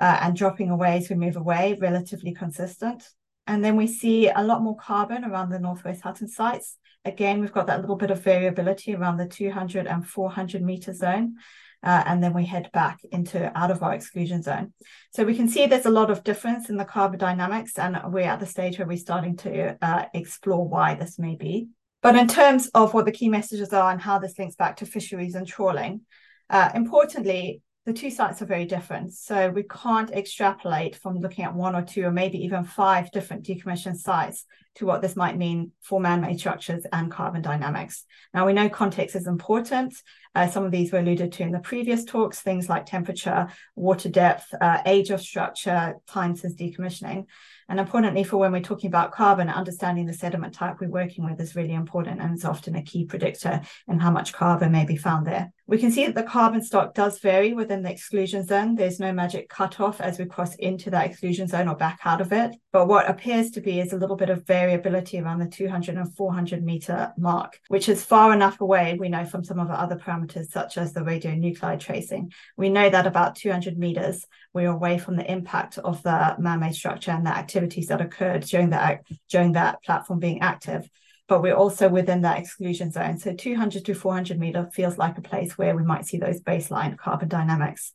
uh, 0.00 0.18
and 0.22 0.34
dropping 0.34 0.70
away 0.70 0.96
as 0.96 1.10
we 1.10 1.16
move 1.16 1.36
away, 1.36 1.76
relatively 1.78 2.32
consistent. 2.32 3.04
And 3.50 3.64
then 3.64 3.74
we 3.74 3.88
see 3.88 4.28
a 4.28 4.44
lot 4.44 4.62
more 4.62 4.76
carbon 4.76 5.24
around 5.24 5.50
the 5.50 5.58
Northwest 5.58 6.02
Hutton 6.02 6.28
sites. 6.28 6.76
Again, 7.04 7.40
we've 7.40 7.50
got 7.50 7.66
that 7.66 7.80
little 7.80 7.96
bit 7.96 8.12
of 8.12 8.22
variability 8.22 8.94
around 8.94 9.16
the 9.16 9.26
200 9.26 9.88
and 9.88 10.06
400 10.06 10.62
meter 10.62 10.94
zone. 10.94 11.34
Uh, 11.82 12.04
and 12.06 12.22
then 12.22 12.32
we 12.32 12.46
head 12.46 12.70
back 12.72 13.00
into 13.10 13.50
out 13.58 13.72
of 13.72 13.82
our 13.82 13.92
exclusion 13.92 14.40
zone. 14.40 14.72
So 15.12 15.24
we 15.24 15.34
can 15.34 15.48
see 15.48 15.66
there's 15.66 15.86
a 15.86 15.90
lot 15.90 16.12
of 16.12 16.22
difference 16.22 16.70
in 16.70 16.76
the 16.76 16.84
carbon 16.84 17.18
dynamics, 17.18 17.76
and 17.76 17.98
we're 18.12 18.20
at 18.20 18.38
the 18.38 18.46
stage 18.46 18.78
where 18.78 18.86
we're 18.86 18.96
starting 18.96 19.36
to 19.38 19.76
uh, 19.82 20.04
explore 20.14 20.68
why 20.68 20.94
this 20.94 21.18
may 21.18 21.34
be. 21.34 21.70
But 22.02 22.14
in 22.14 22.28
terms 22.28 22.68
of 22.68 22.94
what 22.94 23.04
the 23.04 23.12
key 23.12 23.28
messages 23.28 23.72
are 23.72 23.90
and 23.90 24.00
how 24.00 24.20
this 24.20 24.38
links 24.38 24.54
back 24.54 24.76
to 24.76 24.86
fisheries 24.86 25.34
and 25.34 25.44
trawling, 25.44 26.02
uh, 26.50 26.70
importantly, 26.72 27.62
the 27.86 27.92
two 27.92 28.10
sites 28.10 28.42
are 28.42 28.46
very 28.46 28.66
different. 28.66 29.12
So 29.14 29.48
we 29.50 29.62
can't 29.62 30.10
extrapolate 30.10 30.96
from 30.96 31.18
looking 31.18 31.44
at 31.44 31.54
one 31.54 31.74
or 31.74 31.82
two 31.82 32.04
or 32.04 32.10
maybe 32.10 32.44
even 32.44 32.64
five 32.64 33.10
different 33.10 33.44
decommissioned 33.44 33.96
sites 33.96 34.44
to 34.76 34.86
what 34.86 35.02
this 35.02 35.16
might 35.16 35.36
mean 35.36 35.72
for 35.80 35.98
man-made 35.98 36.38
structures 36.38 36.84
and 36.92 37.10
carbon 37.10 37.42
dynamics. 37.42 38.04
Now 38.32 38.46
we 38.46 38.52
know 38.52 38.68
context 38.68 39.16
is 39.16 39.26
important. 39.26 39.94
Uh, 40.34 40.46
some 40.46 40.64
of 40.64 40.70
these 40.70 40.92
were 40.92 41.00
alluded 41.00 41.32
to 41.32 41.42
in 41.42 41.50
the 41.50 41.58
previous 41.58 42.04
talks, 42.04 42.40
things 42.40 42.68
like 42.68 42.86
temperature, 42.86 43.48
water 43.74 44.08
depth, 44.08 44.54
uh, 44.60 44.82
age 44.86 45.10
of 45.10 45.20
structure, 45.20 45.96
time 46.06 46.36
since 46.36 46.54
decommissioning. 46.54 47.24
And 47.68 47.80
importantly, 47.80 48.24
for 48.24 48.36
when 48.36 48.52
we're 48.52 48.60
talking 48.60 48.88
about 48.88 49.12
carbon, 49.12 49.48
understanding 49.48 50.06
the 50.06 50.12
sediment 50.12 50.54
type 50.54 50.76
we're 50.80 50.88
working 50.88 51.24
with 51.24 51.40
is 51.40 51.56
really 51.56 51.74
important 51.74 52.20
and 52.20 52.34
is 52.34 52.44
often 52.44 52.76
a 52.76 52.82
key 52.82 53.06
predictor 53.06 53.62
in 53.88 53.98
how 53.98 54.10
much 54.10 54.32
carbon 54.32 54.70
may 54.70 54.84
be 54.84 54.96
found 54.96 55.26
there. 55.26 55.52
We 55.70 55.78
can 55.78 55.92
see 55.92 56.04
that 56.04 56.16
the 56.16 56.24
carbon 56.24 56.64
stock 56.64 56.94
does 56.94 57.20
vary 57.20 57.52
within 57.52 57.84
the 57.84 57.92
exclusion 57.92 58.44
zone. 58.44 58.74
There's 58.74 58.98
no 58.98 59.12
magic 59.12 59.48
cutoff 59.48 60.00
as 60.00 60.18
we 60.18 60.24
cross 60.24 60.56
into 60.56 60.90
that 60.90 61.06
exclusion 61.06 61.46
zone 61.46 61.68
or 61.68 61.76
back 61.76 62.00
out 62.04 62.20
of 62.20 62.32
it. 62.32 62.56
But 62.72 62.88
what 62.88 63.08
appears 63.08 63.52
to 63.52 63.60
be 63.60 63.78
is 63.78 63.92
a 63.92 63.96
little 63.96 64.16
bit 64.16 64.30
of 64.30 64.44
variability 64.44 65.20
around 65.20 65.38
the 65.38 65.46
200 65.46 65.94
and 65.96 66.12
400 66.16 66.64
meter 66.64 67.12
mark, 67.16 67.60
which 67.68 67.88
is 67.88 68.04
far 68.04 68.32
enough 68.32 68.60
away, 68.60 68.96
we 68.98 69.08
know 69.08 69.24
from 69.24 69.44
some 69.44 69.60
of 69.60 69.70
our 69.70 69.78
other 69.78 69.94
parameters, 69.94 70.46
such 70.46 70.76
as 70.76 70.92
the 70.92 71.02
radionuclide 71.02 71.78
tracing. 71.78 72.32
We 72.56 72.68
know 72.68 72.90
that 72.90 73.06
about 73.06 73.36
200 73.36 73.78
meters, 73.78 74.26
we're 74.52 74.70
away 74.70 74.98
from 74.98 75.14
the 75.14 75.30
impact 75.30 75.78
of 75.78 76.02
the 76.02 76.34
man-made 76.40 76.74
structure 76.74 77.12
and 77.12 77.24
the 77.24 77.30
activities 77.30 77.86
that 77.86 78.00
occurred 78.00 78.42
during 78.42 78.70
that, 78.70 79.04
during 79.28 79.52
that 79.52 79.84
platform 79.84 80.18
being 80.18 80.40
active 80.40 80.90
but 81.30 81.42
we're 81.42 81.54
also 81.54 81.88
within 81.88 82.22
that 82.22 82.40
exclusion 82.40 82.90
zone. 82.90 83.16
So 83.16 83.32
200 83.32 83.84
to 83.84 83.94
400 83.94 84.36
meter 84.36 84.68
feels 84.72 84.98
like 84.98 85.16
a 85.16 85.22
place 85.22 85.56
where 85.56 85.76
we 85.76 85.84
might 85.84 86.04
see 86.04 86.18
those 86.18 86.40
baseline 86.40 86.98
carbon 86.98 87.28
dynamics. 87.28 87.92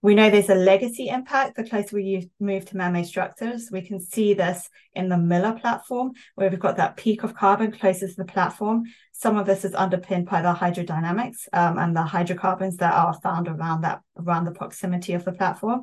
We 0.00 0.14
know 0.14 0.30
there's 0.30 0.48
a 0.48 0.54
legacy 0.54 1.08
impact 1.08 1.56
the 1.56 1.68
closer 1.68 1.94
we 1.96 2.30
move 2.40 2.64
to 2.64 2.78
man-made 2.78 3.04
structures. 3.04 3.68
We 3.70 3.82
can 3.82 4.00
see 4.00 4.32
this 4.32 4.70
in 4.94 5.10
the 5.10 5.18
Miller 5.18 5.52
platform, 5.60 6.12
where 6.36 6.48
we've 6.48 6.58
got 6.58 6.78
that 6.78 6.96
peak 6.96 7.22
of 7.22 7.34
carbon 7.34 7.70
closest 7.70 8.16
to 8.16 8.22
the 8.22 8.32
platform. 8.32 8.84
Some 9.12 9.36
of 9.36 9.44
this 9.44 9.66
is 9.66 9.74
underpinned 9.74 10.24
by 10.30 10.40
the 10.40 10.54
hydrodynamics 10.54 11.48
um, 11.52 11.76
and 11.76 11.94
the 11.94 12.02
hydrocarbons 12.02 12.78
that 12.78 12.94
are 12.94 13.12
found 13.22 13.46
around 13.46 13.82
that 13.82 14.00
around 14.16 14.46
the 14.46 14.52
proximity 14.52 15.12
of 15.12 15.26
the 15.26 15.32
platform. 15.32 15.82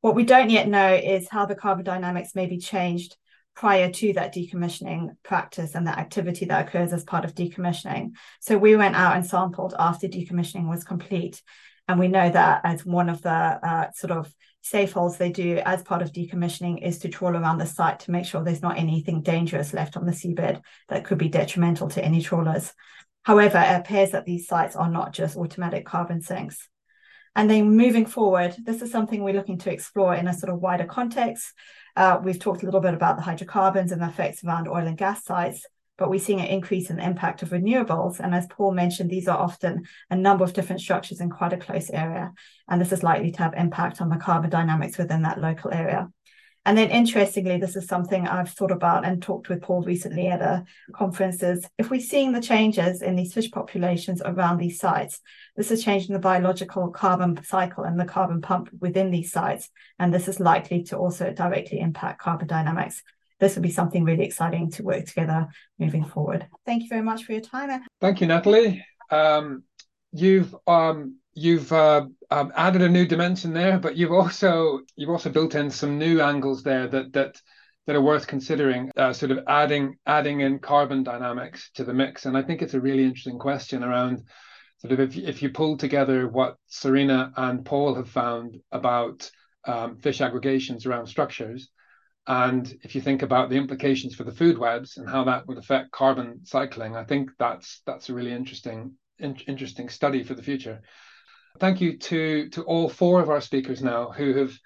What 0.00 0.14
we 0.14 0.24
don't 0.24 0.48
yet 0.48 0.68
know 0.68 0.94
is 0.94 1.28
how 1.28 1.44
the 1.44 1.54
carbon 1.54 1.84
dynamics 1.84 2.34
may 2.34 2.46
be 2.46 2.56
changed 2.56 3.18
prior 3.54 3.90
to 3.90 4.12
that 4.14 4.34
decommissioning 4.34 5.10
practice 5.22 5.74
and 5.74 5.86
that 5.86 5.98
activity 5.98 6.46
that 6.46 6.66
occurs 6.66 6.92
as 6.92 7.04
part 7.04 7.24
of 7.24 7.34
decommissioning. 7.34 8.12
So 8.40 8.56
we 8.56 8.76
went 8.76 8.96
out 8.96 9.16
and 9.16 9.26
sampled 9.26 9.74
after 9.78 10.08
decommissioning 10.08 10.68
was 10.68 10.84
complete. 10.84 11.42
And 11.88 11.98
we 11.98 12.08
know 12.08 12.30
that 12.30 12.62
as 12.64 12.86
one 12.86 13.08
of 13.08 13.22
the 13.22 13.30
uh, 13.30 13.90
sort 13.92 14.12
of 14.12 14.32
safe 14.62 14.92
holes 14.92 15.16
they 15.16 15.30
do 15.30 15.58
as 15.64 15.82
part 15.82 16.02
of 16.02 16.12
decommissioning 16.12 16.80
is 16.82 17.00
to 17.00 17.08
trawl 17.08 17.36
around 17.36 17.58
the 17.58 17.66
site 17.66 18.00
to 18.00 18.12
make 18.12 18.24
sure 18.24 18.42
there's 18.42 18.62
not 18.62 18.78
anything 18.78 19.20
dangerous 19.20 19.74
left 19.74 19.96
on 19.96 20.06
the 20.06 20.12
seabed 20.12 20.62
that 20.88 21.04
could 21.04 21.18
be 21.18 21.28
detrimental 21.28 21.88
to 21.88 22.04
any 22.04 22.22
trawlers. 22.22 22.72
However, 23.24 23.58
it 23.58 23.80
appears 23.80 24.12
that 24.12 24.24
these 24.24 24.46
sites 24.46 24.76
are 24.76 24.90
not 24.90 25.12
just 25.12 25.36
automatic 25.36 25.84
carbon 25.84 26.22
sinks. 26.22 26.68
And 27.34 27.50
then 27.50 27.76
moving 27.76 28.06
forward, 28.06 28.54
this 28.62 28.82
is 28.82 28.90
something 28.92 29.22
we're 29.22 29.34
looking 29.34 29.58
to 29.58 29.72
explore 29.72 30.14
in 30.14 30.28
a 30.28 30.34
sort 30.34 30.52
of 30.52 30.60
wider 30.60 30.84
context. 30.84 31.52
Uh, 31.96 32.18
we've 32.22 32.38
talked 32.38 32.62
a 32.62 32.64
little 32.64 32.80
bit 32.80 32.94
about 32.94 33.16
the 33.16 33.22
hydrocarbons 33.22 33.92
and 33.92 34.00
the 34.00 34.08
effects 34.08 34.44
around 34.44 34.68
oil 34.68 34.86
and 34.86 34.96
gas 34.96 35.24
sites, 35.24 35.66
but 35.98 36.08
we're 36.08 36.18
seeing 36.18 36.40
an 36.40 36.46
increase 36.46 36.90
in 36.90 36.96
the 36.96 37.04
impact 37.04 37.42
of 37.42 37.50
renewables. 37.50 38.18
And 38.18 38.34
as 38.34 38.46
Paul 38.46 38.72
mentioned, 38.72 39.10
these 39.10 39.28
are 39.28 39.38
often 39.38 39.84
a 40.10 40.16
number 40.16 40.44
of 40.44 40.54
different 40.54 40.80
structures 40.80 41.20
in 41.20 41.30
quite 41.30 41.52
a 41.52 41.58
close 41.58 41.90
area. 41.90 42.32
And 42.68 42.80
this 42.80 42.92
is 42.92 43.02
likely 43.02 43.30
to 43.32 43.38
have 43.38 43.54
impact 43.54 44.00
on 44.00 44.08
the 44.08 44.16
carbon 44.16 44.50
dynamics 44.50 44.98
within 44.98 45.22
that 45.22 45.40
local 45.40 45.72
area. 45.72 46.08
And 46.64 46.78
then 46.78 46.90
interestingly, 46.90 47.58
this 47.58 47.74
is 47.74 47.88
something 47.88 48.26
I've 48.26 48.50
thought 48.50 48.70
about 48.70 49.04
and 49.04 49.20
talked 49.20 49.48
with 49.48 49.62
Paul 49.62 49.82
recently 49.82 50.28
at 50.28 50.40
a 50.40 50.64
conferences. 50.92 51.66
If 51.76 51.90
we're 51.90 52.00
seeing 52.00 52.32
the 52.32 52.40
changes 52.40 53.02
in 53.02 53.16
these 53.16 53.34
fish 53.34 53.50
populations 53.50 54.22
around 54.24 54.58
these 54.58 54.78
sites, 54.78 55.20
this 55.56 55.72
is 55.72 55.82
changing 55.82 56.12
the 56.12 56.20
biological 56.20 56.90
carbon 56.90 57.42
cycle 57.42 57.82
and 57.82 57.98
the 57.98 58.04
carbon 58.04 58.40
pump 58.40 58.70
within 58.80 59.10
these 59.10 59.32
sites. 59.32 59.70
And 59.98 60.14
this 60.14 60.28
is 60.28 60.38
likely 60.38 60.84
to 60.84 60.96
also 60.96 61.32
directly 61.32 61.80
impact 61.80 62.20
carbon 62.20 62.46
dynamics. 62.46 63.02
This 63.40 63.56
would 63.56 63.64
be 63.64 63.70
something 63.70 64.04
really 64.04 64.24
exciting 64.24 64.70
to 64.72 64.84
work 64.84 65.04
together 65.06 65.48
moving 65.80 66.04
forward. 66.04 66.46
Thank 66.64 66.84
you 66.84 66.88
very 66.88 67.02
much 67.02 67.24
for 67.24 67.32
your 67.32 67.40
time. 67.40 67.82
Thank 68.00 68.20
you, 68.20 68.28
Natalie. 68.28 68.86
Um, 69.10 69.64
you've 70.12 70.54
um, 70.68 71.16
you've 71.34 71.72
uh, 71.72 72.06
um, 72.30 72.52
added 72.56 72.82
a 72.82 72.88
new 72.88 73.06
dimension 73.06 73.52
there, 73.52 73.78
but 73.78 73.96
you've 73.96 74.12
also 74.12 74.80
you've 74.96 75.10
also 75.10 75.30
built 75.30 75.54
in 75.54 75.70
some 75.70 75.98
new 75.98 76.20
angles 76.20 76.62
there 76.62 76.88
that 76.88 77.12
that 77.12 77.40
that 77.86 77.96
are 77.96 78.02
worth 78.02 78.26
considering. 78.26 78.90
Uh, 78.96 79.12
sort 79.12 79.30
of 79.32 79.40
adding 79.48 79.96
adding 80.06 80.40
in 80.40 80.58
carbon 80.58 81.02
dynamics 81.02 81.70
to 81.74 81.84
the 81.84 81.94
mix, 81.94 82.26
and 82.26 82.36
I 82.36 82.42
think 82.42 82.62
it's 82.62 82.74
a 82.74 82.80
really 82.80 83.04
interesting 83.04 83.38
question 83.38 83.82
around 83.82 84.22
sort 84.78 84.92
of 84.92 85.00
if 85.00 85.16
if 85.16 85.42
you 85.42 85.50
pull 85.50 85.76
together 85.76 86.28
what 86.28 86.56
Serena 86.66 87.32
and 87.36 87.64
Paul 87.64 87.94
have 87.94 88.08
found 88.08 88.60
about 88.70 89.30
um, 89.64 89.96
fish 89.96 90.20
aggregations 90.20 90.86
around 90.86 91.06
structures. 91.06 91.68
And 92.24 92.72
if 92.82 92.94
you 92.94 93.00
think 93.00 93.22
about 93.22 93.50
the 93.50 93.56
implications 93.56 94.14
for 94.14 94.22
the 94.22 94.30
food 94.30 94.56
webs 94.56 94.96
and 94.96 95.08
how 95.08 95.24
that 95.24 95.48
would 95.48 95.58
affect 95.58 95.90
carbon 95.90 96.44
cycling, 96.44 96.94
I 96.94 97.04
think 97.04 97.30
that's 97.38 97.82
that's 97.84 98.10
a 98.10 98.14
really 98.14 98.32
interesting 98.32 98.92
in, 99.18 99.36
interesting 99.48 99.88
study 99.88 100.22
for 100.22 100.34
the 100.34 100.42
future. 100.42 100.82
Thank 101.58 101.80
you 101.80 101.98
to 101.98 102.48
to 102.50 102.62
all 102.62 102.88
four 102.88 103.20
of 103.20 103.30
our 103.30 103.40
speakers 103.40 103.82
now 103.82 104.10
who 104.10 104.34
have 104.34 104.58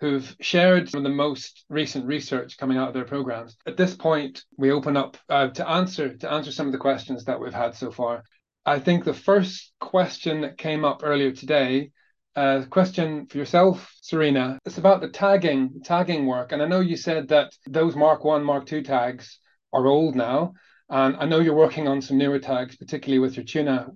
who've 0.00 0.36
shared 0.40 0.88
some 0.88 0.98
of 0.98 1.04
the 1.04 1.16
most 1.16 1.64
recent 1.68 2.06
research 2.06 2.56
coming 2.56 2.78
out 2.78 2.88
of 2.88 2.94
their 2.94 3.04
programs. 3.04 3.56
At 3.66 3.76
this 3.76 3.96
point, 3.96 4.44
we 4.56 4.70
open 4.70 4.96
up 4.96 5.16
uh, 5.28 5.48
to 5.48 5.68
answer 5.68 6.16
to 6.16 6.30
answer 6.30 6.52
some 6.52 6.66
of 6.66 6.72
the 6.72 6.78
questions 6.78 7.24
that 7.24 7.40
we've 7.40 7.52
had 7.52 7.74
so 7.74 7.90
far. 7.90 8.22
I 8.64 8.78
think 8.78 9.04
the 9.04 9.14
first 9.14 9.72
question 9.80 10.42
that 10.42 10.58
came 10.58 10.84
up 10.84 11.00
earlier 11.02 11.32
today 11.32 11.90
A 12.36 12.64
question 12.70 13.26
for 13.26 13.38
yourself, 13.38 13.92
Serena. 14.00 14.58
It's 14.64 14.78
about 14.78 15.00
the 15.00 15.08
tagging, 15.08 15.80
tagging 15.82 16.26
work. 16.26 16.52
And 16.52 16.62
I 16.62 16.66
know 16.66 16.80
you 16.80 16.96
said 16.96 17.28
that 17.28 17.52
those 17.66 17.96
Mark 17.96 18.24
One, 18.24 18.44
Mark 18.44 18.66
Two 18.66 18.82
tags 18.82 19.40
are 19.72 19.86
old 19.86 20.14
now. 20.14 20.52
And 20.88 21.16
I 21.16 21.24
know 21.26 21.40
you're 21.40 21.54
working 21.54 21.88
on 21.88 22.00
some 22.00 22.16
newer 22.16 22.38
tags, 22.38 22.76
particularly 22.76 23.18
with 23.18 23.36
your 23.36 23.44
tuna 23.44 23.88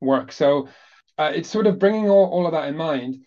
work. 0.00 0.32
So 0.32 0.68
uh, 1.18 1.32
it's 1.34 1.48
sort 1.48 1.66
of 1.66 1.78
bringing 1.78 2.08
all, 2.08 2.26
all 2.26 2.46
of 2.46 2.52
that 2.52 2.68
in 2.68 2.76
mind. 2.76 3.24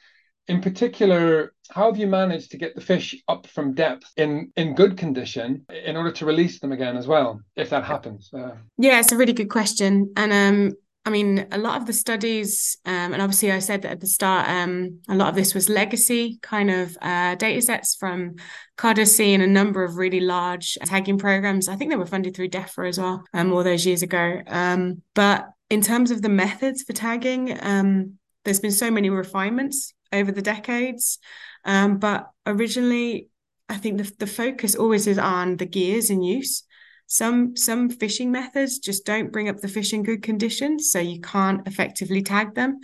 In 0.47 0.61
particular, 0.61 1.53
how 1.71 1.91
have 1.91 1.99
you 1.99 2.07
managed 2.07 2.51
to 2.51 2.57
get 2.57 2.73
the 2.73 2.81
fish 2.81 3.15
up 3.27 3.47
from 3.47 3.73
depth 3.73 4.05
in, 4.15 4.51
in 4.55 4.75
good 4.75 4.97
condition 4.97 5.65
in 5.85 5.97
order 5.97 6.11
to 6.11 6.25
release 6.25 6.59
them 6.59 6.71
again 6.71 6.95
as 6.95 7.05
well, 7.05 7.41
if 7.57 7.69
that 7.69 7.83
happens? 7.83 8.29
Uh, 8.33 8.51
yeah, 8.77 8.99
it's 8.99 9.11
a 9.11 9.17
really 9.17 9.33
good 9.33 9.49
question. 9.49 10.13
And 10.15 10.31
um, 10.31 10.73
I 11.07 11.09
mean, 11.09 11.47
a 11.51 11.57
lot 11.57 11.79
of 11.79 11.85
the 11.85 11.93
studies, 11.93 12.77
um, 12.85 13.13
and 13.13 13.21
obviously 13.21 13.51
I 13.51 13.59
said 13.59 13.81
that 13.83 13.91
at 13.91 13.99
the 14.01 14.07
start, 14.07 14.49
um, 14.49 14.99
a 15.07 15.15
lot 15.15 15.29
of 15.29 15.35
this 15.35 15.53
was 15.53 15.69
legacy 15.69 16.38
kind 16.41 16.69
of 16.69 16.97
uh, 17.01 17.35
data 17.35 17.61
sets 17.61 17.95
from 17.95 18.35
CODYSSEY 18.77 19.33
and 19.33 19.41
a 19.41 19.47
number 19.47 19.85
of 19.85 19.95
really 19.95 20.19
large 20.19 20.77
tagging 20.85 21.17
programs. 21.17 21.69
I 21.69 21.77
think 21.77 21.91
they 21.91 21.97
were 21.97 22.05
funded 22.05 22.35
through 22.35 22.49
DEFRA 22.49 22.89
as 22.89 22.99
well, 22.99 23.23
um, 23.33 23.53
all 23.53 23.63
those 23.63 23.85
years 23.85 24.01
ago. 24.01 24.41
Um, 24.47 25.01
but 25.13 25.47
in 25.70 25.82
terms 25.82 26.11
of 26.11 26.22
the 26.22 26.30
methods 26.30 26.84
for 26.84 26.93
tagging, 26.93 27.57
um, 27.61 28.13
there's 28.45 28.59
been 28.59 28.72
so 28.72 28.89
many 28.89 29.09
refinements 29.09 29.93
over 30.13 30.32
the 30.32 30.41
decades. 30.41 31.20
Um, 31.65 31.97
but 31.97 32.30
originally, 32.45 33.30
I 33.68 33.76
think 33.76 33.97
the, 33.97 34.11
the 34.20 34.28
focus 34.28 34.76
always 34.76 35.07
is 35.07 35.18
on 35.18 35.57
the 35.57 35.65
gears 35.65 36.09
in 36.09 36.22
use. 36.22 36.63
Some 37.07 37.55
some 37.55 37.89
fishing 37.89 38.32
methods 38.32 38.80
just 38.80 39.05
don't 39.05 39.32
bring 39.32 39.47
up 39.47 39.57
the 39.57 39.68
fish 39.70 39.93
in 39.93 40.03
good 40.03 40.24
condition 40.24 40.78
so 40.80 40.99
you 40.99 41.22
can't 41.22 41.65
effectively 41.65 42.22
tag 42.22 42.53
them. 42.53 42.80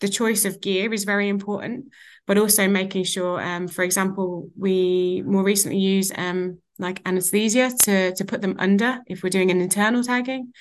The 0.00 0.08
choice 0.08 0.44
of 0.44 0.60
gear 0.60 0.92
is 0.92 1.04
very 1.04 1.28
important 1.28 1.86
but 2.26 2.38
also 2.38 2.68
making 2.68 3.04
sure 3.04 3.40
um, 3.40 3.68
for 3.68 3.82
example 3.82 4.48
we 4.58 5.22
more 5.26 5.42
recently 5.42 5.78
use 5.78 6.12
um, 6.16 6.58
like 6.78 7.00
anesthesia 7.06 7.70
to 7.82 8.14
to 8.14 8.24
put 8.24 8.40
them 8.40 8.56
under 8.58 9.00
if 9.06 9.22
we're 9.22 9.30
doing 9.30 9.50
an 9.50 9.60
internal 9.60 10.02
tagging 10.02 10.52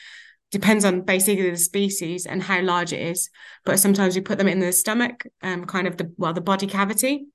depends 0.54 0.86
on 0.86 1.02
basically 1.02 1.50
the 1.50 1.58
species 1.58 2.26
and 2.26 2.42
how 2.42 2.62
large 2.62 2.94
it 2.94 3.02
is 3.02 3.30
but 3.66 3.80
sometimes 3.80 4.16
we 4.16 4.22
put 4.22 4.38
them 4.38 4.48
in 4.48 4.60
the 4.60 4.72
stomach 4.72 5.26
um, 5.42 5.66
kind 5.66 5.88
of 5.88 5.98
the 5.98 6.14
well 6.18 6.34
the 6.34 6.40
body 6.42 6.68
cavity 6.68 7.26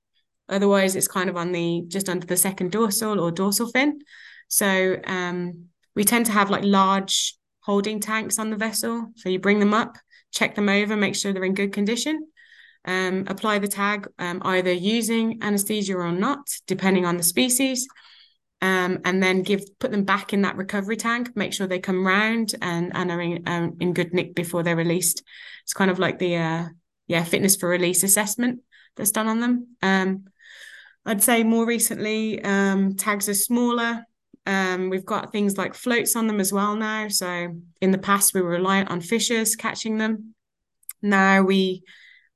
otherwise 0.47 0.95
it's 0.95 1.07
kind 1.07 1.29
of 1.29 1.37
on 1.37 1.51
the 1.51 1.83
just 1.87 2.09
under 2.09 2.25
the 2.25 2.37
second 2.37 2.71
dorsal 2.71 3.19
or 3.19 3.29
dorsal 3.29 3.67
fin 3.67 3.99
so 4.47 4.97
um, 5.05 5.65
we 5.95 6.03
tend 6.03 6.25
to 6.25 6.31
have 6.31 6.49
like 6.49 6.63
large 6.63 7.37
holding 7.69 7.99
tanks 7.99 8.39
on 8.39 8.49
the 8.49 8.55
vessel. 8.55 9.11
So 9.15 9.29
you 9.29 9.39
bring 9.39 9.59
them 9.59 9.73
up, 9.73 9.95
check 10.31 10.55
them 10.55 10.69
over, 10.69 10.95
make 10.95 11.15
sure 11.15 11.31
they're 11.31 11.43
in 11.43 11.53
good 11.53 11.71
condition. 11.73 12.27
Um, 12.85 13.25
apply 13.27 13.59
the 13.59 13.67
tag 13.67 14.07
um, 14.17 14.41
either 14.43 14.71
using 14.71 15.39
anesthesia 15.43 15.95
or 15.95 16.11
not, 16.11 16.39
depending 16.65 17.05
on 17.05 17.17
the 17.17 17.23
species. 17.23 17.87
Um, 18.61 18.99
and 19.05 19.23
then 19.23 19.43
give 19.43 19.61
put 19.79 19.91
them 19.91 20.03
back 20.03 20.33
in 20.33 20.41
that 20.41 20.57
recovery 20.57 20.97
tank. 20.97 21.35
Make 21.35 21.53
sure 21.53 21.65
they 21.65 21.79
come 21.79 22.05
round 22.05 22.55
and 22.61 22.91
and 22.93 23.09
are 23.09 23.21
in, 23.21 23.43
um, 23.47 23.77
in 23.79 23.93
good 23.93 24.13
nick 24.13 24.35
before 24.35 24.63
they're 24.63 24.75
released. 24.75 25.23
It's 25.63 25.73
kind 25.73 25.89
of 25.89 25.97
like 25.97 26.19
the 26.19 26.35
uh, 26.35 26.65
yeah 27.07 27.23
fitness 27.23 27.55
for 27.55 27.69
release 27.69 28.03
assessment 28.03 28.61
that's 28.97 29.11
done 29.11 29.27
on 29.27 29.39
them. 29.39 29.67
Um, 29.81 30.25
I'd 31.05 31.23
say 31.23 31.43
more 31.43 31.65
recently 31.65 32.43
um, 32.43 32.95
tags 32.95 33.29
are 33.29 33.33
smaller. 33.33 34.03
Um, 34.45 34.89
we've 34.89 35.05
got 35.05 35.31
things 35.31 35.57
like 35.57 35.73
floats 35.73 36.15
on 36.15 36.27
them 36.27 36.39
as 36.39 36.51
well 36.51 36.75
now. 36.75 37.07
So 37.07 37.55
in 37.81 37.91
the 37.91 37.97
past, 37.97 38.33
we 38.33 38.41
were 38.41 38.49
reliant 38.49 38.89
on 38.89 38.99
fishers 38.99 39.55
catching 39.55 39.97
them. 39.97 40.33
Now 41.01 41.43
we 41.43 41.83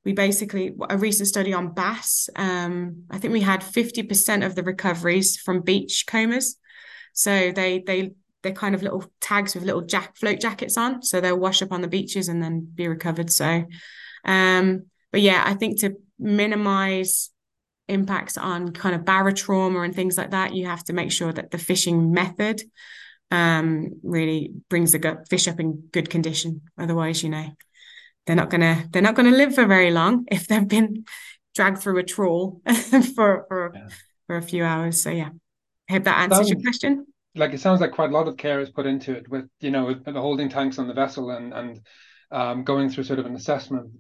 we 0.06 0.14
basically 0.14 0.76
a 0.89 0.97
recent 0.97 1.28
study 1.28 1.54
on 1.54 1.74
bass. 1.74 2.30
Um, 2.36 3.04
I 3.10 3.20
think 3.20 3.34
we 3.34 3.41
had 3.41 3.64
fifty 3.64 4.04
percent 4.04 4.43
of 4.43 4.56
the 4.56 4.64
recoveries 4.64 5.38
from 5.38 5.62
beach 5.62 6.06
combers. 6.08 6.58
So 7.14 7.51
they 7.51 7.84
they 7.86 8.12
they're 8.41 8.51
kind 8.51 8.76
of 8.76 8.84
little 8.84 9.06
tags 9.22 9.56
with 9.56 9.64
little 9.64 9.82
jack 9.82 10.18
float 10.18 10.41
jackets 10.41 10.78
on, 10.78 11.01
so 11.01 11.22
they'll 11.22 11.39
wash 11.39 11.62
up 11.62 11.72
on 11.72 11.82
the 11.82 11.88
beaches 11.88 12.28
and 12.28 12.43
then 12.43 12.68
be 12.76 12.88
recovered. 12.88 13.32
So, 13.32 13.66
um, 14.26 14.86
but 15.12 15.22
yeah, 15.22 15.43
I 15.45 15.54
think 15.54 15.80
to 15.80 15.95
minimize 16.20 17.30
impacts 17.88 18.38
on 18.38 18.72
kind 18.72 18.95
of 18.95 19.01
barotrauma 19.01 19.86
and 19.86 19.95
things 19.95 20.18
like 20.18 20.32
that, 20.32 20.54
you 20.54 20.66
have 20.68 20.84
to 20.86 20.93
make 20.93 21.12
sure 21.12 21.32
that 21.32 21.51
the 21.51 21.58
fishing 21.58 22.12
method 22.12 22.62
um, 23.32 23.99
really 24.04 24.51
brings 24.70 24.91
the 24.91 25.24
fish 25.30 25.47
up 25.47 25.60
in 25.60 25.89
good 25.91 26.10
condition. 26.10 26.62
Otherwise, 26.78 27.24
you 27.24 27.30
know, 27.30 27.47
they're 28.26 28.36
not 28.36 28.49
gonna 28.49 28.86
they're 28.91 29.01
not 29.01 29.15
gonna 29.15 29.32
live 29.32 29.55
for 29.55 29.65
very 29.65 29.91
long 29.91 30.26
if 30.32 30.47
they've 30.47 30.67
been 30.67 31.05
dragged 31.55 31.80
through 31.80 31.97
a 31.99 32.03
trawl 32.03 32.61
for 33.15 33.45
for 33.47 33.71
yeah. 33.76 33.88
for 34.28 34.38
a 34.38 34.41
few 34.41 34.63
hours. 34.63 35.01
So 35.01 35.09
yeah, 35.09 35.30
I 35.89 35.93
hope 35.93 36.03
that 36.03 36.17
answers 36.17 36.49
your 36.49 36.61
question. 36.61 37.05
Like 37.36 37.53
it 37.53 37.59
sounds 37.59 37.82
like 37.82 37.91
quite 37.91 38.09
a 38.09 38.13
lot 38.13 38.28
of 38.28 38.38
care 38.38 38.59
is 38.59 38.69
put 38.69 38.86
into 38.86 39.13
it 39.13 39.28
with 39.30 39.45
you 39.59 39.71
know 39.71 39.86
with 39.86 40.05
the 40.05 40.13
holding 40.13 40.49
tanks 40.49 40.80
on 40.80 40.88
the 40.88 40.93
vessel 40.93 41.32
and 41.32 41.53
and 41.53 41.82
um, 42.32 42.63
going 42.63 42.89
through 42.89 43.03
sort 43.03 43.19
of 43.19 43.26
an 43.26 43.36
assessment 43.36 43.91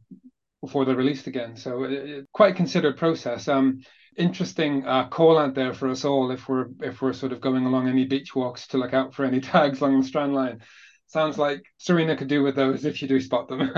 before 0.61 0.85
they're 0.85 0.95
released 0.95 1.27
again. 1.27 1.55
So 1.55 1.83
it, 1.83 2.27
quite 2.31 2.53
a 2.53 2.55
considered 2.55 2.97
process. 2.97 3.47
Um, 3.47 3.81
interesting 4.17 4.85
uh, 4.85 5.07
call 5.07 5.37
out 5.37 5.55
there 5.55 5.73
for 5.73 5.89
us 5.89 6.05
all 6.05 6.31
if 6.31 6.47
we're 6.47 6.67
if 6.81 7.01
we're 7.01 7.13
sort 7.13 7.31
of 7.31 7.41
going 7.41 7.65
along 7.65 7.87
any 7.87 8.05
beach 8.05 8.35
walks 8.35 8.67
to 8.67 8.77
look 8.77 8.93
out 8.93 9.13
for 9.13 9.25
any 9.25 9.41
tags 9.51 9.81
along 9.81 9.99
the 9.99 10.07
strand 10.07 10.33
line. 10.33 10.61
Sounds 11.07 11.37
like 11.37 11.63
Serena 11.77 12.15
could 12.15 12.27
do 12.27 12.41
with 12.41 12.55
those 12.55 12.85
if 12.85 13.01
you 13.01 13.07
do 13.07 13.19
spot 13.19 13.47
them. 13.47 13.71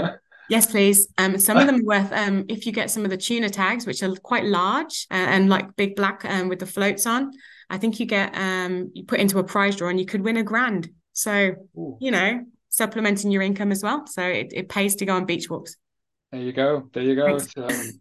Yes, 0.50 0.66
please. 0.68 1.08
Um, 1.18 1.38
some 1.38 1.58
of 1.58 1.66
them 1.66 1.82
are 1.82 1.84
worth. 1.84 2.12
Um, 2.12 2.46
if 2.48 2.66
you 2.66 2.72
get 2.72 2.92
some 2.92 3.04
of 3.04 3.10
the 3.10 3.18
tuna 3.18 3.50
tags, 3.50 3.86
which 3.86 4.04
are 4.04 4.16
quite 4.16 4.46
large 4.46 5.08
uh, 5.10 5.16
and 5.16 5.50
like 5.50 5.76
big 5.76 5.96
black 5.96 6.24
um, 6.26 6.50
with 6.50 6.60
the 6.60 6.66
floats 6.66 7.06
on, 7.06 7.32
I 7.70 7.78
think 7.78 8.00
you 8.00 8.06
get 8.06 8.36
um, 8.36 8.92
you 8.94 9.04
put 9.06 9.20
into 9.20 9.40
a 9.40 9.44
prize 9.44 9.76
draw 9.76 9.90
and 9.90 10.00
you 10.00 10.06
could 10.06 10.22
win 10.22 10.38
a 10.38 10.44
grand. 10.44 10.90
So 11.14 11.56
Ooh. 11.78 11.98
you 12.00 12.12
know, 12.12 12.46
supplementing 12.70 13.32
your 13.32 13.42
income 13.42 13.72
as 13.72 13.82
well. 13.82 14.06
So 14.08 14.22
it, 14.22 14.52
it 14.54 14.70
pays 14.70 14.96
to 14.98 15.06
go 15.06 15.16
on 15.16 15.26
beach 15.26 15.50
walks. 15.50 15.76
There 16.36 16.44
you 16.44 16.52
go. 16.52 16.90
There 16.92 17.04
you 17.04 17.16
go. 17.16 17.40
Thanks, 17.40 17.54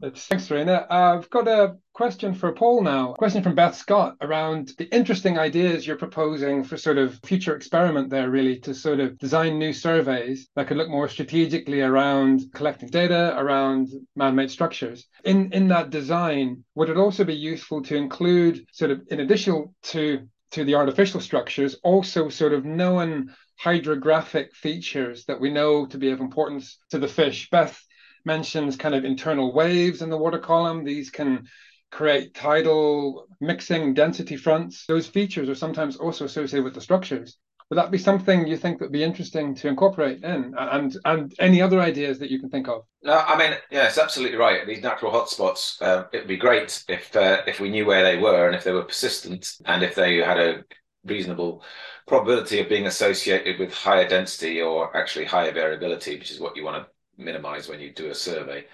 um, 0.02 0.12
thanks 0.12 0.44
Serena. 0.46 0.88
Uh, 0.90 1.18
I've 1.18 1.30
got 1.30 1.46
a 1.46 1.76
question 1.92 2.34
for 2.34 2.50
Paul 2.50 2.82
now. 2.82 3.12
A 3.12 3.16
question 3.16 3.44
from 3.44 3.54
Beth 3.54 3.76
Scott 3.76 4.16
around 4.20 4.72
the 4.76 4.92
interesting 4.92 5.38
ideas 5.38 5.86
you're 5.86 5.96
proposing 5.96 6.64
for 6.64 6.76
sort 6.76 6.98
of 6.98 7.20
future 7.24 7.54
experiment 7.54 8.10
there, 8.10 8.30
really, 8.30 8.58
to 8.58 8.74
sort 8.74 8.98
of 8.98 9.16
design 9.18 9.60
new 9.60 9.72
surveys 9.72 10.48
that 10.56 10.66
could 10.66 10.78
look 10.78 10.88
more 10.88 11.08
strategically 11.08 11.80
around 11.80 12.40
collecting 12.52 12.88
data 12.88 13.36
around 13.38 13.90
man-made 14.16 14.50
structures. 14.50 15.06
In 15.24 15.52
in 15.52 15.68
that 15.68 15.90
design, 15.90 16.64
would 16.74 16.88
it 16.88 16.96
also 16.96 17.22
be 17.22 17.36
useful 17.36 17.84
to 17.84 17.94
include 17.94 18.66
sort 18.72 18.90
of 18.90 19.02
in 19.12 19.20
addition 19.20 19.72
to 19.92 20.26
to 20.50 20.64
the 20.64 20.74
artificial 20.74 21.20
structures, 21.20 21.76
also 21.84 22.28
sort 22.30 22.52
of 22.52 22.64
known 22.64 23.32
hydrographic 23.60 24.52
features 24.54 25.24
that 25.26 25.40
we 25.40 25.52
know 25.52 25.86
to 25.86 25.98
be 25.98 26.10
of 26.10 26.18
importance 26.18 26.78
to 26.90 26.98
the 26.98 27.06
fish. 27.06 27.48
Beth 27.50 27.80
mentions 28.24 28.76
kind 28.76 28.94
of 28.94 29.04
internal 29.04 29.52
waves 29.52 30.02
in 30.02 30.10
the 30.10 30.18
water 30.18 30.38
column. 30.38 30.84
These 30.84 31.10
can 31.10 31.46
create 31.90 32.34
tidal 32.34 33.26
mixing 33.40 33.94
density 33.94 34.36
fronts. 34.36 34.84
Those 34.86 35.06
features 35.06 35.48
are 35.48 35.54
sometimes 35.54 35.96
also 35.96 36.24
associated 36.24 36.64
with 36.64 36.74
the 36.74 36.80
structures. 36.80 37.38
Would 37.70 37.78
that 37.78 37.90
be 37.90 37.98
something 37.98 38.46
you 38.46 38.56
think 38.56 38.80
would 38.80 38.92
be 38.92 39.02
interesting 39.02 39.54
to 39.56 39.68
incorporate 39.68 40.22
in, 40.22 40.54
and 40.56 40.96
and 41.04 41.34
any 41.38 41.62
other 41.62 41.80
ideas 41.80 42.18
that 42.18 42.30
you 42.30 42.38
can 42.38 42.50
think 42.50 42.68
of? 42.68 42.82
No, 43.02 43.18
I 43.18 43.38
mean, 43.38 43.56
yeah, 43.70 43.86
it's 43.86 43.98
absolutely 43.98 44.36
right. 44.36 44.66
These 44.66 44.82
natural 44.82 45.12
hotspots, 45.12 45.80
uh, 45.80 46.04
it'd 46.12 46.28
be 46.28 46.36
great 46.36 46.84
if 46.88 47.16
uh, 47.16 47.42
if 47.46 47.60
we 47.60 47.70
knew 47.70 47.86
where 47.86 48.04
they 48.04 48.18
were 48.18 48.46
and 48.46 48.54
if 48.54 48.64
they 48.64 48.72
were 48.72 48.84
persistent 48.84 49.56
and 49.64 49.82
if 49.82 49.94
they 49.94 50.18
had 50.18 50.38
a 50.38 50.64
reasonable 51.04 51.62
probability 52.06 52.60
of 52.60 52.68
being 52.68 52.86
associated 52.86 53.58
with 53.58 53.72
higher 53.72 54.08
density 54.08 54.60
or 54.60 54.94
actually 54.96 55.24
higher 55.24 55.52
variability, 55.52 56.18
which 56.18 56.30
is 56.30 56.40
what 56.40 56.56
you 56.56 56.64
want 56.64 56.84
to 56.84 56.93
minimize 57.16 57.68
when 57.68 57.80
you 57.80 57.92
do 57.92 58.10
a 58.10 58.14
survey. 58.14 58.64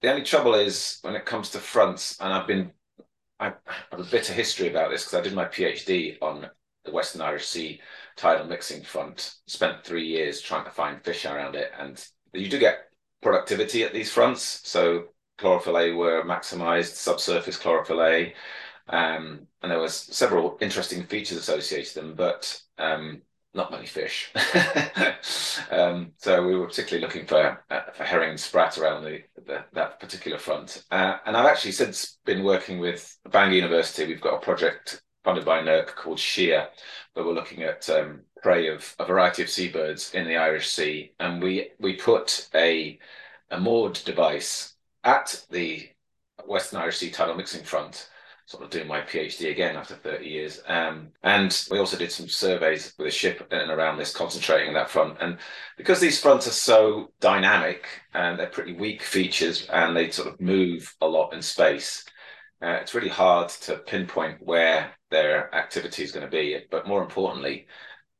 The 0.00 0.10
only 0.10 0.22
trouble 0.22 0.54
is 0.54 0.98
when 1.02 1.14
it 1.14 1.24
comes 1.24 1.50
to 1.50 1.58
fronts, 1.58 2.18
and 2.20 2.32
I've 2.32 2.46
been, 2.46 2.72
I 3.40 3.52
have 3.90 4.00
a 4.00 4.04
bit 4.04 4.28
of 4.28 4.34
history 4.34 4.68
about 4.68 4.90
this 4.90 5.04
because 5.04 5.18
I 5.18 5.22
did 5.22 5.34
my 5.34 5.46
PhD 5.46 6.18
on 6.20 6.48
the 6.84 6.92
Western 6.92 7.22
Irish 7.22 7.46
Sea 7.46 7.80
tidal 8.16 8.46
mixing 8.46 8.82
front, 8.82 9.34
spent 9.46 9.84
three 9.84 10.06
years 10.06 10.40
trying 10.40 10.64
to 10.64 10.70
find 10.70 11.02
fish 11.02 11.24
around 11.24 11.54
it. 11.54 11.72
And 11.78 12.04
you 12.32 12.48
do 12.48 12.58
get 12.58 12.90
productivity 13.22 13.82
at 13.82 13.92
these 13.92 14.12
fronts. 14.12 14.60
So 14.64 15.06
chlorophyll 15.38 15.78
A 15.78 15.92
were 15.92 16.24
maximized, 16.24 16.94
subsurface 16.94 17.56
chlorophyll 17.56 18.02
A. 18.02 18.34
Um, 18.88 19.46
and 19.62 19.72
there 19.72 19.80
was 19.80 19.94
several 19.94 20.58
interesting 20.60 21.04
features 21.04 21.38
associated 21.38 21.94
with 21.94 22.04
them, 22.04 22.14
but 22.14 22.60
um, 22.78 23.22
not 23.54 23.70
many 23.70 23.86
fish. 23.86 24.32
um, 25.70 26.12
so 26.18 26.44
we 26.44 26.56
were 26.56 26.66
particularly 26.66 27.04
looking 27.04 27.26
for 27.26 27.62
uh, 27.70 27.80
for 27.92 28.04
herring 28.04 28.36
sprat 28.36 28.78
around 28.78 29.04
the, 29.04 29.22
the 29.46 29.64
that 29.72 30.00
particular 30.00 30.38
front. 30.38 30.84
Uh, 30.90 31.18
and 31.24 31.36
I've 31.36 31.46
actually 31.46 31.72
since 31.72 32.18
been 32.24 32.44
working 32.44 32.78
with 32.78 33.16
Bangor 33.30 33.54
University. 33.54 34.06
We've 34.06 34.20
got 34.20 34.34
a 34.34 34.40
project 34.40 35.02
funded 35.22 35.44
by 35.44 35.62
NERC 35.62 35.86
called 35.94 36.18
Shear, 36.18 36.68
where 37.14 37.24
we're 37.24 37.32
looking 37.32 37.62
at 37.62 37.88
um, 37.88 38.22
prey 38.42 38.68
of 38.68 38.94
a 38.98 39.06
variety 39.06 39.42
of 39.42 39.48
seabirds 39.48 40.12
in 40.14 40.26
the 40.26 40.36
Irish 40.36 40.68
Sea, 40.68 41.12
and 41.20 41.42
we 41.42 41.70
we 41.78 41.94
put 41.94 42.48
a 42.54 42.98
a 43.50 43.60
moored 43.60 43.94
device 44.04 44.74
at 45.04 45.44
the 45.50 45.88
Western 46.46 46.80
Irish 46.80 46.98
Sea 46.98 47.10
Tidal 47.10 47.36
Mixing 47.36 47.62
Front, 47.62 48.10
sort 48.46 48.62
of 48.62 48.70
doing 48.70 48.86
my 48.86 49.00
PhD 49.00 49.50
again 49.50 49.76
after 49.76 49.94
30 49.94 50.26
years. 50.26 50.60
Um, 50.66 51.08
and 51.22 51.66
we 51.70 51.78
also 51.78 51.96
did 51.96 52.12
some 52.12 52.28
surveys 52.28 52.94
with 52.98 53.08
a 53.08 53.10
ship 53.10 53.46
and 53.50 53.70
around 53.70 53.96
this, 53.96 54.14
concentrating 54.14 54.68
on 54.68 54.74
that 54.74 54.90
front. 54.90 55.16
And 55.20 55.38
because 55.78 56.00
these 56.00 56.20
fronts 56.20 56.46
are 56.46 56.50
so 56.50 57.12
dynamic 57.20 57.86
and 58.12 58.38
they're 58.38 58.46
pretty 58.46 58.74
weak 58.74 59.02
features 59.02 59.66
and 59.72 59.96
they 59.96 60.10
sort 60.10 60.28
of 60.28 60.40
move 60.40 60.94
a 61.00 61.06
lot 61.06 61.32
in 61.32 61.40
space, 61.40 62.04
uh, 62.62 62.78
it's 62.80 62.94
really 62.94 63.08
hard 63.08 63.48
to 63.48 63.78
pinpoint 63.78 64.38
where 64.40 64.92
their 65.10 65.54
activity 65.54 66.02
is 66.02 66.12
going 66.12 66.26
to 66.26 66.30
be. 66.30 66.58
But 66.70 66.86
more 66.86 67.02
importantly, 67.02 67.66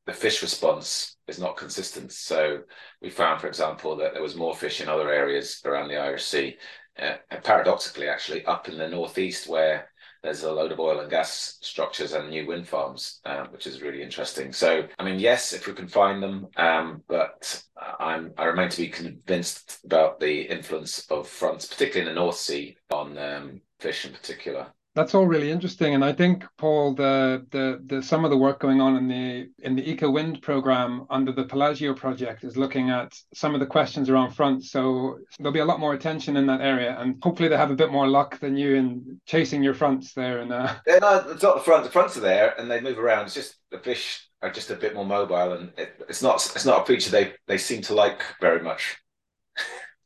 the 0.06 0.12
fish 0.12 0.42
response 0.42 1.16
is 1.28 1.38
not 1.38 1.56
consistent. 1.56 2.12
So 2.12 2.62
we 3.00 3.10
found, 3.10 3.40
for 3.40 3.46
example, 3.46 3.96
that 3.96 4.14
there 4.14 4.22
was 4.22 4.36
more 4.36 4.54
fish 4.54 4.80
in 4.80 4.88
other 4.88 5.10
areas 5.10 5.60
around 5.64 5.88
the 5.88 5.98
Irish 5.98 6.24
Sea. 6.24 6.56
Uh, 6.98 7.16
paradoxically, 7.42 8.08
actually, 8.08 8.44
up 8.44 8.68
in 8.68 8.78
the 8.78 8.88
northeast, 8.88 9.48
where 9.48 9.90
there's 10.24 10.42
a 10.42 10.52
load 10.52 10.72
of 10.72 10.80
oil 10.80 11.00
and 11.00 11.10
gas 11.10 11.58
structures 11.60 12.14
and 12.14 12.30
new 12.30 12.46
wind 12.46 12.66
farms, 12.66 13.20
uh, 13.26 13.44
which 13.50 13.66
is 13.66 13.82
really 13.82 14.02
interesting. 14.02 14.52
So, 14.52 14.88
I 14.98 15.04
mean, 15.04 15.20
yes, 15.20 15.52
if 15.52 15.66
we 15.66 15.74
can 15.74 15.86
find 15.86 16.22
them, 16.22 16.48
um, 16.56 17.02
but 17.06 17.62
I'm 18.00 18.32
I 18.38 18.46
remain 18.46 18.70
to 18.70 18.80
be 18.80 18.88
convinced 18.88 19.80
about 19.84 20.18
the 20.18 20.40
influence 20.42 21.06
of 21.10 21.28
fronts, 21.28 21.66
particularly 21.66 22.08
in 22.08 22.14
the 22.14 22.20
North 22.20 22.36
Sea, 22.36 22.76
on 22.90 23.18
um, 23.18 23.60
fish 23.78 24.06
in 24.06 24.12
particular 24.12 24.68
that's 24.94 25.14
all 25.14 25.26
really 25.26 25.50
interesting. 25.50 25.94
And 25.94 26.04
i 26.04 26.12
think 26.12 26.44
paul 26.58 26.94
the, 26.94 27.46
the 27.50 27.80
the 27.86 28.02
some 28.02 28.24
of 28.24 28.30
the 28.30 28.36
work 28.36 28.60
going 28.60 28.80
on 28.80 28.96
in 28.96 29.08
the 29.08 29.48
in 29.58 29.74
the 29.74 29.82
ECOWind 29.82 30.42
program 30.42 31.06
under 31.10 31.32
the 31.32 31.44
Pelagio 31.44 31.96
project 31.96 32.44
is 32.44 32.56
looking 32.56 32.90
at 32.90 33.12
some 33.34 33.54
of 33.54 33.60
the 33.60 33.66
questions 33.66 34.08
around 34.08 34.32
fronts 34.32 34.70
so 34.70 35.18
there'll 35.38 35.52
be 35.52 35.60
a 35.60 35.64
lot 35.64 35.80
more 35.80 35.94
attention 35.94 36.36
in 36.36 36.46
that 36.46 36.60
area. 36.60 36.96
And 36.98 37.16
hopefully 37.22 37.48
they 37.48 37.56
have 37.56 37.70
a 37.70 37.76
bit 37.76 37.92
more 37.92 38.06
luck 38.06 38.38
than 38.38 38.56
you 38.56 38.74
in 38.74 39.20
chasing 39.26 39.62
your 39.62 39.74
fronts 39.74 40.12
there 40.14 40.38
and 40.40 40.52
uh... 40.52 40.74
yeah 40.86 40.98
no 40.98 41.24
it's 41.28 41.42
not 41.42 41.56
the 41.56 41.62
front 41.62 41.84
the 41.84 41.90
fronts 41.90 42.16
are 42.16 42.20
there 42.20 42.58
and 42.58 42.70
they 42.70 42.80
move 42.80 42.98
around. 42.98 43.26
It's 43.26 43.34
just 43.34 43.56
the 43.70 43.78
fish 43.78 44.28
are 44.42 44.50
just 44.50 44.70
a 44.70 44.76
bit 44.76 44.94
more 44.94 45.06
mobile 45.06 45.54
and 45.54 45.72
it, 45.78 46.02
it's 46.08 46.22
not 46.22 46.36
it's 46.54 46.66
not 46.66 46.82
a 46.82 46.86
feature 46.86 47.10
they 47.10 47.32
they 47.46 47.58
seem 47.58 47.80
to 47.82 47.94
like 47.94 48.22
very 48.40 48.62
much 48.62 48.98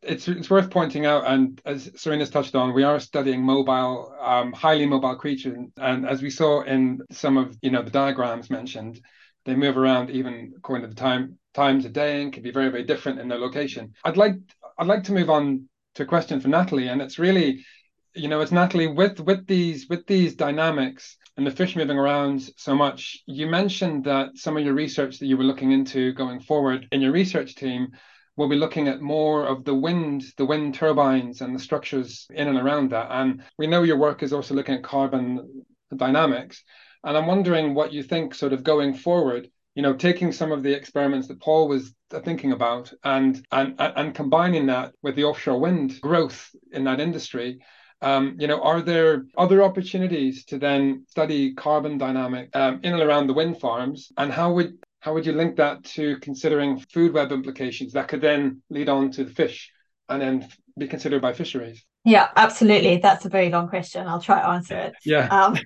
it's 0.03 0.29
it's 0.29 0.51
worth 0.51 0.71
pointing 0.71 1.07
out, 1.07 1.27
and 1.27 1.61
as 1.65 1.91
Serena's 1.97 2.31
touched 2.31 2.55
on, 2.55 2.75
we 2.75 2.85
are 2.85 3.01
studying 3.01 3.43
mobile, 3.43 4.15
um, 4.21 4.53
highly 4.53 4.87
mobile 4.87 5.17
creatures, 5.17 5.59
and 5.77 6.07
as 6.07 6.23
we 6.23 6.31
saw 6.31 6.63
in 6.63 7.01
some 7.11 7.37
of 7.37 7.57
you 7.63 7.71
know 7.71 7.83
the 7.83 7.91
diagrams 7.91 8.51
mentioned, 8.51 9.01
they 9.45 9.55
move 9.55 9.77
around 9.77 10.11
even 10.11 10.55
according 10.57 10.89
to 10.89 10.95
the 10.95 11.01
time 11.01 11.39
times 11.55 11.85
a 11.85 11.89
day 11.89 12.23
and 12.23 12.33
can 12.33 12.43
be 12.43 12.53
very 12.53 12.71
very 12.71 12.85
different 12.85 13.19
in 13.19 13.29
their 13.29 13.39
location. 13.39 13.93
I'd 14.05 14.17
like 14.17 14.35
I'd 14.79 14.87
like 14.87 15.05
to 15.05 15.13
move 15.13 15.31
on 15.31 15.69
to 15.97 16.05
a 16.05 16.07
question 16.07 16.41
for 16.41 16.49
Natalie, 16.49 16.89
and 16.89 17.03
it's 17.03 17.19
really, 17.19 17.65
you 18.15 18.29
know, 18.29 18.41
it's 18.41 18.53
Natalie 18.53 18.87
with 18.87 19.19
with 19.21 19.47
these 19.47 19.89
with 19.89 20.07
these 20.07 20.37
dynamics 20.37 21.17
and 21.37 21.47
the 21.47 21.51
fish 21.51 21.77
moving 21.77 21.99
around 21.99 22.49
so 22.57 22.75
much. 22.75 23.23
You 23.27 23.47
mentioned 23.49 24.05
that 24.05 24.37
some 24.37 24.57
of 24.57 24.65
your 24.65 24.75
research 24.75 25.19
that 25.19 25.27
you 25.27 25.37
were 25.37 25.45
looking 25.45 25.73
into 25.73 26.13
going 26.13 26.41
forward 26.41 26.87
in 26.93 27.01
your 27.01 27.13
research 27.13 27.57
team 27.57 27.93
we'll 28.39 28.49
be 28.49 28.57
looking 28.57 28.87
at 28.87 29.03
more 29.03 29.45
of 29.47 29.65
the 29.65 29.75
wind, 29.75 30.23
the 30.37 30.47
wind 30.47 30.73
turbines 30.77 31.41
and 31.41 31.55
the 31.55 31.59
structures 31.59 32.29
in 32.31 32.47
and 32.47 32.57
around 32.57 32.93
that. 32.93 33.09
And 33.11 33.43
we 33.59 33.67
know 33.67 33.83
your 33.83 33.99
work 33.99 34.23
is 34.23 34.33
also 34.33 34.55
looking 34.55 34.77
at 34.77 34.85
carbon 34.85 35.65
dynamics. 35.95 36.63
And 37.03 37.17
I'm 37.17 37.27
wondering 37.27 37.75
what 37.75 37.93
you 37.93 38.05
think 38.05 38.37
sort 38.37 38.53
of 38.53 38.63
going 38.63 38.95
forward, 38.95 39.51
you 39.75 39.83
know, 39.83 39.95
taking 39.95 40.31
some 40.31 40.53
of 40.53 40.63
the 40.63 40.73
experiments 40.73 41.27
that 41.29 41.41
Paul 41.41 41.67
was 41.67 41.93
thinking 42.25 42.53
about 42.53 42.93
and 43.03 43.45
and 43.51 43.75
and 43.79 44.15
combining 44.15 44.67
that 44.67 44.95
with 45.03 45.17
the 45.17 45.25
offshore 45.25 45.61
wind 45.61 46.01
growth 46.01 46.49
in 46.71 46.85
that 46.85 47.01
industry. 47.01 47.59
Um, 48.01 48.37
you 48.39 48.47
know, 48.47 48.63
are 48.63 48.81
there 48.81 49.25
other 49.37 49.65
opportunities 49.65 50.45
to 50.47 50.59
then 50.59 51.07
study 51.09 51.55
carbon 51.55 51.99
dynamic 51.99 52.55
um, 52.55 52.79
in 52.85 52.93
and 52.93 53.03
around 53.03 53.27
the 53.27 53.35
wind 53.35 53.59
farms? 53.59 54.13
And 54.17 54.31
how 54.31 54.53
would 54.53 54.79
how 55.01 55.15
would 55.15 55.27
you 55.27 55.33
link 55.33 55.57
that 55.57 55.85
to 55.85 56.19
considering 56.19 56.79
food 56.79 57.13
web 57.13 57.33
implications 57.33 57.93
that 57.93 58.09
could 58.09 58.21
then 58.21 58.63
lead 58.71 58.89
on 58.89 59.11
to 59.13 59.25
the 59.25 59.31
fish 59.31 59.71
and 60.09 60.21
then 60.21 60.49
be 60.77 60.89
considered 60.89 61.23
by 61.23 61.33
fisheries? 61.33 61.85
Yeah, 62.05 62.29
absolutely. 62.37 62.99
That's 62.99 63.25
a 63.25 63.29
very 63.29 63.51
long 63.51 63.69
question. 63.69 64.07
I'll 64.07 64.21
try 64.21 64.41
to 64.41 64.49
answer 64.49 64.77
it. 64.77 64.95
Yeah. 65.05 65.27
Um, 65.29 65.59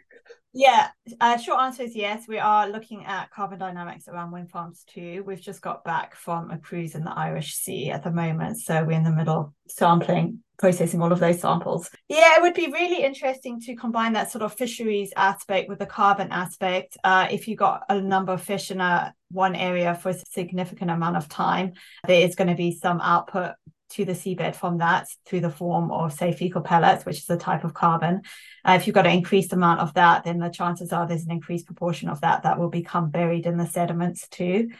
yeah, 0.52 0.88
uh, 1.20 1.38
short 1.38 1.60
answer 1.60 1.82
is 1.82 1.96
yes. 1.96 2.24
We 2.28 2.38
are 2.38 2.68
looking 2.68 3.06
at 3.06 3.30
carbon 3.30 3.58
dynamics 3.58 4.06
around 4.06 4.32
wind 4.32 4.50
farms 4.50 4.84
too. 4.86 5.24
We've 5.26 5.40
just 5.40 5.62
got 5.62 5.82
back 5.82 6.14
from 6.14 6.50
a 6.50 6.58
cruise 6.58 6.94
in 6.94 7.04
the 7.04 7.10
Irish 7.10 7.54
Sea 7.54 7.90
at 7.90 8.04
the 8.04 8.10
moment, 8.10 8.60
so 8.60 8.84
we're 8.84 8.92
in 8.92 9.02
the 9.02 9.10
middle 9.10 9.54
sampling, 9.66 10.40
processing 10.58 11.00
all 11.00 11.10
of 11.10 11.20
those 11.20 11.40
samples. 11.40 11.88
Yeah, 12.08 12.36
it 12.36 12.42
would 12.42 12.52
be 12.52 12.70
really 12.70 13.02
interesting 13.02 13.60
to 13.62 13.74
combine 13.74 14.12
that 14.12 14.30
sort 14.30 14.42
of 14.42 14.52
fisheries 14.52 15.12
aspect 15.16 15.70
with 15.70 15.78
the 15.78 15.86
carbon 15.86 16.30
aspect. 16.30 16.98
Uh, 17.02 17.28
if 17.30 17.48
you've 17.48 17.58
got 17.58 17.84
a 17.88 17.98
number 17.98 18.32
of 18.32 18.42
fish 18.42 18.70
in 18.70 18.80
a 18.80 19.14
one 19.30 19.54
area 19.54 19.94
for 19.94 20.10
a 20.10 20.18
significant 20.30 20.90
amount 20.90 21.16
of 21.16 21.28
time, 21.30 21.72
there 22.06 22.26
is 22.26 22.34
going 22.34 22.48
to 22.48 22.54
be 22.54 22.72
some 22.72 23.00
output 23.00 23.52
to 23.92 24.04
the 24.04 24.12
seabed 24.12 24.54
from 24.54 24.78
that 24.78 25.06
through 25.26 25.40
the 25.40 25.50
form 25.50 25.90
of, 25.90 26.12
say, 26.12 26.32
fecal 26.32 26.62
pellets, 26.62 27.04
which 27.04 27.18
is 27.18 27.30
a 27.30 27.36
type 27.36 27.64
of 27.64 27.74
carbon. 27.74 28.22
Uh, 28.64 28.72
if 28.72 28.86
you've 28.86 28.94
got 28.94 29.06
an 29.06 29.12
increased 29.12 29.52
amount 29.52 29.80
of 29.80 29.94
that, 29.94 30.24
then 30.24 30.38
the 30.38 30.48
chances 30.48 30.92
are 30.92 31.06
there's 31.06 31.24
an 31.24 31.30
increased 31.30 31.66
proportion 31.66 32.08
of 32.08 32.20
that 32.20 32.42
that 32.42 32.58
will 32.58 32.70
become 32.70 33.10
buried 33.10 33.46
in 33.46 33.56
the 33.56 33.66
sediments 33.66 34.28
too. 34.28 34.70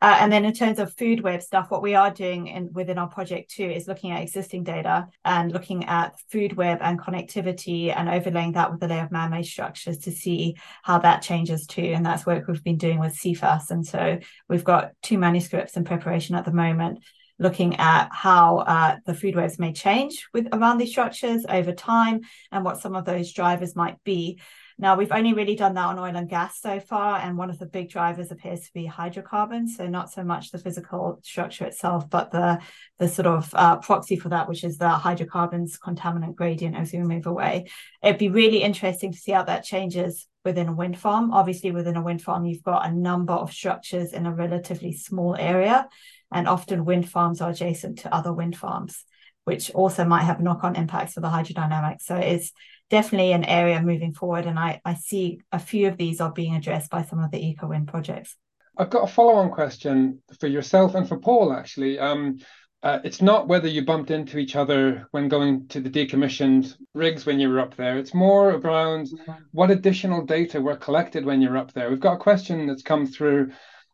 Uh, 0.00 0.16
and 0.20 0.32
then 0.32 0.44
in 0.44 0.52
terms 0.52 0.78
of 0.78 0.94
food 0.94 1.20
web 1.20 1.42
stuff, 1.42 1.70
what 1.70 1.82
we 1.82 1.96
are 1.96 2.12
doing 2.12 2.46
in, 2.46 2.72
within 2.72 2.98
our 2.98 3.08
project 3.08 3.50
too 3.50 3.68
is 3.68 3.88
looking 3.88 4.12
at 4.12 4.22
existing 4.22 4.62
data 4.62 5.08
and 5.24 5.50
looking 5.50 5.86
at 5.86 6.18
food 6.30 6.52
web 6.52 6.78
and 6.80 7.00
connectivity 7.00 7.92
and 7.94 8.08
overlaying 8.08 8.52
that 8.52 8.70
with 8.70 8.82
a 8.82 8.86
layer 8.86 9.02
of 9.02 9.10
man-made 9.10 9.44
structures 9.44 9.98
to 9.98 10.12
see 10.12 10.56
how 10.82 10.98
that 10.98 11.22
changes 11.22 11.66
too. 11.66 11.82
And 11.82 12.06
that's 12.06 12.26
work 12.26 12.46
we've 12.46 12.62
been 12.62 12.78
doing 12.78 13.00
with 13.00 13.16
Cefas. 13.16 13.70
And 13.70 13.84
so 13.84 14.20
we've 14.48 14.62
got 14.62 14.92
two 15.02 15.18
manuscripts 15.18 15.76
in 15.76 15.82
preparation 15.82 16.36
at 16.36 16.44
the 16.44 16.52
moment 16.52 17.00
looking 17.38 17.76
at 17.76 18.08
how 18.12 18.58
uh, 18.58 18.96
the 19.06 19.14
food 19.14 19.36
webs 19.36 19.58
may 19.58 19.72
change 19.72 20.28
with 20.32 20.48
around 20.52 20.78
these 20.78 20.90
structures 20.90 21.44
over 21.48 21.72
time 21.72 22.20
and 22.50 22.64
what 22.64 22.80
some 22.80 22.94
of 22.94 23.04
those 23.04 23.32
drivers 23.32 23.76
might 23.76 24.02
be. 24.04 24.40
Now, 24.80 24.96
we've 24.96 25.10
only 25.10 25.32
really 25.32 25.56
done 25.56 25.74
that 25.74 25.86
on 25.86 25.98
oil 25.98 26.14
and 26.14 26.28
gas 26.28 26.60
so 26.60 26.78
far, 26.78 27.18
and 27.18 27.36
one 27.36 27.50
of 27.50 27.58
the 27.58 27.66
big 27.66 27.90
drivers 27.90 28.30
appears 28.30 28.60
to 28.60 28.72
be 28.72 28.86
hydrocarbons. 28.86 29.76
So, 29.76 29.88
not 29.88 30.12
so 30.12 30.22
much 30.22 30.52
the 30.52 30.58
physical 30.58 31.18
structure 31.24 31.64
itself, 31.64 32.08
but 32.08 32.30
the, 32.30 32.60
the 33.00 33.08
sort 33.08 33.26
of 33.26 33.52
uh, 33.54 33.78
proxy 33.78 34.14
for 34.14 34.28
that, 34.28 34.48
which 34.48 34.62
is 34.62 34.78
the 34.78 34.88
hydrocarbons 34.88 35.80
contaminant 35.84 36.36
gradient 36.36 36.76
as 36.76 36.92
we 36.92 37.00
move 37.00 37.26
away. 37.26 37.66
It'd 38.04 38.18
be 38.18 38.28
really 38.28 38.62
interesting 38.62 39.10
to 39.10 39.18
see 39.18 39.32
how 39.32 39.42
that 39.42 39.64
changes 39.64 40.28
within 40.44 40.68
a 40.68 40.72
wind 40.72 40.96
farm. 40.96 41.32
Obviously, 41.32 41.72
within 41.72 41.96
a 41.96 42.02
wind 42.02 42.22
farm, 42.22 42.44
you've 42.44 42.62
got 42.62 42.86
a 42.86 42.92
number 42.92 43.32
of 43.32 43.52
structures 43.52 44.12
in 44.12 44.26
a 44.26 44.32
relatively 44.32 44.92
small 44.92 45.34
area, 45.34 45.88
and 46.32 46.48
often 46.48 46.84
wind 46.84 47.08
farms 47.08 47.40
are 47.40 47.50
adjacent 47.50 48.00
to 48.00 48.14
other 48.14 48.32
wind 48.32 48.56
farms, 48.56 49.04
which 49.44 49.70
also 49.70 50.04
might 50.04 50.24
have 50.24 50.40
knock 50.40 50.64
on 50.64 50.76
impacts 50.76 51.14
for 51.14 51.20
the 51.20 51.28
hydrodynamics. 51.28 52.02
So, 52.02 52.16
it's 52.16 52.52
definitely 52.90 53.32
an 53.32 53.44
area 53.44 53.82
moving 53.82 54.14
forward. 54.14 54.46
And 54.46 54.58
I, 54.58 54.80
I 54.84 54.94
see 54.94 55.40
a 55.52 55.58
few 55.58 55.88
of 55.88 55.96
these 55.96 56.20
are 56.20 56.32
being 56.32 56.54
addressed 56.54 56.90
by 56.90 57.02
some 57.02 57.22
of 57.22 57.30
the 57.30 57.38
ECOWind 57.38 57.86
projects. 57.86 58.36
I've 58.76 58.90
got 58.90 59.04
a 59.04 59.12
follow 59.12 59.34
on 59.34 59.50
question 59.50 60.22
for 60.38 60.46
yourself 60.46 60.94
and 60.94 61.08
for 61.08 61.18
Paul, 61.18 61.52
actually. 61.52 61.98
Um, 61.98 62.38
uh, 62.80 63.00
it's 63.02 63.20
not 63.20 63.48
whether 63.48 63.66
you 63.66 63.84
bumped 63.84 64.12
into 64.12 64.38
each 64.38 64.54
other 64.54 65.08
when 65.10 65.28
going 65.28 65.66
to 65.66 65.80
the 65.80 65.90
decommissioned 65.90 66.76
rigs 66.94 67.26
when 67.26 67.40
you 67.40 67.48
were 67.48 67.58
up 67.58 67.74
there. 67.74 67.98
It's 67.98 68.14
more 68.14 68.50
around 68.50 69.08
what 69.50 69.72
additional 69.72 70.24
data 70.24 70.60
were 70.60 70.76
collected 70.76 71.24
when 71.24 71.42
you're 71.42 71.56
up 71.56 71.72
there. 71.72 71.90
We've 71.90 71.98
got 71.98 72.14
a 72.14 72.18
question 72.18 72.68
that's 72.68 72.82
come 72.82 73.04
through 73.04 73.50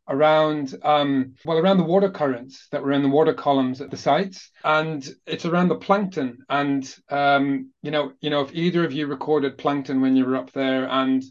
around 0.09 0.75
um, 0.83 1.35
well 1.45 1.59
around 1.59 1.79
the 1.79 1.85
water 1.85 2.11
currents 2.11 2.69
that 2.71 2.83
were 2.83 2.93
in 2.93 3.03
the 3.03 3.09
water 3.09 3.35
columns 3.35 3.81
at 3.81 3.91
the 3.91 3.97
sites. 3.97 4.51
And 4.63 5.07
it's 5.27 5.47
around 5.47 5.69
the 5.69 5.77
plankton. 5.77 6.39
And 6.49 6.95
um, 7.09 7.71
you 7.83 7.91
know 7.91 8.13
you 8.21 8.31
know 8.31 8.41
if 8.41 8.55
either 8.55 8.85
of 8.85 8.93
you 8.93 9.07
recorded 9.07 9.59
plankton 9.59 10.01
when 10.01 10.17
you 10.17 10.25
were 10.25 10.37
up 10.37 10.51
there 10.53 10.89
and 10.89 11.23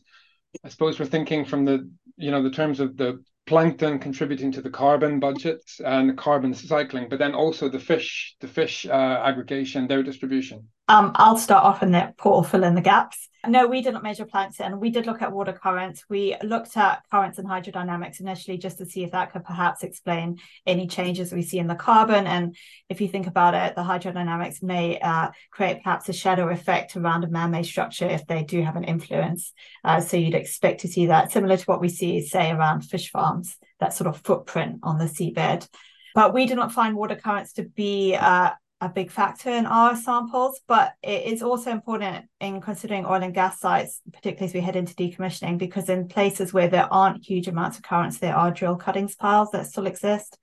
i 0.64 0.70
suppose 0.70 1.00
we're 1.00 1.06
thinking 1.06 1.46
from 1.46 1.66
the 1.66 1.90
you 2.16 2.32
know 2.32 2.44
the 2.44 2.52
terms 2.52 2.80
of 2.80 2.96
the 2.96 3.22
plankton 3.46 4.00
contributing 4.00 4.52
to 4.52 4.62
the 4.62 4.70
carbon 4.70 5.20
budgets 5.20 5.82
and 5.84 6.10
the 6.10 6.14
carbon 6.14 6.54
cycling 6.54 7.08
but 7.10 7.20
then 7.20 7.34
also 7.34 7.68
the 7.68 7.80
fish 7.80 8.36
the 8.40 8.48
fish 8.48 8.86
uh, 8.86 9.22
aggregation 9.30 9.88
their 9.88 10.04
distribution. 10.04 10.68
Um, 10.88 11.12
I'll 11.16 11.38
start 11.38 11.64
off 11.64 11.82
and 11.82 11.92
let 11.92 12.18
Paul 12.18 12.44
fill 12.44 12.64
in 12.64 12.76
the 12.76 12.82
gaps. 12.82 13.30
No, 13.46 13.68
we 13.68 13.82
didn't 13.82 14.04
measure 14.04 14.24
plankton. 14.24 14.80
We 14.80 14.90
did 14.90 15.06
look 15.06 15.22
at 15.22 15.34
water 15.34 15.52
currents. 15.52 16.06
We 16.10 16.38
looked 16.42 16.78
at 16.78 17.04
currents 17.12 17.40
and 17.40 17.48
hydrodynamics 17.48 18.22
initially 18.22 18.58
just 18.58 18.78
to 18.78 18.86
see 18.86 19.04
if 19.04 19.12
that 19.12 19.34
could 19.34 19.44
perhaps 19.44 19.84
explain 19.84 20.40
any 20.66 20.88
changes 20.88 21.34
we 21.34 21.42
see 21.42 21.60
in 21.60 21.68
the 21.68 21.76
carbon. 21.76 22.26
And 22.26 22.56
if 22.88 23.02
you 23.02 23.10
think 23.10 23.28
about 23.28 23.54
it, 23.54 23.76
the 23.76 23.82
hydrodynamics 23.82 24.64
may 24.64 24.98
uh, 24.98 25.32
create 25.52 25.84
perhaps 25.84 26.08
a 26.08 26.14
shadow 26.14 26.48
effect 26.48 26.96
around 26.96 27.26
a 27.26 27.30
man-made 27.30 27.66
structure 27.66 28.08
if 28.08 28.26
they 28.28 28.44
do 28.44 28.62
have 28.62 28.78
an 28.78 28.86
influence. 28.86 29.52
Uh, 29.84 30.00
so 30.00 30.16
you'd 30.16 30.36
expect 30.36 30.80
to 30.82 30.88
see 30.88 31.08
that 31.08 31.34
similar 31.34 31.58
to 31.58 31.66
what 31.66 31.82
we 31.82 31.90
see, 31.90 32.22
say, 32.22 32.52
around 32.52 32.84
fish 32.84 33.12
farms, 33.12 33.58
that 33.82 33.94
sort 33.94 34.08
of 34.08 34.22
footprint 34.22 34.80
on 34.84 34.98
the 34.98 35.06
seabed. 35.06 35.68
But 36.16 36.34
we 36.34 36.46
did 36.46 36.56
not 36.56 36.72
find 36.72 36.96
water 36.96 37.16
currents 37.16 37.54
to 37.54 37.64
be 37.64 38.16
uh, 38.16 38.52
a 38.84 38.90
big 38.90 39.10
factor 39.10 39.50
in 39.50 39.66
our 39.66 39.96
samples, 39.96 40.60
but 40.68 40.94
it 41.02 41.24
is 41.32 41.42
also 41.42 41.72
important 41.72 42.26
in 42.42 42.60
considering 42.60 43.06
oil 43.06 43.24
and 43.24 43.34
gas 43.34 43.60
sites, 43.60 44.02
particularly 44.12 44.48
as 44.48 44.54
we 44.54 44.60
head 44.60 44.76
into 44.76 44.94
decommissioning, 44.96 45.58
because 45.58 45.88
in 45.88 46.08
places 46.08 46.54
where 46.54 46.68
there 46.68 46.92
aren't 46.92 47.26
huge 47.26 47.48
amounts 47.48 47.78
of 47.78 47.84
currents, 47.84 48.18
there 48.18 48.36
are 48.36 48.52
drill 48.52 48.76
cuttings 48.76 49.16
piles 49.16 49.52
that 49.52 49.68
still 49.68 49.88
exist. 49.88 50.38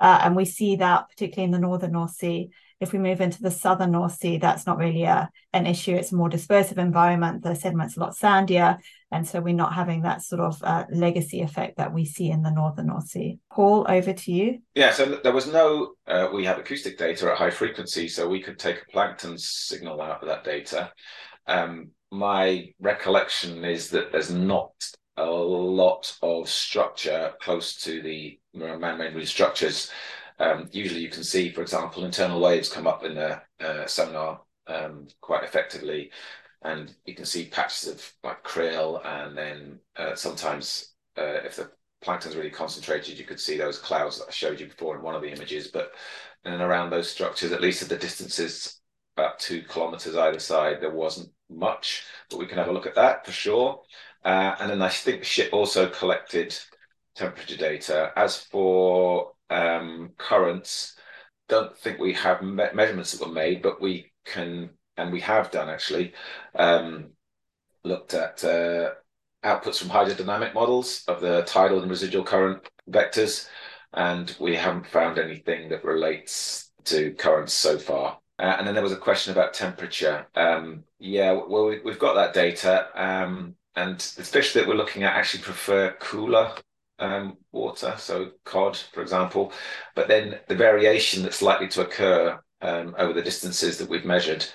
Uh, 0.00 0.20
and 0.22 0.34
we 0.34 0.44
see 0.44 0.76
that 0.76 1.08
particularly 1.08 1.44
in 1.44 1.52
the 1.52 1.58
northern 1.58 1.92
North 1.92 2.10
Sea. 2.10 2.50
If 2.80 2.92
we 2.92 2.98
move 2.98 3.20
into 3.20 3.40
the 3.40 3.50
southern 3.50 3.92
North 3.92 4.14
Sea, 4.16 4.38
that's 4.38 4.66
not 4.66 4.78
really 4.78 5.04
a, 5.04 5.30
an 5.52 5.66
issue. 5.66 5.94
It's 5.94 6.12
a 6.12 6.16
more 6.16 6.28
dispersive 6.28 6.78
environment. 6.78 7.42
The 7.42 7.54
sediment's 7.54 7.96
a 7.96 8.00
lot 8.00 8.16
sandier. 8.16 8.78
And 9.10 9.26
so 9.26 9.40
we're 9.40 9.54
not 9.54 9.74
having 9.74 10.02
that 10.02 10.22
sort 10.22 10.40
of 10.40 10.60
uh, 10.62 10.84
legacy 10.90 11.40
effect 11.40 11.76
that 11.76 11.94
we 11.94 12.04
see 12.04 12.30
in 12.30 12.42
the 12.42 12.50
northern 12.50 12.88
North 12.88 13.08
Sea. 13.08 13.38
Paul, 13.52 13.86
over 13.88 14.12
to 14.12 14.32
you. 14.32 14.58
Yeah, 14.74 14.92
so 14.92 15.20
there 15.22 15.32
was 15.32 15.46
no, 15.46 15.94
uh, 16.06 16.28
we 16.32 16.44
have 16.44 16.58
acoustic 16.58 16.98
data 16.98 17.30
at 17.30 17.38
high 17.38 17.50
frequency, 17.50 18.08
so 18.08 18.28
we 18.28 18.42
could 18.42 18.58
take 18.58 18.82
a 18.82 18.92
plankton 18.92 19.38
signal 19.38 20.00
out 20.00 20.22
of 20.22 20.28
that 20.28 20.44
data. 20.44 20.92
Um, 21.46 21.90
my 22.10 22.72
recollection 22.80 23.64
is 23.64 23.90
that 23.90 24.10
there's 24.10 24.32
not 24.32 24.72
a 25.16 25.24
lot 25.24 26.16
of 26.22 26.48
structure 26.48 27.32
close 27.40 27.76
to 27.82 28.02
the 28.02 28.38
man-made 28.52 29.14
reef 29.14 29.28
structures 29.28 29.90
um, 30.38 30.68
usually 30.72 31.00
you 31.00 31.10
can 31.10 31.24
see, 31.24 31.50
for 31.50 31.62
example, 31.62 32.04
internal 32.04 32.40
waves 32.40 32.68
come 32.68 32.86
up 32.86 33.04
in 33.04 33.14
the 33.14 33.40
uh, 33.60 33.86
sonar 33.86 34.40
um, 34.66 35.06
quite 35.20 35.44
effectively, 35.44 36.10
and 36.62 36.94
you 37.04 37.14
can 37.14 37.24
see 37.24 37.46
patches 37.46 37.88
of 37.88 38.12
like 38.22 38.42
krill, 38.42 39.04
and 39.04 39.36
then 39.36 39.78
uh, 39.96 40.14
sometimes 40.14 40.94
uh, 41.16 41.40
if 41.44 41.56
the 41.56 41.70
plankton's 42.02 42.36
really 42.36 42.50
concentrated, 42.50 43.18
you 43.18 43.24
could 43.24 43.40
see 43.40 43.56
those 43.56 43.78
clouds 43.78 44.18
that 44.18 44.28
I 44.28 44.32
showed 44.32 44.60
you 44.60 44.66
before 44.66 44.96
in 44.96 45.02
one 45.02 45.14
of 45.14 45.22
the 45.22 45.32
images. 45.32 45.68
But 45.68 45.92
and 46.44 46.60
around 46.60 46.90
those 46.90 47.10
structures, 47.10 47.52
at 47.52 47.62
least 47.62 47.82
at 47.82 47.88
the 47.88 47.96
distances 47.96 48.80
about 49.16 49.38
two 49.38 49.62
kilometers 49.62 50.16
either 50.16 50.40
side, 50.40 50.80
there 50.80 50.90
wasn't 50.90 51.30
much, 51.48 52.04
but 52.28 52.38
we 52.38 52.46
can 52.46 52.58
have 52.58 52.68
a 52.68 52.72
look 52.72 52.86
at 52.86 52.96
that 52.96 53.24
for 53.24 53.32
sure. 53.32 53.80
Uh, 54.24 54.56
and 54.58 54.70
then 54.70 54.82
I 54.82 54.88
think 54.88 55.20
the 55.20 55.24
ship 55.24 55.52
also 55.52 55.88
collected 55.88 56.56
temperature 57.14 57.56
data. 57.56 58.12
As 58.16 58.36
for 58.36 59.33
um, 59.50 60.10
currents. 60.18 60.96
Don't 61.48 61.76
think 61.76 61.98
we 61.98 62.12
have 62.14 62.42
me- 62.42 62.64
measurements 62.74 63.12
that 63.12 63.26
were 63.26 63.32
made, 63.32 63.62
but 63.62 63.80
we 63.80 64.12
can, 64.24 64.70
and 64.96 65.12
we 65.12 65.20
have 65.20 65.50
done 65.50 65.68
actually, 65.68 66.14
um, 66.54 67.10
looked 67.84 68.14
at 68.14 68.42
uh, 68.44 68.92
outputs 69.44 69.78
from 69.78 69.90
hydrodynamic 69.90 70.54
models 70.54 71.04
of 71.06 71.20
the 71.20 71.42
tidal 71.42 71.80
and 71.82 71.90
residual 71.90 72.24
current 72.24 72.66
vectors, 72.90 73.48
and 73.92 74.36
we 74.40 74.56
haven't 74.56 74.86
found 74.86 75.18
anything 75.18 75.68
that 75.68 75.84
relates 75.84 76.70
to 76.84 77.12
currents 77.14 77.52
so 77.52 77.78
far. 77.78 78.18
Uh, 78.38 78.56
and 78.58 78.66
then 78.66 78.74
there 78.74 78.82
was 78.82 78.92
a 78.92 78.96
question 78.96 79.32
about 79.32 79.54
temperature. 79.54 80.26
Um, 80.34 80.82
yeah, 80.98 81.32
well, 81.32 81.66
we, 81.66 81.80
have 81.90 82.00
got 82.00 82.14
that 82.14 82.34
data, 82.34 82.88
um, 82.94 83.54
and 83.76 83.98
the 83.98 84.24
fish 84.24 84.52
that 84.54 84.66
we're 84.66 84.74
looking 84.74 85.04
at 85.04 85.14
actually 85.14 85.42
prefer 85.42 85.92
cooler 86.00 86.52
um, 86.98 87.36
water, 87.52 87.94
so 87.98 88.32
cod, 88.44 88.76
for 88.76 89.02
example. 89.02 89.52
But 89.94 90.08
then 90.08 90.40
the 90.48 90.54
variation 90.54 91.22
that's 91.22 91.42
likely 91.42 91.68
to 91.68 91.82
occur 91.82 92.40
um, 92.60 92.94
over 92.98 93.12
the 93.12 93.22
distances 93.22 93.78
that 93.78 93.88
we've 93.88 94.04
measured 94.04 94.46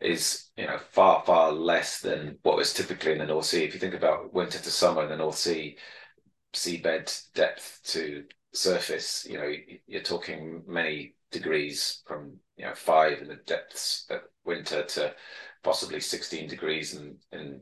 is 0.00 0.50
you 0.56 0.66
know 0.66 0.78
far 0.92 1.22
far 1.26 1.50
less 1.50 2.00
than 2.00 2.38
what 2.42 2.56
was 2.56 2.72
typically 2.72 3.12
in 3.12 3.18
the 3.18 3.26
North 3.26 3.46
Sea. 3.46 3.64
If 3.64 3.74
you 3.74 3.80
think 3.80 3.94
about 3.94 4.32
winter 4.32 4.58
to 4.58 4.70
summer 4.70 5.02
in 5.02 5.08
the 5.08 5.16
North 5.16 5.36
Sea, 5.36 5.76
seabed 6.54 7.32
depth 7.34 7.80
to 7.86 8.24
surface, 8.52 9.26
you 9.28 9.38
know 9.38 9.52
you're 9.86 10.02
talking 10.02 10.62
many 10.66 11.14
degrees 11.30 12.02
from 12.06 12.36
you 12.56 12.64
know 12.64 12.74
five 12.74 13.20
in 13.20 13.28
the 13.28 13.36
depths 13.46 14.06
at 14.10 14.22
winter 14.44 14.84
to 14.84 15.14
possibly 15.62 16.00
16 16.00 16.48
degrees 16.48 16.94
in, 16.94 17.16
in 17.32 17.60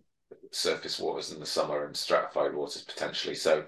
surface 0.53 0.99
waters 0.99 1.33
in 1.33 1.41
the 1.41 1.47
summer 1.47 1.87
and 1.87 1.97
stratified 1.97 2.55
waters 2.55 2.83
potentially. 2.83 3.35
So 3.35 3.65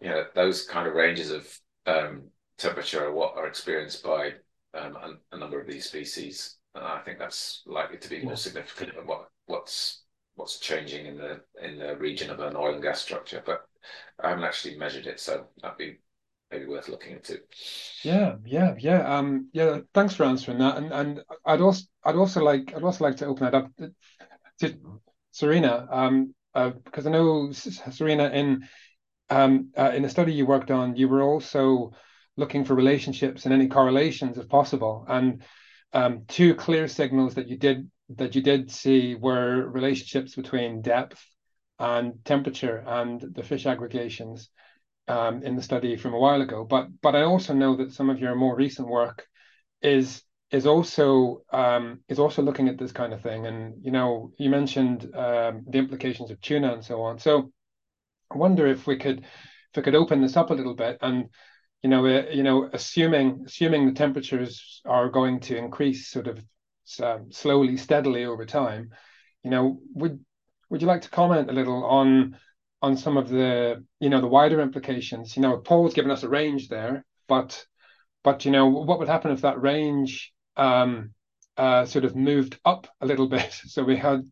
you 0.00 0.08
know 0.08 0.24
those 0.34 0.66
kind 0.66 0.86
of 0.86 0.94
ranges 0.94 1.30
of 1.30 1.58
um, 1.86 2.22
temperature 2.58 3.06
are 3.06 3.12
what 3.12 3.36
are 3.36 3.46
experienced 3.46 4.02
by 4.02 4.32
um, 4.74 4.96
a, 4.96 5.36
a, 5.36 5.38
number 5.38 5.60
of 5.60 5.66
these 5.66 5.86
species. 5.86 6.56
And 6.74 6.84
I 6.84 7.00
think 7.00 7.18
that's 7.18 7.62
likely 7.66 7.98
to 7.98 8.08
be 8.08 8.22
more 8.22 8.36
significant 8.36 8.94
than 8.96 9.06
what 9.06 9.28
what's 9.46 10.02
what's 10.36 10.58
changing 10.58 11.06
in 11.06 11.16
the 11.16 11.40
in 11.62 11.78
the 11.78 11.96
region 11.96 12.30
of 12.30 12.40
an 12.40 12.56
oil 12.56 12.74
and 12.74 12.82
gas 12.82 13.00
structure. 13.00 13.42
But 13.44 13.66
I 14.22 14.28
haven't 14.28 14.44
actually 14.44 14.78
measured 14.78 15.06
it, 15.06 15.18
so 15.18 15.46
that'd 15.60 15.78
be 15.78 15.98
maybe 16.50 16.66
worth 16.66 16.88
looking 16.88 17.12
into. 17.12 17.40
Yeah, 18.02 18.36
yeah, 18.44 18.74
yeah. 18.78 19.16
Um, 19.16 19.48
yeah. 19.52 19.80
Thanks 19.94 20.14
for 20.14 20.24
answering 20.24 20.58
that. 20.58 20.76
And 20.76 20.92
and 20.92 21.24
I'd 21.44 21.60
also 21.60 21.84
I'd 22.04 22.16
also 22.16 22.42
like 22.42 22.72
I'd 22.74 22.84
also 22.84 23.04
like 23.04 23.16
to 23.18 23.26
open 23.26 23.48
it 23.48 23.54
up 23.54 23.70
to 24.60 24.74
Serena, 25.32 25.88
um, 25.90 26.34
uh, 26.54 26.70
because 26.70 27.06
I 27.06 27.10
know 27.10 27.50
Serena 27.52 28.28
in 28.28 28.68
um, 29.30 29.70
uh, 29.78 29.92
in 29.94 30.02
the 30.02 30.08
study 30.08 30.32
you 30.32 30.46
worked 30.46 30.70
on, 30.70 30.96
you 30.96 31.08
were 31.08 31.22
also 31.22 31.92
looking 32.36 32.64
for 32.64 32.74
relationships 32.74 33.44
and 33.44 33.54
any 33.54 33.68
correlations 33.68 34.38
if 34.38 34.48
possible. 34.48 35.04
And 35.08 35.42
um, 35.92 36.24
two 36.28 36.54
clear 36.54 36.88
signals 36.88 37.34
that 37.34 37.48
you 37.48 37.56
did 37.56 37.90
that 38.16 38.34
you 38.34 38.42
did 38.42 38.70
see 38.70 39.14
were 39.14 39.68
relationships 39.68 40.34
between 40.34 40.82
depth 40.82 41.24
and 41.78 42.24
temperature 42.24 42.82
and 42.86 43.20
the 43.20 43.44
fish 43.44 43.66
aggregations 43.66 44.48
um, 45.06 45.42
in 45.42 45.54
the 45.56 45.62
study 45.62 45.96
from 45.96 46.14
a 46.14 46.18
while 46.18 46.42
ago. 46.42 46.64
But 46.64 46.88
but 47.00 47.14
I 47.14 47.22
also 47.22 47.54
know 47.54 47.76
that 47.76 47.92
some 47.92 48.10
of 48.10 48.20
your 48.20 48.34
more 48.34 48.56
recent 48.56 48.88
work 48.88 49.26
is 49.82 50.22
is 50.50 50.66
also 50.66 51.42
um, 51.52 52.00
is 52.08 52.18
also 52.18 52.42
looking 52.42 52.68
at 52.68 52.78
this 52.78 52.92
kind 52.92 53.12
of 53.12 53.22
thing. 53.22 53.46
And 53.46 53.84
you 53.84 53.92
know, 53.92 54.32
you 54.38 54.50
mentioned 54.50 55.04
um, 55.14 55.64
the 55.68 55.78
implications 55.78 56.30
of 56.30 56.40
tuna 56.40 56.72
and 56.72 56.84
so 56.84 57.02
on. 57.02 57.18
So 57.18 57.52
I 58.30 58.36
wonder 58.36 58.66
if 58.66 58.86
we 58.86 58.96
could 58.96 59.20
if 59.20 59.76
we 59.76 59.82
could 59.82 59.94
open 59.94 60.20
this 60.20 60.36
up 60.36 60.50
a 60.50 60.54
little 60.54 60.74
bit 60.74 60.98
and 61.00 61.26
you 61.82 61.90
know 61.90 62.06
uh, 62.06 62.26
you 62.30 62.42
know 62.42 62.68
assuming 62.72 63.44
assuming 63.46 63.86
the 63.86 63.92
temperatures 63.92 64.80
are 64.84 65.08
going 65.08 65.40
to 65.40 65.56
increase 65.56 66.08
sort 66.08 66.28
of 66.28 66.38
um, 67.02 67.30
slowly 67.30 67.76
steadily 67.76 68.24
over 68.24 68.44
time 68.44 68.90
you 69.44 69.50
know 69.50 69.80
would 69.94 70.24
would 70.68 70.80
you 70.80 70.88
like 70.88 71.02
to 71.02 71.10
comment 71.10 71.50
a 71.50 71.52
little 71.52 71.84
on 71.84 72.36
on 72.82 72.96
some 72.96 73.16
of 73.16 73.28
the 73.28 73.84
you 73.98 74.08
know 74.08 74.20
the 74.20 74.26
wider 74.26 74.60
implications? 74.60 75.36
You 75.36 75.42
know 75.42 75.58
paul's 75.58 75.94
given 75.94 76.10
us 76.10 76.22
a 76.22 76.28
range 76.28 76.68
there 76.68 77.04
but 77.28 77.64
but 78.22 78.44
you 78.44 78.50
know 78.50 78.66
what 78.66 78.98
would 78.98 79.08
happen 79.08 79.32
if 79.32 79.42
that 79.42 79.60
range 79.60 80.32
um 80.56 81.12
uh 81.56 81.84
sort 81.84 82.04
of 82.04 82.16
moved 82.16 82.58
up 82.64 82.86
a 83.00 83.06
little 83.06 83.28
bit? 83.36 83.52
So 83.52 83.82
we 83.82 83.96
had 83.96 84.22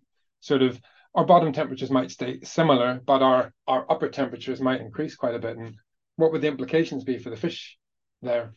sort 0.41 0.63
of 0.63 0.81
our 1.19 1.27
bottom 1.27 1.53
temperatures 1.53 1.91
might 1.91 2.13
stay 2.13 2.39
similar, 2.45 3.01
but 3.05 3.23
our, 3.23 3.53
our 3.67 3.85
upper 3.91 4.09
temperatures 4.09 4.61
might 4.61 4.81
increase 4.81 5.17
quite 5.17 5.35
a 5.35 5.39
bit. 5.41 5.57
And 5.57 5.75
what 6.15 6.31
would 6.31 6.43
the 6.43 6.47
implications 6.47 7.03
be 7.03 7.19
for 7.19 7.29
the 7.29 7.37
fish 7.37 7.77
there? 8.23 8.53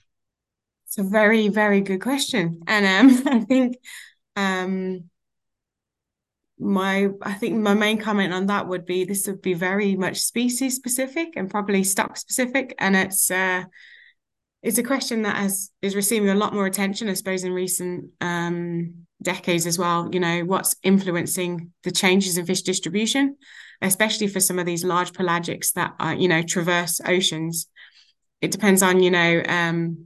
It's 0.86 1.00
a 1.00 1.04
very, 1.04 1.48
very 1.48 1.82
good 1.82 2.02
question. 2.02 2.62
And 2.68 2.86
um, 2.86 3.28
I 3.34 3.40
think 3.40 3.78
um, 4.36 5.10
my 6.60 7.08
I 7.24 7.34
think 7.34 7.58
my 7.58 7.74
main 7.74 7.98
comment 7.98 8.32
on 8.32 8.46
that 8.46 8.68
would 8.68 8.86
be 8.86 9.06
this 9.06 9.26
would 9.26 9.42
be 9.42 9.56
very 9.56 9.96
much 9.96 10.20
species 10.20 10.76
specific 10.76 11.30
and 11.36 11.50
probably 11.50 11.84
stock 11.84 12.16
specific. 12.16 12.76
And 12.78 12.96
it's 12.96 13.32
uh, 13.32 13.64
it's 14.64 14.78
a 14.78 14.84
question 14.84 15.24
that 15.24 15.38
has 15.38 15.72
is 15.82 15.96
receiving 15.96 16.30
a 16.30 16.36
lot 16.36 16.54
more 16.54 16.66
attention, 16.66 17.10
I 17.10 17.14
suppose, 17.14 17.44
in 17.44 17.52
recent 17.54 18.12
um, 18.22 19.06
decades 19.22 19.66
as 19.66 19.78
well. 19.78 20.10
You 20.12 20.20
know, 20.20 20.42
what's 20.42 20.76
influencing 20.84 21.72
the 21.84 21.92
changes 21.92 22.38
in 22.38 22.46
fish 22.46 22.62
distribution, 22.62 23.38
especially 23.82 24.28
for 24.28 24.40
some 24.40 24.60
of 24.60 24.66
these 24.66 24.84
large 24.84 25.14
pelagics 25.14 25.74
that 25.74 25.94
are, 26.00 26.14
you 26.14 26.28
know, 26.28 26.44
traverse 26.44 27.02
oceans. 27.06 27.68
It 28.42 28.52
depends 28.52 28.84
on, 28.84 29.02
you 29.02 29.12
know, 29.12 29.44
um, 29.48 30.06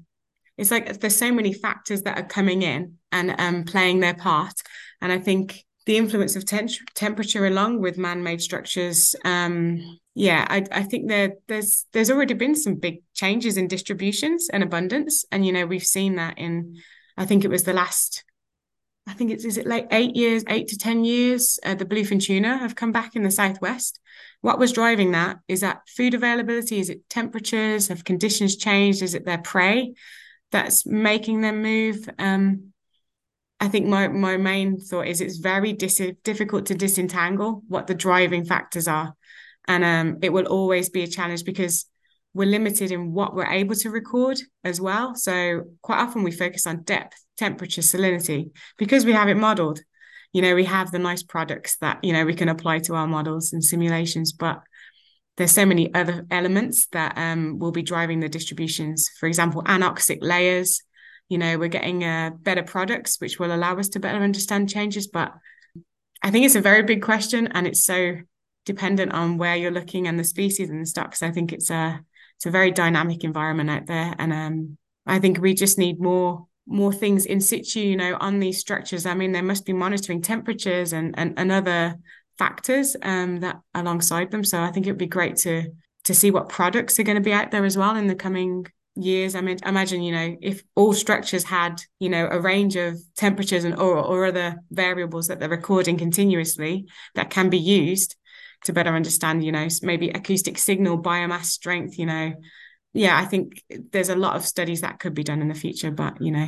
it's 0.57 0.71
like 0.71 0.99
there's 0.99 1.17
so 1.17 1.33
many 1.33 1.53
factors 1.53 2.03
that 2.03 2.17
are 2.17 2.27
coming 2.27 2.61
in 2.61 2.97
and 3.11 3.35
um, 3.37 3.63
playing 3.63 3.99
their 3.99 4.13
part. 4.13 4.53
And 5.01 5.11
I 5.11 5.19
think 5.19 5.65
the 5.85 5.97
influence 5.97 6.35
of 6.35 6.45
ten- 6.45 6.69
temperature 6.95 7.45
along 7.45 7.81
with 7.81 7.97
man-made 7.97 8.41
structures 8.41 9.15
um, 9.25 9.99
yeah 10.15 10.45
I, 10.49 10.63
I 10.71 10.83
think 10.83 11.07
there 11.07 11.33
there's 11.47 11.85
there's 11.93 12.09
already 12.09 12.33
been 12.33 12.55
some 12.55 12.75
big 12.75 13.03
changes 13.13 13.57
in 13.57 13.67
distributions 13.67 14.49
and 14.51 14.63
abundance 14.63 15.25
and 15.31 15.45
you 15.45 15.51
know 15.51 15.65
we've 15.65 15.83
seen 15.83 16.15
that 16.15 16.39
in 16.39 16.77
i 17.17 17.25
think 17.25 17.43
it 17.43 17.51
was 17.51 17.63
the 17.63 17.73
last 17.73 18.23
I 19.07 19.13
think 19.13 19.31
it's 19.31 19.45
is 19.45 19.57
it 19.57 19.67
like 19.67 19.87
eight 19.91 20.15
years, 20.15 20.43
eight 20.47 20.67
to 20.69 20.77
ten 20.77 21.05
years. 21.05 21.59
Uh, 21.63 21.75
the 21.75 21.85
bluefin 21.85 22.21
tuna 22.21 22.57
have 22.57 22.75
come 22.75 22.91
back 22.91 23.15
in 23.15 23.23
the 23.23 23.31
southwest. 23.31 23.99
What 24.41 24.57
was 24.57 24.71
driving 24.71 25.11
that? 25.11 25.37
Is 25.47 25.61
that 25.61 25.87
food 25.87 26.13
availability? 26.13 26.79
Is 26.79 26.89
it 26.89 27.07
temperatures? 27.09 27.89
Have 27.89 28.03
conditions 28.03 28.55
changed? 28.55 29.01
Is 29.01 29.13
it 29.13 29.25
their 29.25 29.37
prey 29.37 29.93
that's 30.51 30.85
making 30.85 31.41
them 31.41 31.61
move? 31.61 32.09
Um, 32.17 32.73
I 33.59 33.67
think 33.67 33.85
my 33.85 34.07
my 34.07 34.37
main 34.37 34.79
thought 34.79 35.07
is 35.07 35.21
it's 35.21 35.37
very 35.37 35.73
dis- 35.73 36.13
difficult 36.23 36.65
to 36.67 36.75
disentangle 36.75 37.63
what 37.67 37.87
the 37.87 37.95
driving 37.95 38.43
factors 38.43 38.87
are, 38.87 39.13
and 39.67 39.83
um, 39.83 40.19
it 40.21 40.31
will 40.31 40.45
always 40.45 40.89
be 40.89 41.03
a 41.03 41.07
challenge 41.07 41.43
because 41.43 41.85
we're 42.33 42.45
limited 42.45 42.91
in 42.91 43.13
what 43.13 43.33
we're 43.33 43.45
able 43.45 43.75
to 43.75 43.89
record 43.89 44.37
as 44.63 44.81
well. 44.81 45.15
So 45.15 45.63
quite 45.81 45.99
often 45.99 46.23
we 46.23 46.31
focus 46.31 46.67
on 46.67 46.83
depth 46.83 47.17
temperature, 47.37 47.81
salinity, 47.81 48.51
because 48.77 49.05
we 49.05 49.13
have 49.13 49.29
it 49.29 49.35
modeled. 49.35 49.79
You 50.33 50.41
know, 50.41 50.55
we 50.55 50.65
have 50.65 50.91
the 50.91 50.99
nice 50.99 51.23
products 51.23 51.77
that, 51.77 52.03
you 52.03 52.11
know, 52.11 52.25
we 52.25 52.33
can 52.33 52.49
apply 52.49 52.79
to 52.79 52.95
our 52.95 53.07
models 53.07 53.53
and 53.53 53.63
simulations, 53.63 54.33
but 54.33 54.61
there's 55.37 55.51
so 55.51 55.65
many 55.65 55.93
other 55.93 56.25
elements 56.31 56.87
that 56.91 57.17
um, 57.17 57.59
will 57.59 57.71
be 57.71 57.81
driving 57.81 58.19
the 58.19 58.29
distributions. 58.29 59.09
For 59.19 59.27
example, 59.27 59.63
anoxic 59.63 60.19
layers. 60.21 60.81
You 61.29 61.37
know, 61.37 61.57
we're 61.57 61.69
getting 61.69 62.03
uh, 62.03 62.31
better 62.39 62.63
products, 62.63 63.19
which 63.19 63.39
will 63.39 63.53
allow 63.53 63.77
us 63.77 63.89
to 63.89 63.99
better 63.99 64.19
understand 64.19 64.69
changes. 64.69 65.07
But 65.07 65.33
I 66.21 66.31
think 66.31 66.45
it's 66.45 66.55
a 66.55 66.61
very 66.61 66.83
big 66.83 67.01
question, 67.01 67.47
and 67.47 67.67
it's 67.67 67.83
so 67.83 68.17
dependent 68.65 69.13
on 69.13 69.37
where 69.37 69.55
you're 69.55 69.71
looking 69.71 70.07
and 70.07 70.19
the 70.19 70.23
species 70.23 70.69
and 70.69 70.81
the 70.81 70.85
stocks. 70.85 71.23
I 71.23 71.31
think 71.31 71.53
it's 71.53 71.69
a 71.69 72.01
it's 72.37 72.45
a 72.45 72.51
very 72.51 72.71
dynamic 72.71 73.23
environment 73.23 73.69
out 73.69 73.85
there, 73.85 74.13
and 74.17 74.33
um, 74.33 74.77
I 75.05 75.19
think 75.19 75.39
we 75.39 75.53
just 75.53 75.77
need 75.77 75.99
more 75.99 76.47
more 76.67 76.91
things 76.91 77.25
in 77.25 77.39
situ, 77.39 77.79
you 77.79 77.95
know, 77.95 78.17
on 78.19 78.39
these 78.39 78.59
structures. 78.59 79.05
I 79.05 79.13
mean, 79.13 79.31
they 79.31 79.41
must 79.41 79.65
be 79.65 79.73
monitoring 79.73 80.21
temperatures 80.21 80.93
and 80.93 81.17
and, 81.17 81.33
and 81.37 81.51
other 81.51 81.95
factors 82.37 82.95
um, 83.01 83.39
that 83.39 83.61
alongside 83.73 84.31
them. 84.31 84.43
So 84.43 84.61
I 84.61 84.71
think 84.71 84.85
it 84.85 84.91
would 84.91 84.97
be 84.97 85.07
great 85.07 85.37
to 85.37 85.71
to 86.05 86.13
see 86.13 86.31
what 86.31 86.49
products 86.49 86.99
are 86.99 87.03
going 87.03 87.15
to 87.15 87.21
be 87.21 87.33
out 87.33 87.51
there 87.51 87.65
as 87.65 87.77
well 87.77 87.95
in 87.95 88.07
the 88.07 88.15
coming 88.15 88.67
years. 88.95 89.35
I 89.35 89.41
mean, 89.41 89.57
imagine 89.65 90.01
you 90.01 90.11
know 90.11 90.37
if 90.41 90.63
all 90.75 90.93
structures 90.93 91.43
had 91.43 91.81
you 91.99 92.09
know 92.09 92.27
a 92.29 92.39
range 92.39 92.75
of 92.75 92.99
temperatures 93.15 93.63
and 93.63 93.75
or 93.75 93.97
or 93.97 94.25
other 94.25 94.61
variables 94.71 95.27
that 95.27 95.39
they're 95.39 95.49
recording 95.49 95.97
continuously 95.97 96.87
that 97.13 97.29
can 97.29 97.49
be 97.49 97.59
used 97.59 98.15
to 98.63 98.73
better 98.73 98.95
understand, 98.95 99.43
you 99.43 99.51
know, 99.51 99.67
maybe 99.81 100.09
acoustic 100.09 100.57
signal, 100.57 101.01
biomass 101.01 101.45
strength, 101.45 101.99
you 101.99 102.05
know. 102.05 102.33
Yeah, 102.93 103.17
I 103.17 103.25
think 103.25 103.63
there's 103.91 104.09
a 104.09 104.15
lot 104.15 104.35
of 104.35 104.45
studies 104.45 104.81
that 104.81 104.99
could 104.99 105.13
be 105.13 105.23
done 105.23 105.41
in 105.41 105.49
the 105.49 105.53
future, 105.53 105.91
but 105.91 106.21
you 106.21 106.31
know, 106.31 106.47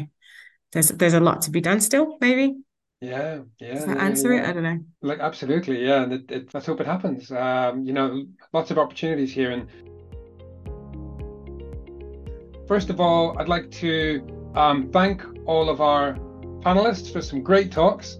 there's 0.72 0.90
there's 0.90 1.14
a 1.14 1.20
lot 1.20 1.42
to 1.44 1.52
be 1.52 1.62
done 1.62 1.82
still, 1.82 2.18
maybe. 2.22 2.56
Yeah, 3.02 3.42
yeah. 3.60 3.74
Does 3.74 3.86
that 3.86 3.98
answer 3.98 4.34
yeah. 4.34 4.42
it? 4.42 4.50
I 4.50 4.54
don't 4.54 4.64
know. 4.64 4.80
Like 5.02 5.20
absolutely, 5.20 5.86
yeah. 5.86 6.04
And 6.04 6.14
it, 6.14 6.32
it, 6.32 6.54
let's 6.54 6.66
hope 6.66 6.82
it 6.82 6.88
happens. 6.88 7.32
Um, 7.32 7.84
you 7.86 7.94
know, 7.94 8.26
lots 8.54 8.72
of 8.72 8.80
opportunities 8.80 9.32
here. 9.32 9.52
And 9.52 9.68
first 12.68 12.90
of 12.90 13.00
all, 13.00 13.38
I'd 13.40 13.50
like 13.50 13.70
to 13.72 14.52
um, 14.56 14.90
thank 14.92 15.24
all 15.46 15.70
of 15.70 15.80
our 15.80 16.14
panelists 16.62 17.12
for 17.12 17.22
some 17.22 17.44
great 17.44 17.72
talks. 17.72 18.18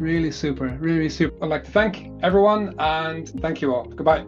Really 0.00 0.30
super, 0.30 0.68
really 0.80 1.10
super. 1.10 1.44
I'd 1.44 1.50
like 1.50 1.64
to 1.64 1.70
thank 1.70 2.10
everyone 2.22 2.74
and 2.78 3.28
thank 3.42 3.60
you 3.60 3.74
all. 3.74 3.84
Goodbye. 3.84 4.24